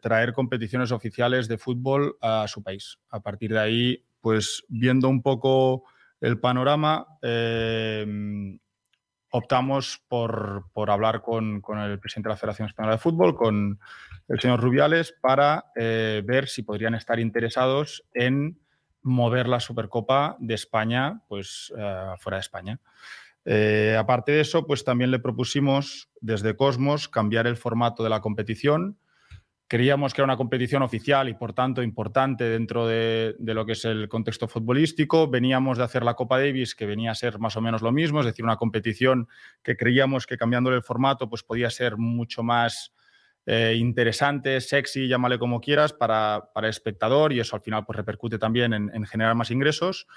[0.01, 2.99] traer competiciones oficiales de fútbol a su país.
[3.09, 5.83] A partir de ahí, pues viendo un poco
[6.21, 7.05] el panorama,
[9.31, 13.79] optamos por, hablar con, el presidente de la Federación Española de Fútbol, con
[14.27, 18.59] el señor Rubiales, para eh, ver si podrían estar interesados en
[19.01, 22.79] mover la Supercopa de España pues, eh, fuera de España.
[23.45, 28.19] Eh, aparte de eso, pues también le propusimos desde Cosmos cambiar el formato de la
[28.19, 28.97] competición
[29.69, 33.83] Creíamos que era una competición oficial y por tanto importante dentro de, lo que es
[33.83, 35.29] el contexto futbolístico.
[35.29, 38.21] Veníamos de hacer la Copa Davis, que venía a ser más o menos lo mismo,
[38.21, 39.27] es decir, una competición
[39.63, 42.93] que creíamos que cambiándole el formato pues podía ser mucho más
[43.45, 48.39] eh, interesante, sexy, llámale como quieras, para, el espectador y eso al final pues repercute
[48.39, 50.07] también en, generar más ingresos.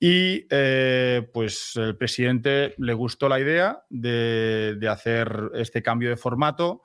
[0.00, 6.16] Y eh, pues el presidente le gustó la idea de, de hacer este cambio de
[6.16, 6.82] formato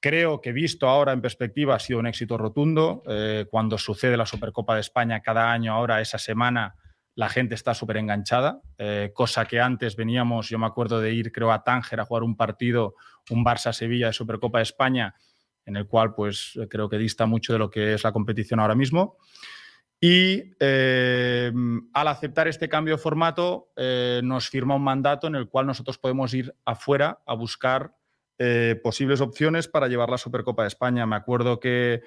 [0.00, 3.02] Creo que visto ahora en perspectiva ha sido un éxito rotundo.
[3.08, 6.76] Eh, cuando sucede la Supercopa de España cada año, ahora esa semana,
[7.14, 11.32] la gente está súper enganchada, eh, cosa que antes veníamos, yo me acuerdo de ir,
[11.32, 12.94] creo, a Tánger a jugar un partido,
[13.30, 15.14] un Barça-Sevilla de Supercopa de España,
[15.64, 18.74] en el cual pues creo que dista mucho de lo que es la competición ahora
[18.74, 19.16] mismo.
[19.98, 21.50] Y eh,
[21.94, 23.70] al aceptar este cambio de formato,
[24.22, 27.94] nos firma un mandato en el cual nosotros podemos ir afuera a buscar
[28.38, 31.06] eh, posibles opciones para llevar la Supercopa de España.
[31.06, 32.02] Me acuerdo que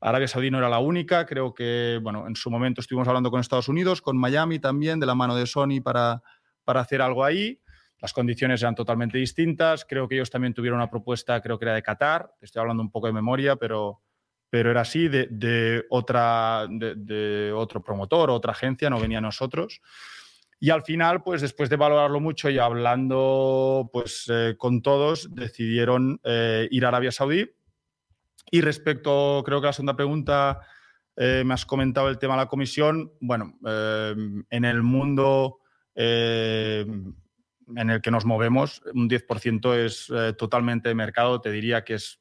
[0.00, 3.40] Arabia Saudí no era la única, creo que, bueno, en su momento estuvimos hablando con
[3.40, 6.22] Estados Unidos, con Miami también, de la mano de Sony para,
[6.64, 7.60] para hacer algo ahí.
[7.98, 9.84] Las condiciones eran totalmente distintas.
[9.84, 12.30] Creo que ellos también tuvieron una propuesta, creo que era de Qatar.
[12.40, 14.02] Estoy hablando un poco de memoria, pero,
[14.50, 19.80] pero era así, de, otra, de, de, otro promotor, otra agencia, no venía a nosotros.
[20.66, 26.20] Y al final, pues después de valorarlo mucho y hablando pues, eh, con todos, decidieron
[26.24, 27.48] eh, ir a Arabia Saudí.
[28.50, 30.58] Y respecto, creo que la segunda pregunta,
[31.14, 33.12] eh, me has comentado el tema de la comisión.
[33.20, 35.60] Bueno, en el mundo
[35.94, 37.14] en
[37.76, 42.18] el que nos movemos, un 10% es totalmente de mercado, te diría que es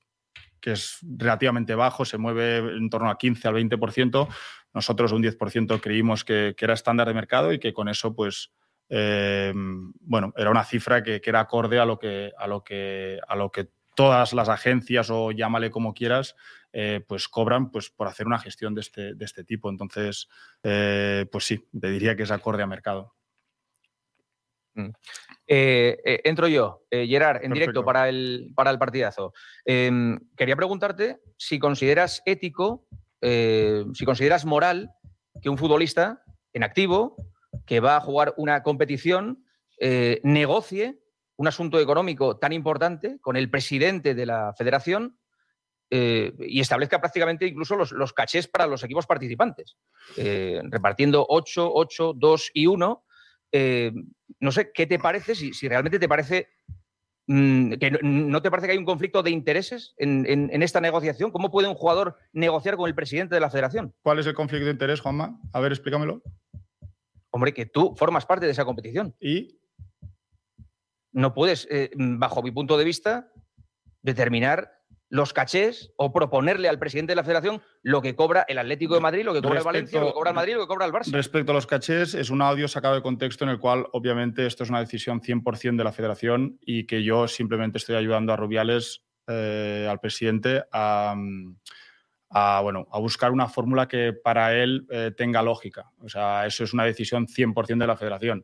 [0.61, 4.27] que es relativamente bajo, se mueve en torno a 15 al 20%,
[4.75, 8.51] nosotros un 10% creímos que, era estándar de mercado y que con eso, pues,
[8.89, 13.35] eh, bueno, era una cifra que, era acorde a lo que, a lo que, a
[13.37, 16.35] lo que todas las agencias o llámale como quieras,
[16.73, 19.69] eh, pues cobran pues, por hacer una gestión de este, de este tipo.
[19.69, 20.27] Entonces,
[20.61, 23.15] eh, pues sí, te diría que es acorde a mercado.
[24.73, 24.89] Mm.
[25.47, 29.31] entro yo, Gerard, en directo para el, para el partidazo.
[29.63, 32.85] Em, quería preguntarte si consideras ético
[33.27, 34.91] eh, si consideras moral
[35.41, 36.21] que un futbolista
[36.53, 37.15] en activo,
[37.65, 39.43] que va a jugar una competición,
[39.79, 40.99] eh, negocie
[41.35, 45.17] un asunto económico tan importante con el presidente de la federación
[45.89, 49.75] eh, y establezca prácticamente incluso los, cachés para los equipos participantes,
[50.15, 53.03] repartiendo 8, 8, 2 y 1.
[54.39, 55.33] no sé, ¿qué te parece?
[55.33, 56.49] si realmente te parece
[57.27, 57.73] Mm,
[58.29, 61.31] ¿No te parece que hay un conflicto de intereses en, esta negociación?
[61.31, 63.93] ¿Cómo puede un jugador negociar con el presidente de la federación?
[64.03, 65.39] ¿Cuál es el conflicto de interés, Juanma?
[65.51, 66.21] A ver, explícamelo.
[67.31, 69.15] Hombre, que tú formas parte de esa competición.
[69.19, 69.59] ¿Y?
[71.11, 73.31] No puedes, eh, bajo mi punto de vista,
[74.01, 74.74] determinar
[75.15, 78.99] los cachés o proponerle al presidente de la federación lo que cobra el Atlético de
[78.99, 80.91] Madrid, lo que cobra el Valencia, lo que cobra el Madrid, lo que cobra el
[80.91, 81.11] Barça.
[81.11, 84.63] Respecto a los cachés, es un audio sacado de contexto en el cual, obviamente, esto
[84.63, 89.03] es una decisión 100% de la federación y que yo simplemente estoy ayudando a Rubiales,
[89.27, 91.15] eh, al presidente, a,
[92.61, 95.91] bueno, a buscar una fórmula que para él eh, tenga lógica.
[96.01, 98.43] O sea, eso es una decisión 100% de la federación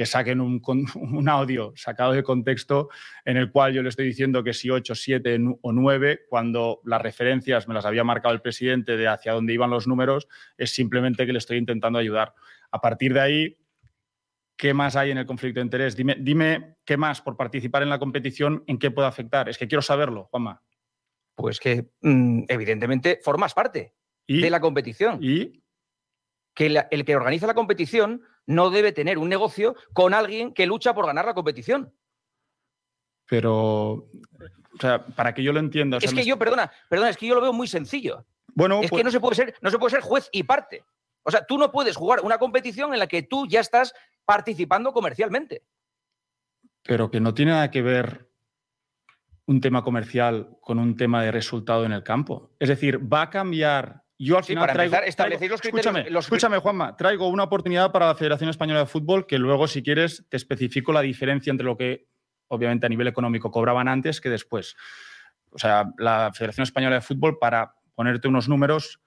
[0.00, 0.62] que saquen un,
[0.94, 2.88] un, audio sacado de contexto
[3.26, 7.02] en el cual yo le estoy diciendo que si 8, 7 o 9, cuando las
[7.02, 11.26] referencias me las había marcado el presidente de hacia dónde iban los números, es simplemente
[11.26, 12.32] que le estoy intentando ayudar.
[12.70, 13.58] A partir de ahí,
[14.56, 15.94] ¿qué más hay en el conflicto de interés?
[15.94, 19.50] Dime, dime qué más por participar en la competición, en qué puede afectar.
[19.50, 20.62] Es que quiero saberlo, Juanma.
[21.34, 23.92] Pues que mm, evidentemente formas parte
[24.26, 25.18] de la competición.
[25.20, 25.62] ¿Y?
[26.54, 30.94] Que el que organiza la competición no debe tener un negocio con alguien que lucha
[30.94, 31.92] por ganar la competición.
[33.26, 35.98] Pero, o sea, para que yo lo entienda.
[36.00, 38.26] es que yo, perdona, perdona, es que yo lo veo muy sencillo.
[38.54, 40.84] Bueno, es que pues no se, puede ser, no se puede ser juez y parte.
[41.22, 43.92] O sea, tú no puedes jugar una competición en la que tú ya estás
[44.24, 45.62] participando comercialmente.
[46.82, 48.30] Pero que no tiene nada que ver
[49.46, 52.52] un tema comercial con un tema de resultado en el campo.
[52.58, 54.04] Es decir, va a cambiar.
[54.22, 54.96] Yo al final traigo,
[55.48, 59.66] los escúchame, escúchame, Juanma, traigo una oportunidad para la Federación Española de Fútbol que luego,
[59.66, 62.06] si quieres, te especifico la diferencia entre lo que,
[62.48, 64.76] obviamente, a nivel económico cobraban antes que después.
[65.52, 69.00] O sea, la Federación Española de Fútbol, para ponerte unos números,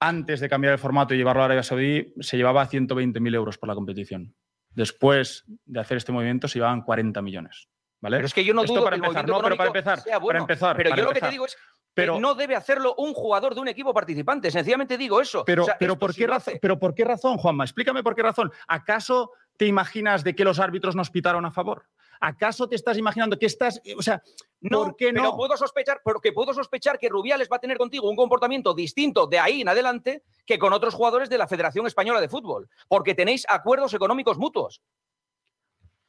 [0.00, 3.68] antes de cambiar el formato y llevarlo a Arabia Saudí, se llevaba 120.000 euros por
[3.68, 4.34] la competición.
[4.70, 7.68] Después de hacer este movimiento, se llevaban 40 millones.
[8.00, 8.16] ¿vale?
[8.16, 10.76] Pero es que yo no dudo para empezar, no, pero para empezar, para empezar.
[10.78, 11.58] Pero yo lo que te digo es
[12.00, 14.50] pero, no debe hacerlo un jugador de un equipo participante.
[14.50, 15.44] Sencillamente digo eso.
[15.44, 17.64] Pero, pero, ¿por, qué razón, pero ¿por qué razón, Juanma?
[17.64, 18.52] Explícame por qué razón.
[18.66, 21.86] ¿Acaso te imaginas de que los árbitros nos pitaron a favor?
[22.20, 24.22] ¿Acaso te estás imaginando que estás, o sea,
[24.60, 25.22] no, ¿por qué no?
[25.22, 29.26] Pero puedo sospechar, porque puedo sospechar que Rubiales va a tener contigo un comportamiento distinto
[29.26, 33.14] de ahí en adelante que con otros jugadores de la Federación Española de Fútbol, porque
[33.14, 34.82] tenéis acuerdos económicos mutuos.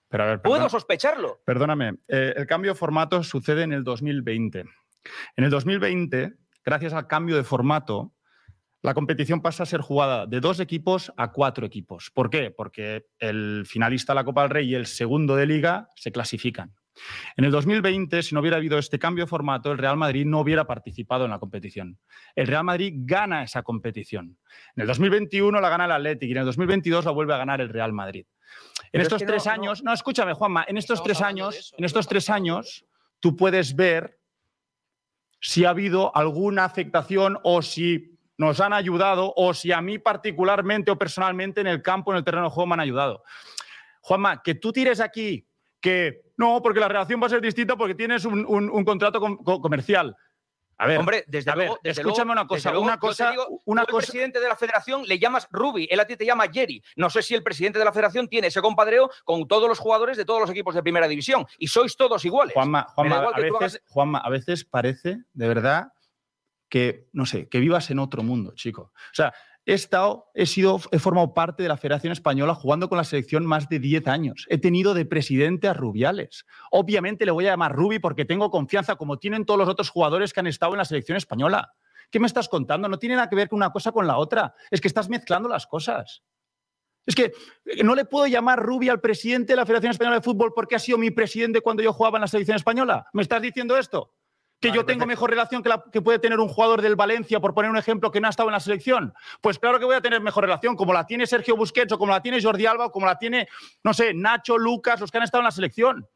[0.10, 1.40] Pero puedo sospecharlo.
[1.46, 4.66] Perdóname, eh, el cambio de formato sucede en el 2020.
[5.36, 6.34] En el 2020,
[6.64, 8.14] gracias al cambio de formato,
[8.82, 12.10] la competición pasa a ser jugada de dos equipos a cuatro equipos.
[12.10, 12.50] ¿Por qué?
[12.50, 16.74] Porque el finalista de la Copa del Rey y el segundo de liga se clasifican.
[17.38, 20.40] En el 2020, si no hubiera habido este cambio de formato, el Real Madrid no
[20.40, 22.00] hubiera participado en la competición.
[22.36, 24.38] El Real Madrid gana esa competición.
[24.76, 27.62] En el 2021 la gana el Atlético y en el 2022 la vuelve a ganar
[27.62, 28.26] el Real Madrid.
[28.92, 32.86] En estos tres años, no, escúchame, Juanma, en estos tres años, en estos tres años,
[33.20, 34.21] tú puedes ver
[35.42, 40.92] si ha habido alguna afectación o si nos han ayudado o si a mí particularmente
[40.92, 43.24] o personalmente en el campo, en el terreno de juego me han ayudado.
[44.02, 45.48] Juanma, que tú tires aquí
[45.80, 50.16] que no, porque la relación va a ser distinta porque tienes un, contrato comercial.
[50.82, 53.36] A ver, hombre, desde luego, escúchame una cosa, una cosa,
[53.66, 53.98] una cosa.
[53.98, 56.84] El presidente de la federación le llamas Ruby, él a ti te llama Jerry.
[56.96, 60.18] No sé si el presidente de la federación tiene ese compadreo con todos los jugadores
[60.18, 62.56] de todos los equipos de primera división y sois todos iguales.
[62.56, 65.94] Juanma, a, veces, Juanma a veces parece, de verdad,
[66.68, 68.92] que, no sé, que vivas en otro mundo, chico.
[68.96, 72.98] O sea, he estado, he sido, he formado parte de la Federación Española jugando con
[72.98, 74.48] la selección más de 10 años.
[74.50, 76.46] He tenido de presidente a Rubiales.
[76.72, 80.34] Obviamente le voy a llamar Rubi porque tengo confianza, como tienen todos los otros jugadores
[80.34, 81.74] que han estado en la selección española.
[82.10, 82.90] ¿Qué me estás contando?
[82.90, 84.54] No tiene nada que ver con una cosa con la otra.
[84.70, 86.24] Es que estás mezclando las cosas.
[87.06, 87.32] Es que
[87.66, 90.76] eh, no le puedo llamar Rubi al presidente de la Federación Española de Fútbol porque
[90.76, 93.08] ha sido mi presidente cuando yo jugaba en la selección española.
[93.14, 94.14] ¿Me estás diciendo esto?
[94.62, 97.54] Que yo tengo mejor relación que la que puede tener un jugador del Valencia, por
[97.54, 99.14] poner un ejemplo, que no ha estado en la selección.
[99.42, 102.12] Pues claro que voy a tener mejor relación, como la tiene Sergio Busquets, o como
[102.12, 103.48] la tiene Jordi Alba, o como la tiene,
[103.84, 106.08] no sé, Nacho, Lucas, los que han estado en la selección.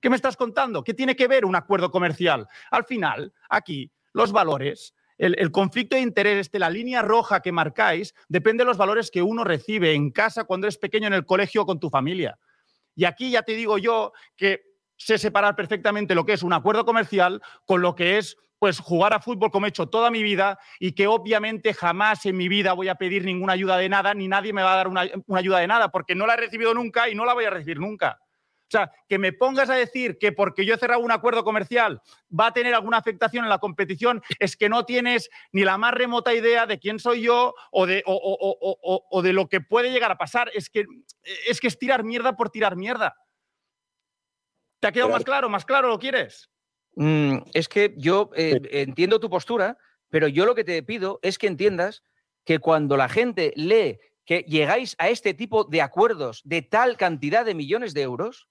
[0.00, 0.84] ¿Qué me estás contando?
[0.84, 2.46] ¿Qué tiene que ver un acuerdo comercial?
[2.70, 8.14] Al final, aquí, los valores, el, conflicto de interés, este, la línea roja que marcáis,
[8.28, 11.66] depende de los valores que uno recibe en casa cuando eres pequeño en el colegio
[11.66, 12.38] con tu familia.
[12.94, 14.62] Y aquí ya te digo yo que
[14.98, 19.14] sé separar perfectamente lo que es un acuerdo comercial con lo que es pues jugar
[19.14, 22.72] a fútbol como he hecho toda mi vida y que obviamente jamás en mi vida
[22.72, 25.02] voy a pedir ninguna ayuda de nada, ni nadie me va a dar una,
[25.34, 27.78] ayuda de nada, porque no la he recibido nunca y no la voy a recibir
[27.78, 28.18] nunca.
[28.20, 32.02] O sea, que me pongas a decir que porque yo he cerrado un acuerdo comercial
[32.38, 35.94] va a tener alguna afectación en la competición, es que no tienes ni la más
[35.94, 40.18] remota idea de quién soy yo o de, o, de lo que puede llegar a
[40.18, 40.50] pasar.
[40.52, 40.84] Es que,
[41.46, 43.16] es que es tirar mierda por tirar mierda.
[44.80, 45.48] ¿Te ha quedado más claro?
[45.48, 46.48] ¿Más claro lo quieres?
[46.94, 49.78] Mm, es que yo eh, entiendo tu postura,
[50.08, 52.02] pero yo lo que te pido es que entiendas
[52.44, 57.44] que cuando la gente lee que llegáis a este tipo de acuerdos de tal cantidad
[57.44, 58.46] de millones de euros,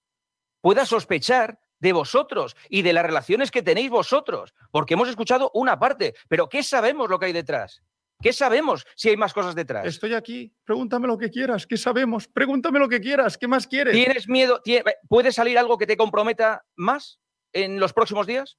[0.60, 5.78] pueda sospechar de vosotros y de las relaciones que tenéis vosotros, porque hemos escuchado una
[5.78, 7.82] parte, pero ¿qué sabemos lo que hay detrás?
[8.20, 9.86] ¿Qué sabemos si hay más cosas detrás?
[9.86, 12.26] Estoy aquí, pregúntame lo que quieras, ¿qué sabemos?
[12.26, 13.94] Pregúntame lo que quieras, ¿qué más quieres?
[13.94, 14.60] ¿Tienes miedo?
[15.08, 17.20] ¿Puede salir algo que te comprometa más
[17.52, 18.58] en los próximos días?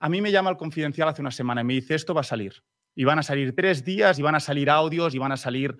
[0.00, 2.24] A mí me llama el confidencial hace una semana y me dice, esto va a
[2.24, 2.62] salir.
[2.94, 5.76] Y van a salir tres días, y van a salir audios, y van a salir,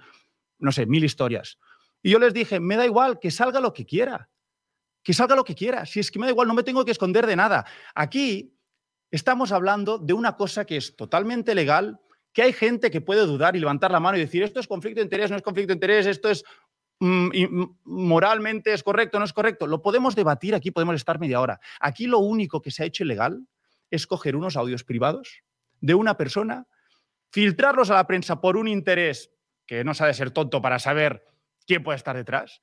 [0.58, 1.58] no sé, mil historias.
[2.02, 4.28] Y yo les dije, me da igual, que salga lo que quiera.
[5.02, 5.86] Que salga lo que quiera.
[5.86, 7.64] Si es que me da igual, no me tengo que esconder de nada.
[7.94, 8.54] Aquí
[9.10, 12.00] estamos hablando de una cosa que es totalmente legal,
[12.38, 15.00] que hay gente que puede dudar y levantar la mano y decir, esto es conflicto
[15.00, 16.44] de interés, no es conflicto de interés, esto es
[17.00, 19.66] mm, mm, moralmente es correcto, no es correcto.
[19.66, 21.58] Lo podemos debatir aquí, podemos estar media hora.
[21.80, 23.44] Aquí lo único que se ha hecho ilegal
[23.90, 25.42] es coger unos audios privados
[25.80, 26.68] de una persona,
[27.32, 29.32] filtrarlos a la prensa por un interés
[29.66, 31.24] que no sabe ser tonto para saber
[31.66, 32.60] quién puede estar detrás.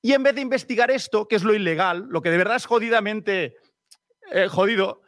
[0.00, 2.64] Y en vez de investigar esto, que es lo ilegal, lo que de verdad es
[2.64, 3.58] jodidamente
[4.32, 5.02] eh, jodido,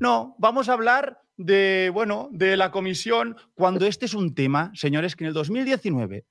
[0.00, 5.16] no, vamos a hablar de, bueno, de la comisión, cuando este es un tema, señores,
[5.16, 6.24] que en el 2019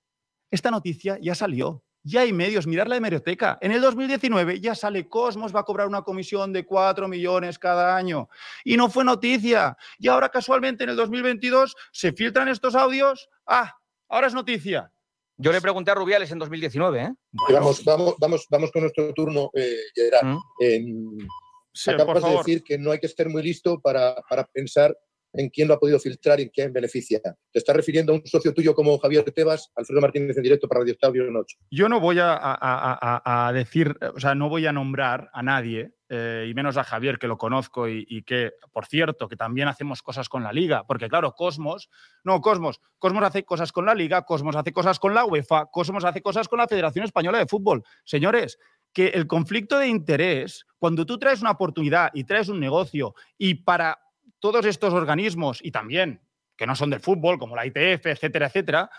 [0.52, 1.84] esta noticia ya salió.
[2.06, 3.58] Ya hay medios, mirar la hemeroteca.
[3.62, 7.96] En el 2019 ya sale Cosmos, va a cobrar una comisión de 4 millones cada
[7.96, 8.28] año.
[8.66, 9.78] Y no fue noticia.
[9.98, 13.30] Y ahora casualmente en el 2022 se filtran estos audios.
[13.48, 13.74] Ah,
[14.10, 14.92] ahora es noticia.
[15.38, 17.02] Yo le pregunté a Rubiales en 2019.
[17.02, 17.14] ¿eh?
[17.50, 20.26] Vamos, vamos, vamos, vamos con nuestro turno, eh, Gerard.
[20.60, 21.26] Mm.
[21.88, 24.96] Acabas de decir que no hay que estar muy listo para, para pensar
[25.34, 27.20] en quién lo ha podido filtrar y en quién beneficia.
[27.20, 30.82] ¿Te estás refiriendo a un socio tuyo como Javier Tebas, Alfredo Martínez en directo para
[30.82, 31.58] Radio Estadio Noche?
[31.72, 36.54] Yo no voy a, decir, o sea, no voy a nombrar a nadie, eh, y
[36.54, 40.44] menos a Javier, que lo conozco y, que, por cierto, que también hacemos cosas con
[40.44, 41.90] la Liga, porque claro, Cosmos,
[42.24, 46.06] no, Cosmos, Cosmos hace cosas con la Liga, Cosmos hace cosas con la UEFA, Cosmos
[46.06, 47.84] hace cosas con la Federación Española de Fútbol.
[48.06, 48.60] Señores,
[48.94, 53.56] que el conflicto de interés, cuando tú traes una oportunidad y traes un negocio y
[53.56, 54.00] para
[54.40, 56.22] todos estos organismos y también
[56.56, 58.90] que no son del fútbol, como la ITF, etcétera, etcétera,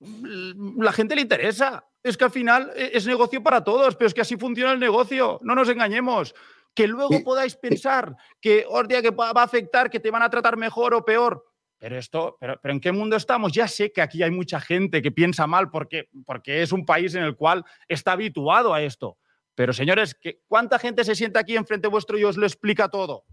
[0.00, 1.86] la gente le interesa.
[2.02, 4.80] Es que al final e, es negocio para todos, pero es que así funciona el
[4.80, 6.34] negocio, no nos engañemos.
[6.74, 10.94] Que luego podáis pensar que, que va a afectar, que te van a tratar mejor
[10.94, 11.49] o peor.
[11.80, 13.52] Pero esto, pero, ¿en qué mundo estamos?
[13.52, 17.14] Ya sé que aquí hay mucha gente que piensa mal porque, porque es un país
[17.14, 19.16] en el cual está habituado a esto.
[19.54, 20.14] Pero señores,
[20.46, 23.24] ¿cuánta gente se sienta aquí enfrente vuestro y os lo explica todo?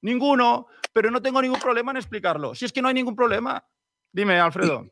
[0.00, 2.54] Ninguno, pero no tengo ningún problema en explicarlo.
[2.54, 3.66] Si es que no hay ningún problema.
[4.12, 4.88] Dime, Alfredo.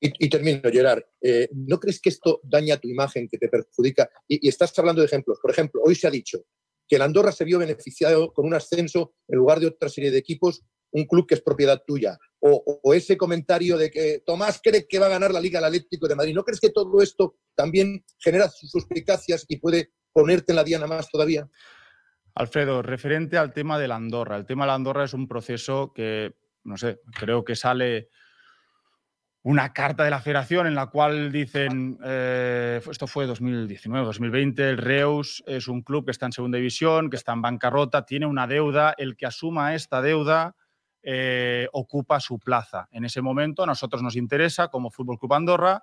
[0.00, 1.02] Y, termino, Gerard.
[1.20, 4.10] Eh, ¿No crees que esto daña tu imagen, que te perjudica?
[4.26, 5.38] Y, estás hablando de ejemplos.
[5.40, 6.44] Por ejemplo, hoy se ha dicho
[6.88, 10.18] que el Andorra se vio beneficiado con un ascenso en lugar de otra serie de
[10.18, 12.18] equipos, un club que es propiedad tuya.
[12.40, 16.14] O, ese comentario de que Tomás cree que va a ganar la Liga Atlético de
[16.14, 16.34] Madrid.
[16.34, 20.86] ¿No crees que todo esto también genera sus suspicacias y puede ponerte en la diana
[20.86, 21.48] más todavía?
[22.34, 24.36] Alfredo, referente al tema de la Andorra.
[24.36, 28.08] El tema de la Andorra es un proceso que, no sé, creo que sale
[29.42, 34.78] una carta de la federación en la cual dicen, eh, esto fue 2019, 2020, el
[34.78, 38.46] Reus es un club que está en segunda división, que está en bancarrota, tiene una
[38.46, 40.54] deuda, el que asuma esta deuda
[41.10, 42.86] eh, ocupa su plaza.
[42.90, 45.82] En ese momento a nosotros nos interesa como Fútbol Club Andorra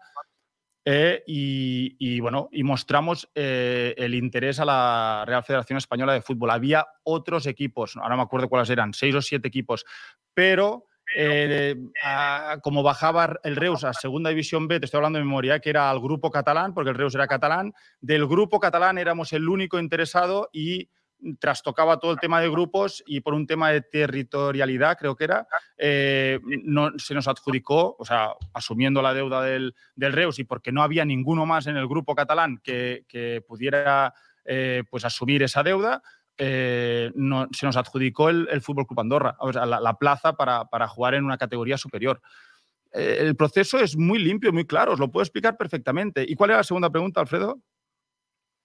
[0.85, 6.52] eh, y, bueno, y mostramos eh, el interés a la Real Federación Española de Fútbol.
[6.52, 9.84] Había otros equipos, ahora me acuerdo cuáles eran, seis o siete equipos,
[10.35, 10.85] pero
[11.15, 11.76] eh,
[12.61, 15.89] como bajaba el Reus a Segunda División B, te estoy hablando de memoria, que era
[15.89, 20.49] al grupo catalán, porque el Reus era catalán, del grupo catalán éramos el único interesado
[20.53, 20.88] y
[21.39, 25.47] trastocaba todo el tema de grupos y por un tema de territorialidad, creo que era,
[25.77, 30.83] eh, no, se nos adjudicó, o sea, asumiendo la deuda del, Reus y porque no
[30.83, 33.05] había ninguno más en el grupo catalán que,
[33.47, 34.13] pudiera
[34.43, 36.01] eh, pues asumir esa deuda,
[36.37, 37.11] eh,
[37.51, 41.15] se nos adjudicó el, el Fútbol Club Andorra, o sea, la, plaza para, para, jugar
[41.15, 42.21] en una categoría superior.
[42.91, 46.25] el proceso es muy limpio, muy claro, os lo puedo explicar perfectamente.
[46.27, 47.61] ¿Y cuál era la segunda pregunta, Alfredo?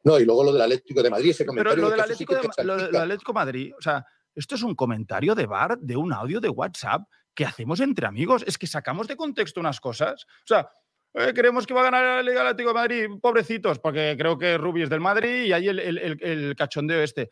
[0.02, 1.74] No, y luego lo del Atlético de Madrid, ese comentario.
[1.74, 4.04] Pero lo del Atlético, de, lo Atlético Madrid, o sea,
[4.34, 7.02] esto es un comentario de bar, de un audio de WhatsApp
[7.34, 8.44] que hacemos entre amigos.
[8.46, 10.24] Es que sacamos de contexto unas cosas.
[10.24, 10.70] O sea,
[11.14, 14.56] eh, creemos que va a ganar la Liga Atlético de Madrid, pobrecitos, porque creo que
[14.56, 17.30] Rubi es del Madrid y ahí el, el cachondeo este.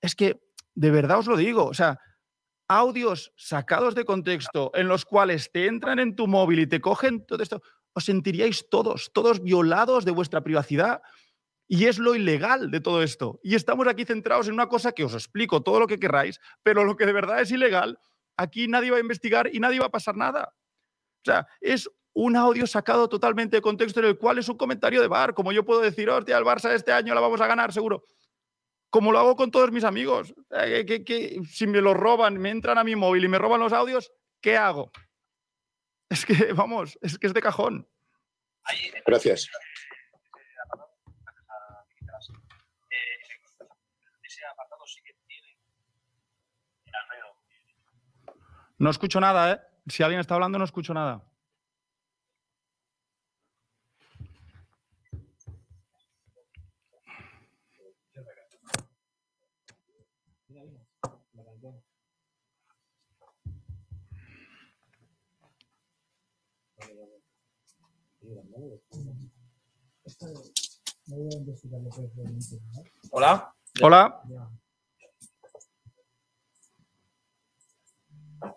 [0.00, 0.40] Es que,
[0.74, 1.98] de verdad os lo digo, o sea,
[2.68, 7.26] audios sacados de contexto en los cuales te entran en tu móvil y te cogen
[7.26, 7.60] todo esto,
[7.92, 11.02] os sentiríais todos, todos violados de vuestra privacidad
[11.72, 13.38] y es lo ilegal de todo esto.
[13.44, 16.82] Y estamos aquí centrados en una cosa que os explico todo lo que queráis, pero
[16.82, 17.96] lo que de verdad es ilegal,
[18.36, 20.52] aquí nadie va a investigar y nadie va a pasar nada.
[20.52, 25.00] O sea, es un audio sacado totalmente de contexto en el cual es un comentario
[25.00, 27.72] de bar, como yo puedo decir, hostia, el Barça este año la vamos a ganar,
[27.72, 28.02] seguro.
[28.90, 30.34] Como lo hago con todos mis amigos.
[30.50, 34.12] Que, si me lo roban, me entran a mi móvil y me roban los audios,
[34.40, 34.90] ¿qué hago?
[36.08, 37.88] Es que, vamos, es que es de cajón.
[39.06, 39.48] Gracias.
[48.80, 49.60] No escucho nada, ¿eh?
[49.88, 51.22] Si alguien está hablando, no escucho nada.
[73.10, 73.54] Hola.
[73.82, 74.22] Hola.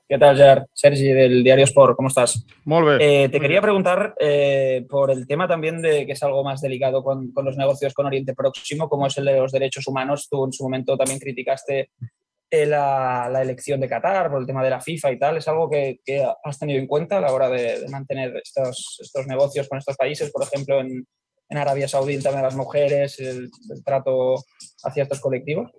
[0.08, 0.68] ¿Qué tal, Ger?
[0.74, 2.46] Sergi, del Diario Sport, ¿cómo estás?
[2.66, 2.98] Muy bien.
[3.02, 7.04] Eh, te quería preguntar eh, por el tema también de que es algo más delicado
[7.04, 10.28] con, los negocios con Oriente Próximo, como es el de los derechos humanos.
[10.30, 11.90] Tú en su momento también criticaste
[12.50, 15.70] eh, la, elección de Qatar, por el tema de la FIFA y tal, ¿es algo
[15.70, 16.00] que,
[16.44, 20.32] has tenido en cuenta a la hora de, mantener estos, estos, negocios con estos países,
[20.32, 21.08] por ejemplo, en,
[21.50, 23.50] Arabia Saudí, el de las mujeres, el,
[23.84, 24.44] trato
[24.84, 25.72] hacia estos colectivos?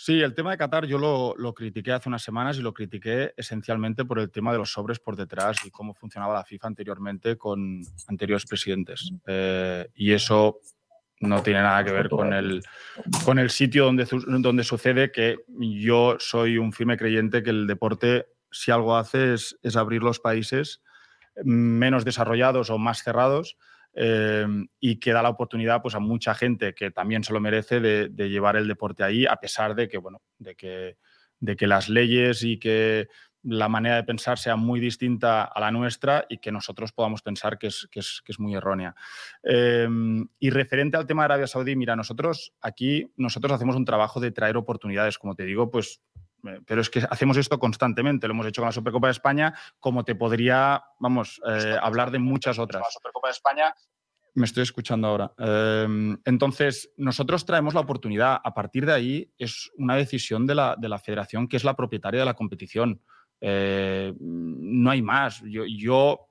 [0.00, 3.34] Sí, el tema de Qatar yo lo, lo, critiqué hace unas semanas y lo critiqué
[3.36, 7.36] esencialmente por el tema de los sobres por detrás y cómo funcionaba la FIFA anteriormente
[7.36, 9.10] con anteriores presidentes.
[9.26, 10.60] Eh, y eso
[11.18, 12.62] no tiene nada que ver con el,
[13.24, 14.06] con el sitio donde,
[14.38, 19.58] donde sucede, que yo soy un firme creyente que el deporte, si algo hace, es,
[19.64, 20.80] es abrir los países
[21.42, 23.56] menos desarrollados o más cerrados
[23.94, 24.46] eh,
[24.80, 28.28] y que da la oportunidad pues, a mucha gente que también se lo merece de,
[28.28, 30.96] llevar el deporte ahí, a pesar de que, bueno, de que,
[31.40, 33.08] de que las leyes y que
[33.42, 37.58] la manera de pensar sea muy distinta a la nuestra y que nosotros podamos pensar
[37.58, 38.94] que es, que es, que es muy errónea.
[39.42, 44.20] Em, y referente al tema de Arabia Saudí, mira, nosotros aquí nosotros hacemos un trabajo
[44.20, 46.07] de traer oportunidades, como te digo, pues eh,
[46.66, 50.04] pero es que hacemos esto constantemente, lo hemos hecho con la Supercopa de España, como
[50.04, 52.82] te podría, vamos, eh, hablar de muchas otras.
[52.82, 53.74] La Supercopa de España
[54.34, 55.32] me estoy escuchando ahora.
[55.36, 58.38] Em, entonces, nosotros traemos la oportunidad.
[58.42, 61.74] A partir de ahí, es una decisión de la, de la federación que es la
[61.74, 63.02] propietaria de la competición.
[63.40, 65.42] Eh, no hay más.
[65.44, 66.28] Yo,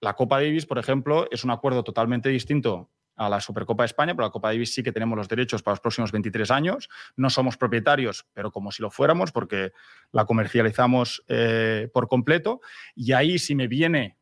[0.00, 2.90] la Copa Davis, por ejemplo, es un acuerdo totalmente distinto
[3.22, 5.72] a la Supercopa de España, pero la Copa Davis sí que tenemos los derechos para
[5.72, 6.88] los próximos 23 años.
[7.16, 9.72] No somos propietarios, pero como si lo fuéramos, porque
[10.10, 12.60] la comercializamos eh, por completo.
[12.94, 14.18] Y ahí, si me viene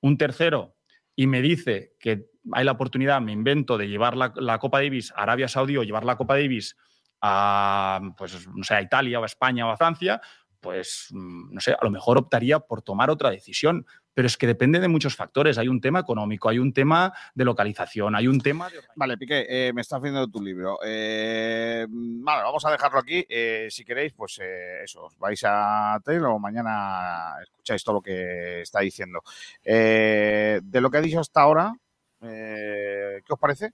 [0.00, 0.76] un tercero
[1.14, 5.22] y me dice que hay la oportunidad, me invento, de llevar la, Copa Davis a
[5.22, 6.76] Arabia Saudí o llevar la Copa Davis
[7.20, 10.20] a, pues, no sé, a Italia o a España o a Francia,
[10.60, 13.86] pues, mm, no sé, a lo mejor optaría por tomar otra decisión.
[14.14, 15.58] Pero es que depende de muchos factores.
[15.58, 18.80] Hay un tema económico, hay un tema de localización, hay un tema de...
[18.96, 20.78] Vale, Piqué, eh, me estás viendo tu libro.
[20.84, 23.24] Eh, vale, vamos a dejarlo aquí.
[23.28, 24.40] Eh, si queréis, pues
[24.82, 29.22] eso, vais a Taylor o mañana escucháis todo lo que está diciendo.
[29.64, 31.72] de lo que ha dicho hasta ahora,
[32.20, 33.72] ¿qué os parece?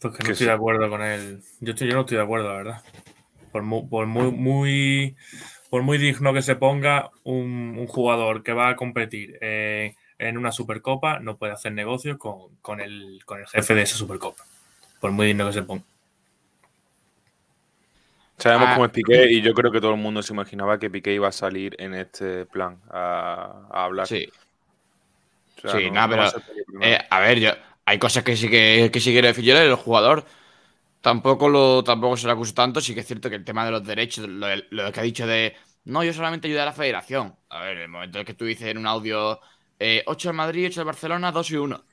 [0.00, 1.42] Pues que no estoy de acuerdo con él.
[1.60, 2.82] Yo, estoy, yo no estoy de acuerdo, la verdad.
[3.50, 5.16] Por muy, muy,
[5.70, 10.52] por muy digno que se ponga, un, jugador que va a competir eh, en una
[10.52, 13.20] Supercopa no puede hacer negocios con, el,
[13.52, 14.44] jefe de esa Supercopa.
[15.00, 15.84] Por muy digno que se ponga.
[18.38, 18.74] Sabemos ah.
[18.74, 21.28] cómo es Piqué y yo creo que todo el mundo se imaginaba que Piqué iba
[21.28, 24.06] a salir en este plan a, hablar.
[24.06, 24.28] Sí.
[25.64, 26.44] sí, nada, pero.
[26.82, 27.50] Eh, a ver, yo,
[27.86, 30.24] hay cosas que sí que, que sí quiero decir yo del jugador
[31.06, 32.80] tampoco, lo, tampoco se lo acuso tanto.
[32.80, 35.54] Sí que es cierto que el tema de los derechos, lo, que ha dicho de
[35.84, 37.36] no, yo solamente ayudé a la federación.
[37.48, 39.40] A ver, el momento en que tú dices en un audio 8
[39.78, 41.84] eh, en Madrid, 8 en Barcelona, 2 y 1.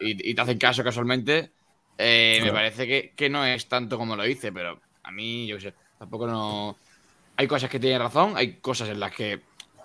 [0.00, 1.52] y, te hacen caso casualmente.
[1.96, 5.72] Eh, me parece que, no es tanto como lo dice, pero a mí, yo sé,
[5.96, 6.76] tampoco no.
[7.36, 9.42] Hay cosas que tienen razón, hay cosas en las que.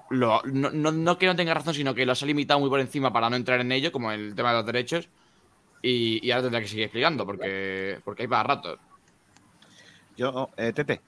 [0.09, 3.29] no, no que no tenga razón, sino que los ha limitado muy por encima para
[3.29, 5.07] no entrar en ello, como el tema de los derechos.
[5.81, 8.77] Y, ahora tendrá que seguir explicando porque, porque hay para rato.
[10.15, 11.01] Yo, eh, Tete.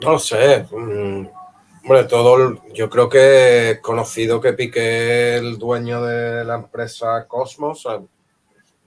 [0.00, 0.66] No sé.
[0.70, 1.28] Mm,
[1.84, 2.62] hombre, todo.
[2.72, 7.86] Yo creo que es conocido que Piqué el dueño de la empresa Cosmos.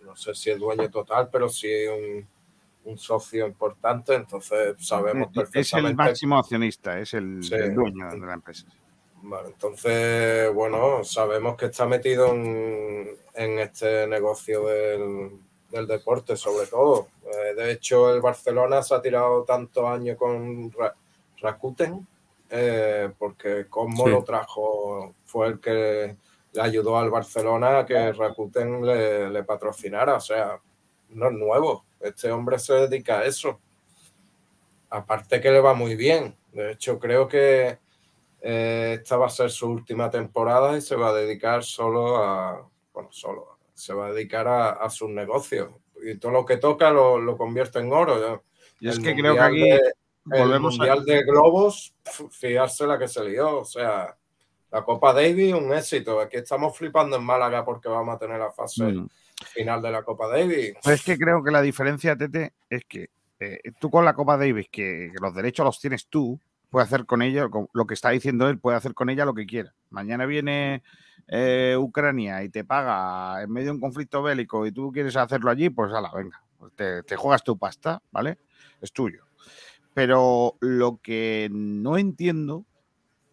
[0.01, 2.27] No sé si es dueño total, pero sí un,
[2.85, 4.15] un socio importante.
[4.15, 5.59] Entonces sabemos perfectamente.
[5.59, 8.65] Es el máximo accionista, es el, dueño de la empresa.
[9.27, 17.07] Vale, entonces, bueno, sabemos que está metido en, en este negocio del, deporte, sobre todo.
[17.25, 20.71] Eh, de hecho, el Barcelona se ha tirado tantos años con
[21.41, 22.07] Rakuten,
[22.51, 26.15] eh, porque como lo trajo, fue el que
[26.53, 30.17] le ayudó al Barcelona a que Rakuten le, patrocinara.
[30.17, 30.59] O sea,
[31.09, 31.83] no es nuevo.
[31.99, 33.59] Este hombre se dedica a eso.
[34.91, 36.35] Aparte que le va muy bien.
[36.53, 37.79] De hecho, creo que
[38.47, 42.69] eh, esta va a ser su última temporada y se va a dedicar solo a,
[42.93, 45.71] bueno, solo, se va a dedicar a, sus negocios.
[46.03, 48.43] Y todo lo que toca lo, convierte en oro.
[48.79, 49.69] Y es que creo que aquí
[50.25, 51.95] volvemos el mundial de globos,
[52.29, 53.61] fijarse la que se lió.
[53.61, 54.15] O sea,
[54.71, 56.19] la Copa Davis, un éxito.
[56.19, 58.93] Aquí estamos flipando en Málaga porque vamos a tener la fase
[59.53, 60.75] final de la Copa Davis.
[60.83, 63.09] Pues es que creo que la diferencia, Tete, es que
[63.39, 66.39] eh, tú con la Copa Davis, que, los derechos los tienes tú,
[66.75, 69.45] puedes hacer con ella, lo que está diciendo él, puede hacer con ella lo que
[69.45, 69.73] quiera.
[69.91, 70.83] Mañana viene
[71.29, 75.49] eh, Ucrania y te paga en medio de un conflicto bélico y tú quieres hacerlo
[75.49, 78.39] allí, pues ala, venga, pues te, juegas tu pasta, ¿vale?
[78.81, 79.23] Es tuyo.
[79.93, 82.65] Pero lo que no entiendo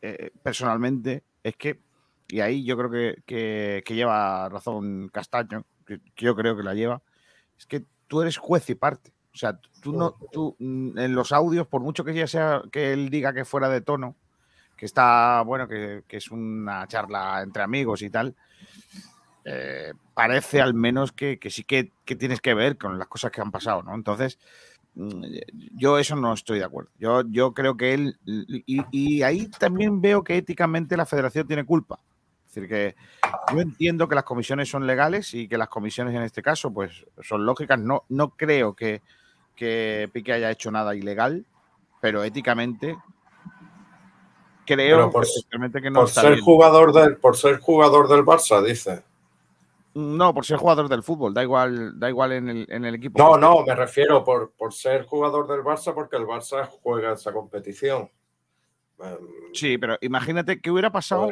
[0.02, 1.80] eh, personalmente es que,
[2.28, 2.90] y ahí yo creo
[3.26, 7.02] que, lleva razón Castaño, que, yo creo que la lleva,
[7.58, 9.12] es que tú eres juez y parte.
[9.34, 12.92] O sea, tú no, tú mm, en los audios, por mucho que ya sea que
[12.92, 14.14] él diga que fuera de tono,
[14.76, 18.34] que está, bueno, que, es una charla entre amigos y tal,
[19.44, 23.50] eh, parece al menos que, sí que, tienes que ver con las cosas que han
[23.50, 23.94] pasado, ¿no?
[23.94, 24.38] Entonces,
[24.94, 25.24] mm,
[25.76, 26.90] yo eso no estoy de acuerdo.
[26.98, 31.64] Yo, yo creo que él, y, y ahí también veo que éticamente la federación tiene
[31.64, 31.98] culpa.
[32.52, 32.96] Es decir, que
[33.50, 37.06] yo entiendo que las comisiones son legales y que las comisiones en este caso pues
[37.22, 37.78] son lógicas.
[37.78, 39.00] No, no creo que,
[39.54, 41.44] que Piqué haya hecho nada ilegal,
[42.00, 42.96] pero éticamente
[44.64, 49.02] creo por, que no por ser jugador del por ser jugador del Barça, dice.
[49.94, 53.18] No, por ser jugador del fútbol, da igual, da igual en el, en el equipo.
[53.18, 57.32] No, no, me refiero por, por ser jugador del Barça porque el Barça juega esa
[57.32, 58.10] competición.
[59.52, 61.28] Sí, pero imagínate qué hubiera pasado.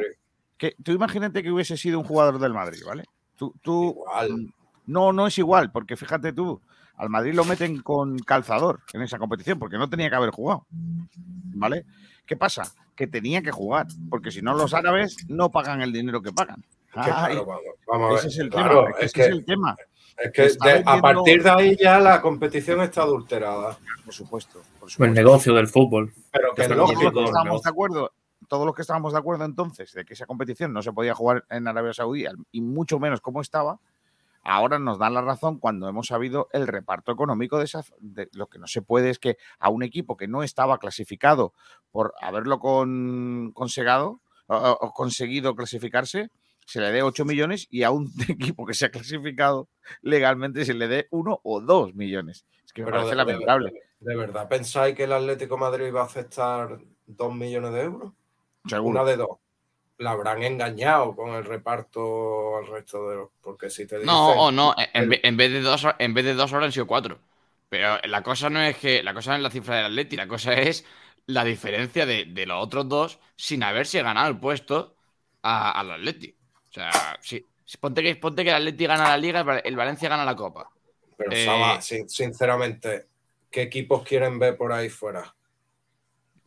[0.57, 3.05] Que, tú imagínate que hubiese sido un jugador del Madrid, ¿vale?
[3.35, 4.53] Tú, tú, igual.
[4.85, 6.61] No, no es igual, porque fíjate tú,
[7.01, 10.67] al Madrid lo meten con calzador en esa competición, porque no tenía que haber jugado.
[10.69, 11.83] ¿Vale?
[12.27, 12.75] ¿Qué pasa?
[12.95, 16.63] Que tenía que jugar, porque si no los árabes no pagan el dinero que pagan.
[18.15, 18.83] ese es el tema.
[18.99, 19.75] es que, es el tema.
[20.15, 23.79] Es que a partir de ahí ya la competición está adulterada.
[24.05, 24.61] Por supuesto.
[24.99, 26.13] El negocio del fútbol.
[26.31, 27.23] Pero que lógico.
[27.25, 28.11] Estamos de acuerdo
[28.47, 31.45] todos los que estábamos de acuerdo entonces de que esa competición no se podía jugar
[31.49, 33.79] en Arabia Saudí y mucho menos como estaba,
[34.43, 38.47] ahora nos dan la razón cuando hemos sabido el reparto económico de, esa, de lo
[38.47, 41.53] que no se puede es que a un equipo que no estaba clasificado
[41.91, 46.29] por haberlo con, consegado, o, conseguido clasificarse,
[46.65, 49.67] se le dé 8 millones y a un equipo que se ha clasificado
[50.01, 52.45] legalmente se le dé 1 o 2 millones.
[52.65, 53.73] Es que me parece lamentable.
[53.99, 58.13] De, verdad pensáis que el Atlético Madrid va a aceptar 2 millones de euros?
[58.81, 59.40] Una de dos
[60.01, 63.29] la habrán engañado con el reparto al resto de los.
[63.41, 66.51] Porque si te dicen, No, o no, en, vez de dos, en vez de dos
[66.51, 67.19] horas han sido cuatro.
[67.69, 69.03] Pero la cosa no es que.
[69.03, 70.85] La cosa no es la cifra del Atleti, la cosa es
[71.27, 74.95] la diferencia de, los otros dos sin haberse ganado el puesto
[75.41, 76.35] al Atleti.
[76.69, 76.91] O sea,
[77.21, 77.45] sí.
[77.79, 80.69] Ponte que, ponte que el Atleti gana la liga, el Valencia gana la copa.
[81.15, 83.05] Pero, eh, sinceramente,
[83.49, 85.33] ¿qué equipos quieren ver por ahí fuera?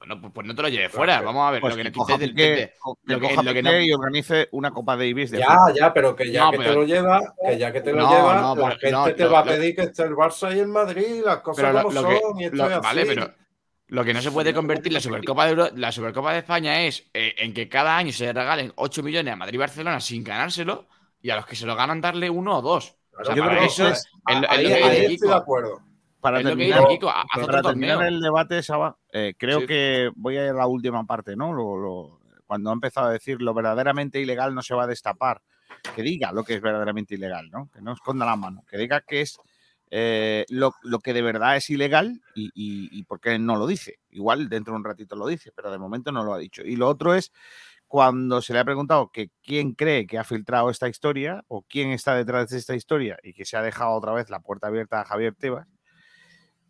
[0.06, 1.22] Bueno, pues, pues, no te lo lleves fuera.
[1.22, 1.60] Vamos a ver.
[1.62, 3.20] Pues lo que, coja del, lo
[3.54, 3.80] que, no...
[3.80, 5.30] y organice una Copa Davis.
[5.30, 8.08] De ya, ya, pero que ya que te lo lleva, que ya que te lo
[8.10, 11.38] lleva, la gente te va a pedir que esté el Barça y el Madrid, las
[11.38, 12.38] cosas como son.
[12.38, 13.32] y esto vale, pero
[13.86, 17.34] lo que no se puede convertir la Supercopa de, la Supercopa de España es eh,
[17.38, 20.86] en que cada año se regalen 8 millones a Madrid y Barcelona sin ganárselo
[21.22, 22.96] y a los que se lo ganan darle uno o dos.
[23.18, 24.06] O sea, yo creo que eso es.
[24.26, 24.66] ahí
[25.12, 25.80] estoy de acuerdo.
[26.24, 26.42] Para
[27.62, 32.18] terminar, el debate, Saba, eh, creo que voy a ir a la última parte, ¿no?
[32.46, 35.42] cuando ha empezado a decir lo verdaderamente ilegal no se va a destapar,
[35.94, 37.68] que diga lo que es verdaderamente ilegal, ¿no?
[37.70, 39.38] Que no esconda la mano, que diga que es
[39.90, 40.72] eh, lo,
[41.02, 43.98] que de verdad es ilegal y, y, por qué no lo dice.
[44.10, 46.62] Igual dentro de un ratito lo dice, pero de momento no lo ha dicho.
[46.62, 47.32] Y lo otro es
[47.86, 51.90] cuando se le ha preguntado que quién cree que ha filtrado esta historia o quién
[51.90, 55.02] está detrás de esta historia y que se ha dejado otra vez la puerta abierta
[55.02, 55.68] a Javier Tebas,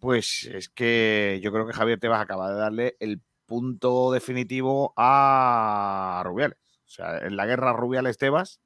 [0.05, 6.21] pues es que yo creo que Javier Tebas acaba de darle el punto definitivo a
[6.27, 6.59] Rubiales.
[6.85, 8.61] O sea, en la guerra Rubiales-Tebas,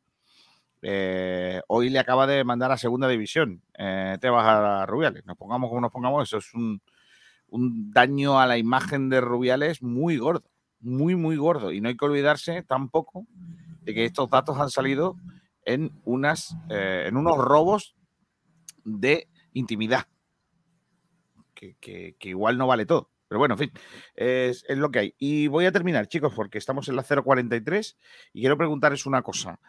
[0.82, 5.26] eh, hoy le acaba de mandar a segunda división eh, Tebas a Rubiales.
[5.26, 6.82] Nos pongamos como nos pongamos, eso es un,
[7.92, 10.50] daño a la imagen de Rubiales muy gordo,
[10.80, 11.70] muy, muy gordo.
[11.70, 13.28] Y no hay que olvidarse tampoco
[13.82, 15.14] de que estos datos han salido
[15.64, 17.94] en, unas, eh, en unos robos
[18.84, 20.08] de intimidad
[21.58, 23.10] que, igual no vale todo.
[23.28, 23.72] Pero bueno, en fin,
[24.14, 25.14] es, lo que hay.
[25.18, 27.98] Y voy a terminar, chicos, porque estamos en la 043
[28.32, 29.60] y quiero preguntarles una cosa.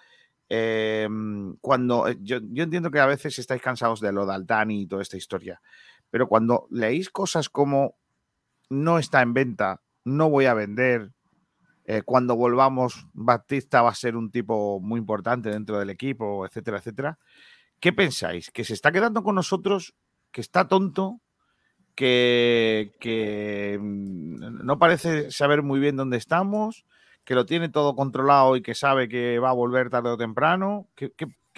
[0.47, 4.87] Em, cuando eh, yo, entiendo que a veces estáis cansados de lo de Altani y
[4.87, 5.61] toda esta historia,
[6.09, 7.97] pero cuando leéis cosas como
[8.69, 11.11] no está en venta, no voy a vender,
[11.85, 16.77] eh, cuando volvamos, Batista va a ser un tipo muy importante dentro del equipo, etcétera,
[16.77, 17.19] etcétera.
[17.79, 18.51] ¿Qué pensáis?
[18.51, 19.95] ¿Que se está quedando con nosotros?
[20.31, 21.21] ¿Que está tonto?
[21.99, 26.85] Que, mm, no parece saber muy bien dónde estamos,
[27.25, 30.87] que lo tiene todo controlado y que sabe que va a volver tarde o temprano.
[30.95, 31.11] ¿Qué,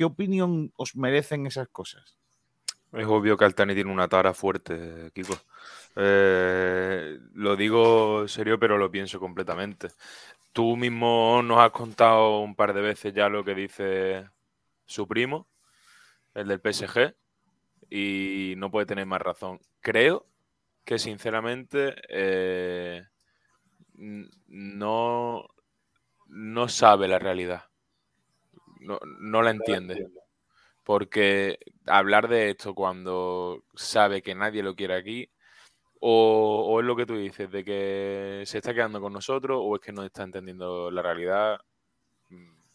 [0.04, 2.18] opinión os merecen esas cosas?
[2.92, 5.36] Es obvio que Altani tiene una tara fuerte, Kiko.
[5.96, 9.90] Eh, lo digo serio, pero lo pienso completamente.
[10.54, 14.28] Tú mismo nos has contado un par de veces ya lo que dice
[14.88, 15.48] su primo,
[16.34, 17.14] el del PSG,
[17.92, 19.60] y no puede tener más razón.
[19.82, 20.26] Creo
[20.86, 23.06] que sinceramente eh,
[24.48, 25.48] no,
[26.28, 27.66] no sabe la realidad.
[28.80, 30.08] No, la entiende.
[30.84, 35.30] Porque hablar de esto cuando sabe que nadie lo quiere aquí,
[36.00, 39.82] o, es lo que tú dices, de que se está quedando con nosotros, o es
[39.82, 41.60] que no está entendiendo la realidad,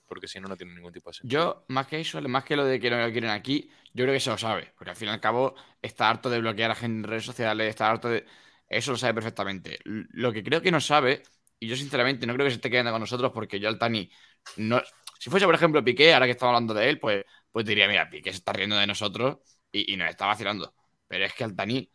[0.07, 1.43] porque si no, no tiene ningún tipo de sentido.
[1.43, 4.15] Yo, más que eso, más que lo de que no lo quieren aquí, yo creo
[4.15, 6.75] que se lo sabe, porque al fin y al cabo está harto de bloquear a
[6.75, 8.25] gente en redes sociales, está harto de...
[8.69, 9.79] Eso lo sabe perfectamente.
[9.85, 11.23] Lo que creo que no sabe,
[11.59, 14.11] y yo sinceramente no creo que se esté quedando con nosotros, porque yo al Tani
[14.57, 14.83] no...
[15.19, 18.09] Si fuese, por ejemplo, Piqué, ahora que estamos hablando de él, pues, pues diría, mira,
[18.11, 19.39] Piqué se está riendo de nosotros
[19.73, 20.75] y, nos está vacilando.
[21.09, 21.91] Pero es que al Tani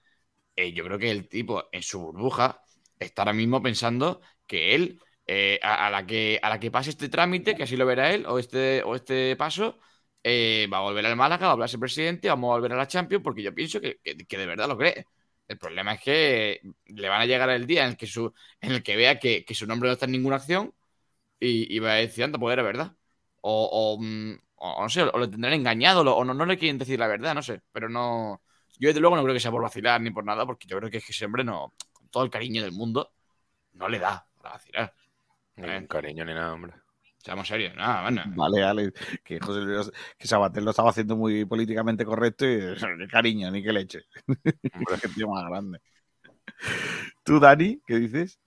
[0.56, 2.64] eh, yo creo que el tipo en su burbuja
[3.00, 5.02] está ahora mismo pensando que él,
[5.34, 8.26] eh, a, la que, a la que pase este trámite, que así lo verá él,
[8.26, 9.80] o este, o este paso,
[10.24, 12.88] eh, va a volver al Málaga, va a hablarse presidente, vamos a volver a la
[12.88, 15.06] Champions, porque yo pienso que, de verdad lo cree.
[15.48, 18.72] El problema es que le van a llegar el día en el que, su, en
[18.74, 20.74] el que vea que, su nombre no está en ninguna acción
[21.40, 22.96] y, va a decir, anda, pues era verdad.
[23.42, 27.00] O, mm, o, no sé, o lo tendrán engañado, o no, no le quieren decir
[27.00, 28.42] la verdad, no sé, pero no,
[28.80, 30.90] yo desde luego no creo que sea por vacilar ni por nada, porque yo creo
[30.92, 33.14] que es que ese hombre no, con todo el cariño del mundo,
[33.74, 34.94] no le da para vacilar.
[35.62, 36.74] Ni un cariño ni nada, hombre.
[37.18, 38.24] Seamos serios, nada, bueno.
[38.36, 38.94] Vale, vale.
[39.24, 42.60] Que José Luis, que Sabater lo estaba haciendo muy políticamente correcto y
[42.98, 44.06] ni cariño, ni que leche.
[44.28, 44.56] Hombre,
[44.96, 45.80] es que tío más grande.
[47.24, 48.40] ¿Tú, Dani, qué dices?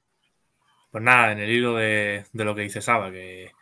[0.91, 3.53] Pues nada, en el hilo de, lo que dice Saba, que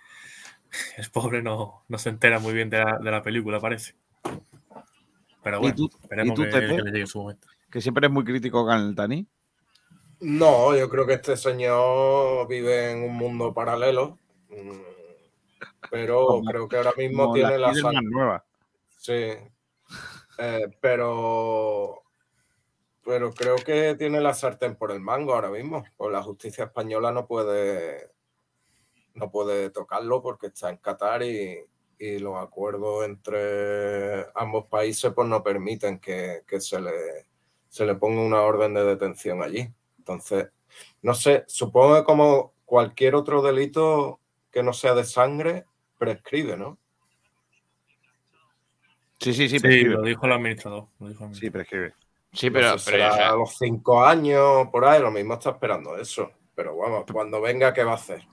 [0.96, 3.94] es pobre, no, no se entera muy bien de la, de la película, parece.
[5.42, 7.48] Pero bueno, esperemos que, le llegue su momento.
[7.70, 9.26] Que siempre es muy crítico con el Tani.
[10.22, 14.18] No, yo creo que este señor vive en un mundo paralelo.
[14.50, 14.80] Mm,
[15.90, 17.72] pero creo que ahora mismo tiene la,
[18.02, 18.44] nueva.
[18.88, 19.32] Sí.
[20.38, 22.04] Eh, pero
[23.04, 25.84] pero creo que tiene la sartén por el mango ahora mismo.
[25.96, 28.12] Pues la justicia española no puede
[29.14, 31.58] no puede tocarlo porque está en Qatar y,
[31.98, 37.26] y los acuerdos entre ambos países pues no permiten que, se, le,
[37.68, 39.68] se le ponga una orden de detención allí.
[40.02, 40.48] Entonces,
[41.00, 44.18] no sé, supongo que como cualquier otro delito
[44.50, 45.66] que no sea de sangre,
[45.96, 46.78] prescribe, ¿no?
[49.20, 49.94] Sí, sí, sí, prescribe.
[49.94, 50.88] lo dijo el administrador.
[51.32, 51.94] Sí, prescribe.
[52.32, 56.32] Sí, pero, a los cinco años por ahí, lo mismo está esperando eso.
[56.56, 58.26] Pero bueno, cuando venga, ¿qué va a hacer?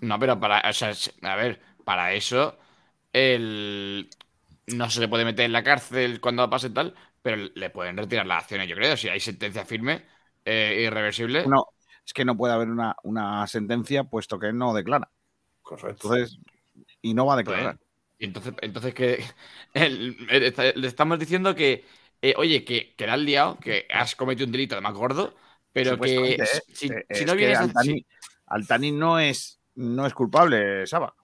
[0.00, 0.92] No, pero para, o sea,
[1.22, 2.58] a ver, para eso
[3.12, 4.10] el...
[4.66, 8.26] no se le puede meter en la cárcel cuando pase tal, pero le pueden retirar
[8.26, 10.06] las acciones, yo creo, si hay sentencia firme,
[10.44, 11.46] e irreversible.
[11.46, 11.66] No,
[12.04, 15.10] es que no puede haber una, sentencia puesto que no declara.
[15.62, 16.14] Correcto.
[16.14, 16.38] Entonces,
[17.02, 17.78] y no va a declarar.
[18.18, 19.24] y entonces, entonces que
[19.74, 21.84] le estamos diciendo que,
[22.22, 25.34] eh, oye, que, que le has liado, que has cometido un delito de más gordo,
[25.72, 26.38] pero que
[26.72, 28.04] si, no vienes Altani,
[28.46, 31.14] Altani no es, no es culpable, Saba.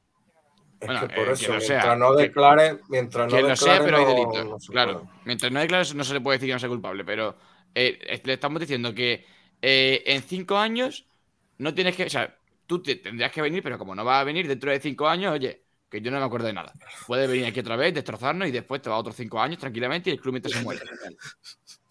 [0.79, 4.05] Es que por eh, eso, mientras no declare, mientras no que lo sea, pero hay
[4.05, 4.59] delito.
[4.71, 7.37] claro, mientras no declare, no se le puede decir que no sea culpable, pero
[7.77, 9.27] eh, le estamos diciendo que
[9.61, 11.07] eh, en cinco años
[11.59, 12.05] no tienes que.
[12.05, 12.35] O sea,
[12.67, 15.63] tú tendrías que venir, pero como no va a venir dentro de cinco años, oye,
[15.91, 16.73] que yo no me acuerdo de nada.
[17.07, 20.15] Puedes venir aquí otra vez, destrozarnos y después te va otros cinco años tranquilamente y
[20.15, 20.81] el club mientras se muere.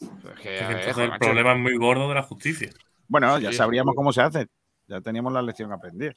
[0.02, 2.72] el problema es muy gordo de la justicia.
[3.08, 4.48] Bueno, ya sabríamos cómo se hace.
[4.88, 6.16] Ya teníamos la lección aprendida.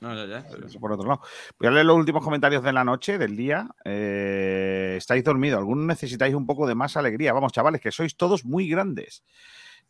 [0.00, 0.80] No, ya, ya.
[0.80, 1.20] por otro lado.
[1.58, 3.68] Voy a leer los últimos comentarios de la noche, del día.
[3.84, 5.58] Eh, estáis dormidos.
[5.58, 7.34] Algunos necesitáis un poco de más alegría.
[7.34, 9.22] Vamos, chavales, que sois todos muy grandes.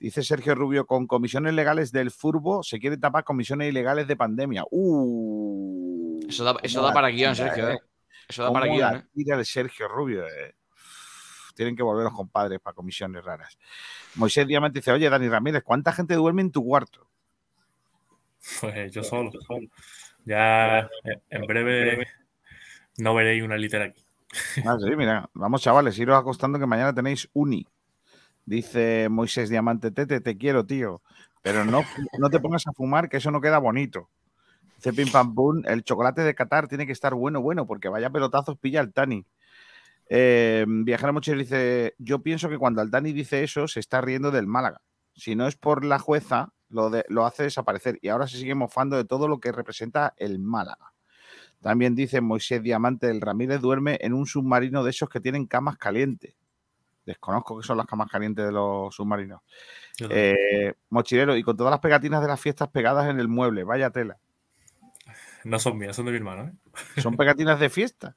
[0.01, 4.65] Dice Sergio Rubio, con comisiones legales del furbo se quiere tapar comisiones ilegales de pandemia.
[4.71, 7.69] Uh, eso da, eso da para guion, Sergio.
[7.69, 7.79] Eh.
[8.27, 8.97] Eso da para guion.
[8.97, 9.05] Eh.
[9.13, 10.27] Tira de Sergio Rubio.
[10.27, 10.55] Eh.
[11.55, 13.59] Tienen que volver los compadres para comisiones raras.
[14.15, 17.10] Moisés Diamante dice, oye, Dani Ramírez, ¿cuánta gente duerme en tu cuarto?
[18.61, 19.67] Pues yo solo, solo.
[20.25, 20.89] Ya
[21.31, 22.07] en breve
[22.99, 24.05] no veréis una litera aquí.
[24.65, 27.67] Ah, sí, mira, vamos chavales, iros acostando que mañana tenéis uni.
[28.45, 31.03] Dice Moisés Diamante, Tete, te quiero, tío.
[31.43, 31.85] Pero no,
[32.19, 34.09] no te pongas a fumar, que eso no queda bonito.
[34.77, 38.11] Dice Pim Pam Pum, el chocolate de Qatar tiene que estar bueno, bueno, porque vaya
[38.11, 39.27] pelotazos pilla el Tani.
[40.09, 44.31] Eh, Viajera Mochil dice, yo pienso que cuando el Tani dice eso, se está riendo
[44.31, 44.81] del Málaga.
[45.15, 49.05] Si no es por la jueza, lo, hace desaparecer y ahora se sigue mofando de
[49.05, 50.93] todo lo que representa el Málaga.
[51.61, 55.77] También dice Moisés Diamante del Ramírez duerme en un submarino de esos que tienen camas
[55.77, 56.35] calientes.
[57.05, 59.41] Desconozco qué son las camas calientes de los submarinos.
[60.09, 63.91] Eh, mochilero, y con todas las pegatinas de las fiestas pegadas en el mueble, vaya
[63.91, 64.19] tela.
[65.45, 66.45] No son mías, son de mi hermano.
[66.45, 67.01] ¿eh?
[67.01, 68.17] ¿Son pegatinas de fiesta?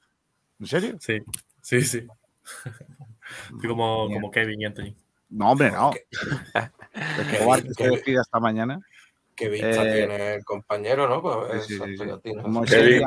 [0.60, 0.98] ¿En serio?
[1.00, 1.20] Sí,
[1.62, 2.08] sí, sí.
[3.68, 4.96] como, como Kevin y Anthony.
[5.34, 5.92] No, hombre, no.
[6.94, 8.80] que se despide hasta mañana.
[9.36, 11.22] Qué vista eh, tiene el compañero, ¿no?
[11.22, 13.04] Pues sí, sí,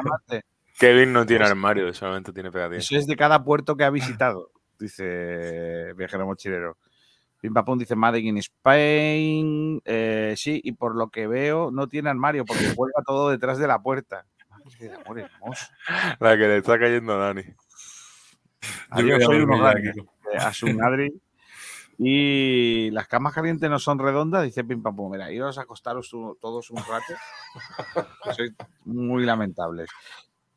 [0.78, 2.78] Kevin no tiene armario, solamente tiene pegatina.
[2.78, 6.77] Eso es de cada puerto que ha visitado, dice Viajero Mochilero.
[7.40, 9.81] Pim Pum dice Made in Spain.
[9.85, 13.69] Eh, sí, y por lo que veo, no tiene armario porque cuelga todo detrás de
[13.69, 14.27] la puerta.
[15.05, 15.66] amor hermoso.
[16.19, 17.44] La que le está cayendo a Dani.
[18.98, 21.12] Yo soy uno a su madre.
[21.98, 25.12] Y las camas calientes no son redondas, dice Pim Pam Pum.
[25.12, 27.14] Mira, iros a acostaros todos un rato.
[28.36, 28.52] Sois
[28.85, 29.89] muy lamentables.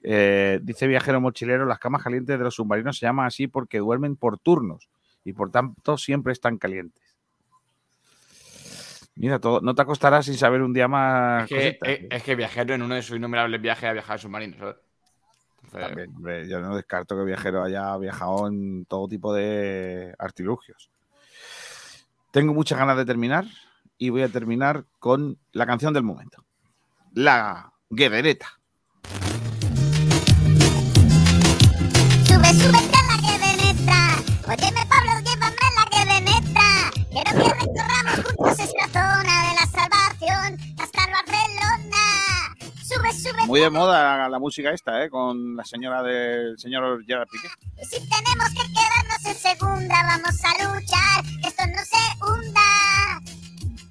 [0.01, 4.15] Eh, dice Viajero Mochilero, las camas calientes de los submarinos se llaman así porque duermen
[4.15, 4.89] por turnos
[5.23, 7.03] y por tanto siempre están calientes.
[9.15, 11.51] Mira, todo, no te acostarás sin saber un día más.
[11.51, 14.75] Es que, es, que Viajero en uno de sus innumerables viajes ha viajado en submarinos.
[15.71, 16.13] También,
[16.47, 20.89] yo no descarto que Viajero haya viajado en todo tipo de artilugios.
[22.31, 23.45] Tengo muchas ganas de terminar
[23.97, 26.43] y voy a terminar con la canción del momento.
[27.13, 28.47] La guedereta.
[32.25, 32.78] Sube, sube
[42.99, 43.47] Sube, sube.
[43.47, 45.09] Muy de moda la, música esta, ¿eh?
[45.09, 47.47] Con la señora del señor Gerard Piqué.
[47.85, 51.25] Si tenemos que quedarnos en segunda, vamos a luchar.
[51.45, 51.99] Esto no se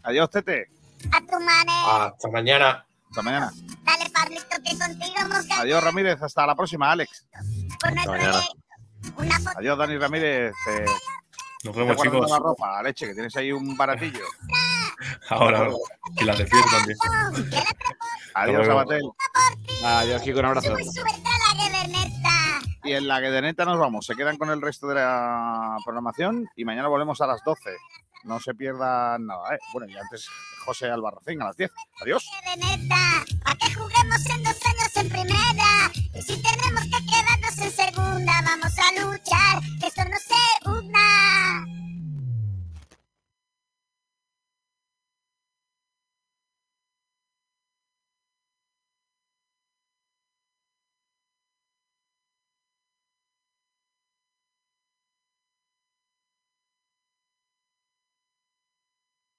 [0.03, 0.71] Adiós, Tete.
[1.13, 2.07] A tu manera.
[2.07, 2.87] Hasta mañana.
[3.11, 3.53] Hasta mañana.
[3.85, 6.23] Dale, Pablito, que contigo hemos Adiós, Ramírez.
[6.23, 7.27] Hasta la próxima, Alex.
[7.33, 8.41] Hasta mañana.
[9.57, 10.55] Adiós, Dani Ramírez.
[10.71, 10.85] Eh,
[11.65, 12.31] Nos vemos, chicos.
[12.31, 14.25] La ropa, leche, que tienes ahí un baratillo.
[15.29, 15.73] ahora, ahora.
[16.21, 16.99] Y la de también.
[18.35, 19.03] Adiós, Abatel.
[19.85, 20.77] Adiós, Kiko, un abrazo.
[22.85, 24.07] Y en la Guedeneta nos vamos.
[24.07, 27.77] Se quedan con el resto de la programación y mañana volvemos a las 12.
[28.25, 29.59] No se pierdan nada, ¿eh?
[29.73, 30.29] Bueno, y antes
[30.65, 31.71] José Albarracín a las 10.
[32.03, 32.29] Adiós.
[33.45, 35.91] ¿Para que juguemos en dos años en primera?
[36.15, 39.63] Y si tenemos que quedarnos en segunda, vamos a luchar.
[39.85, 40.69] Esto no se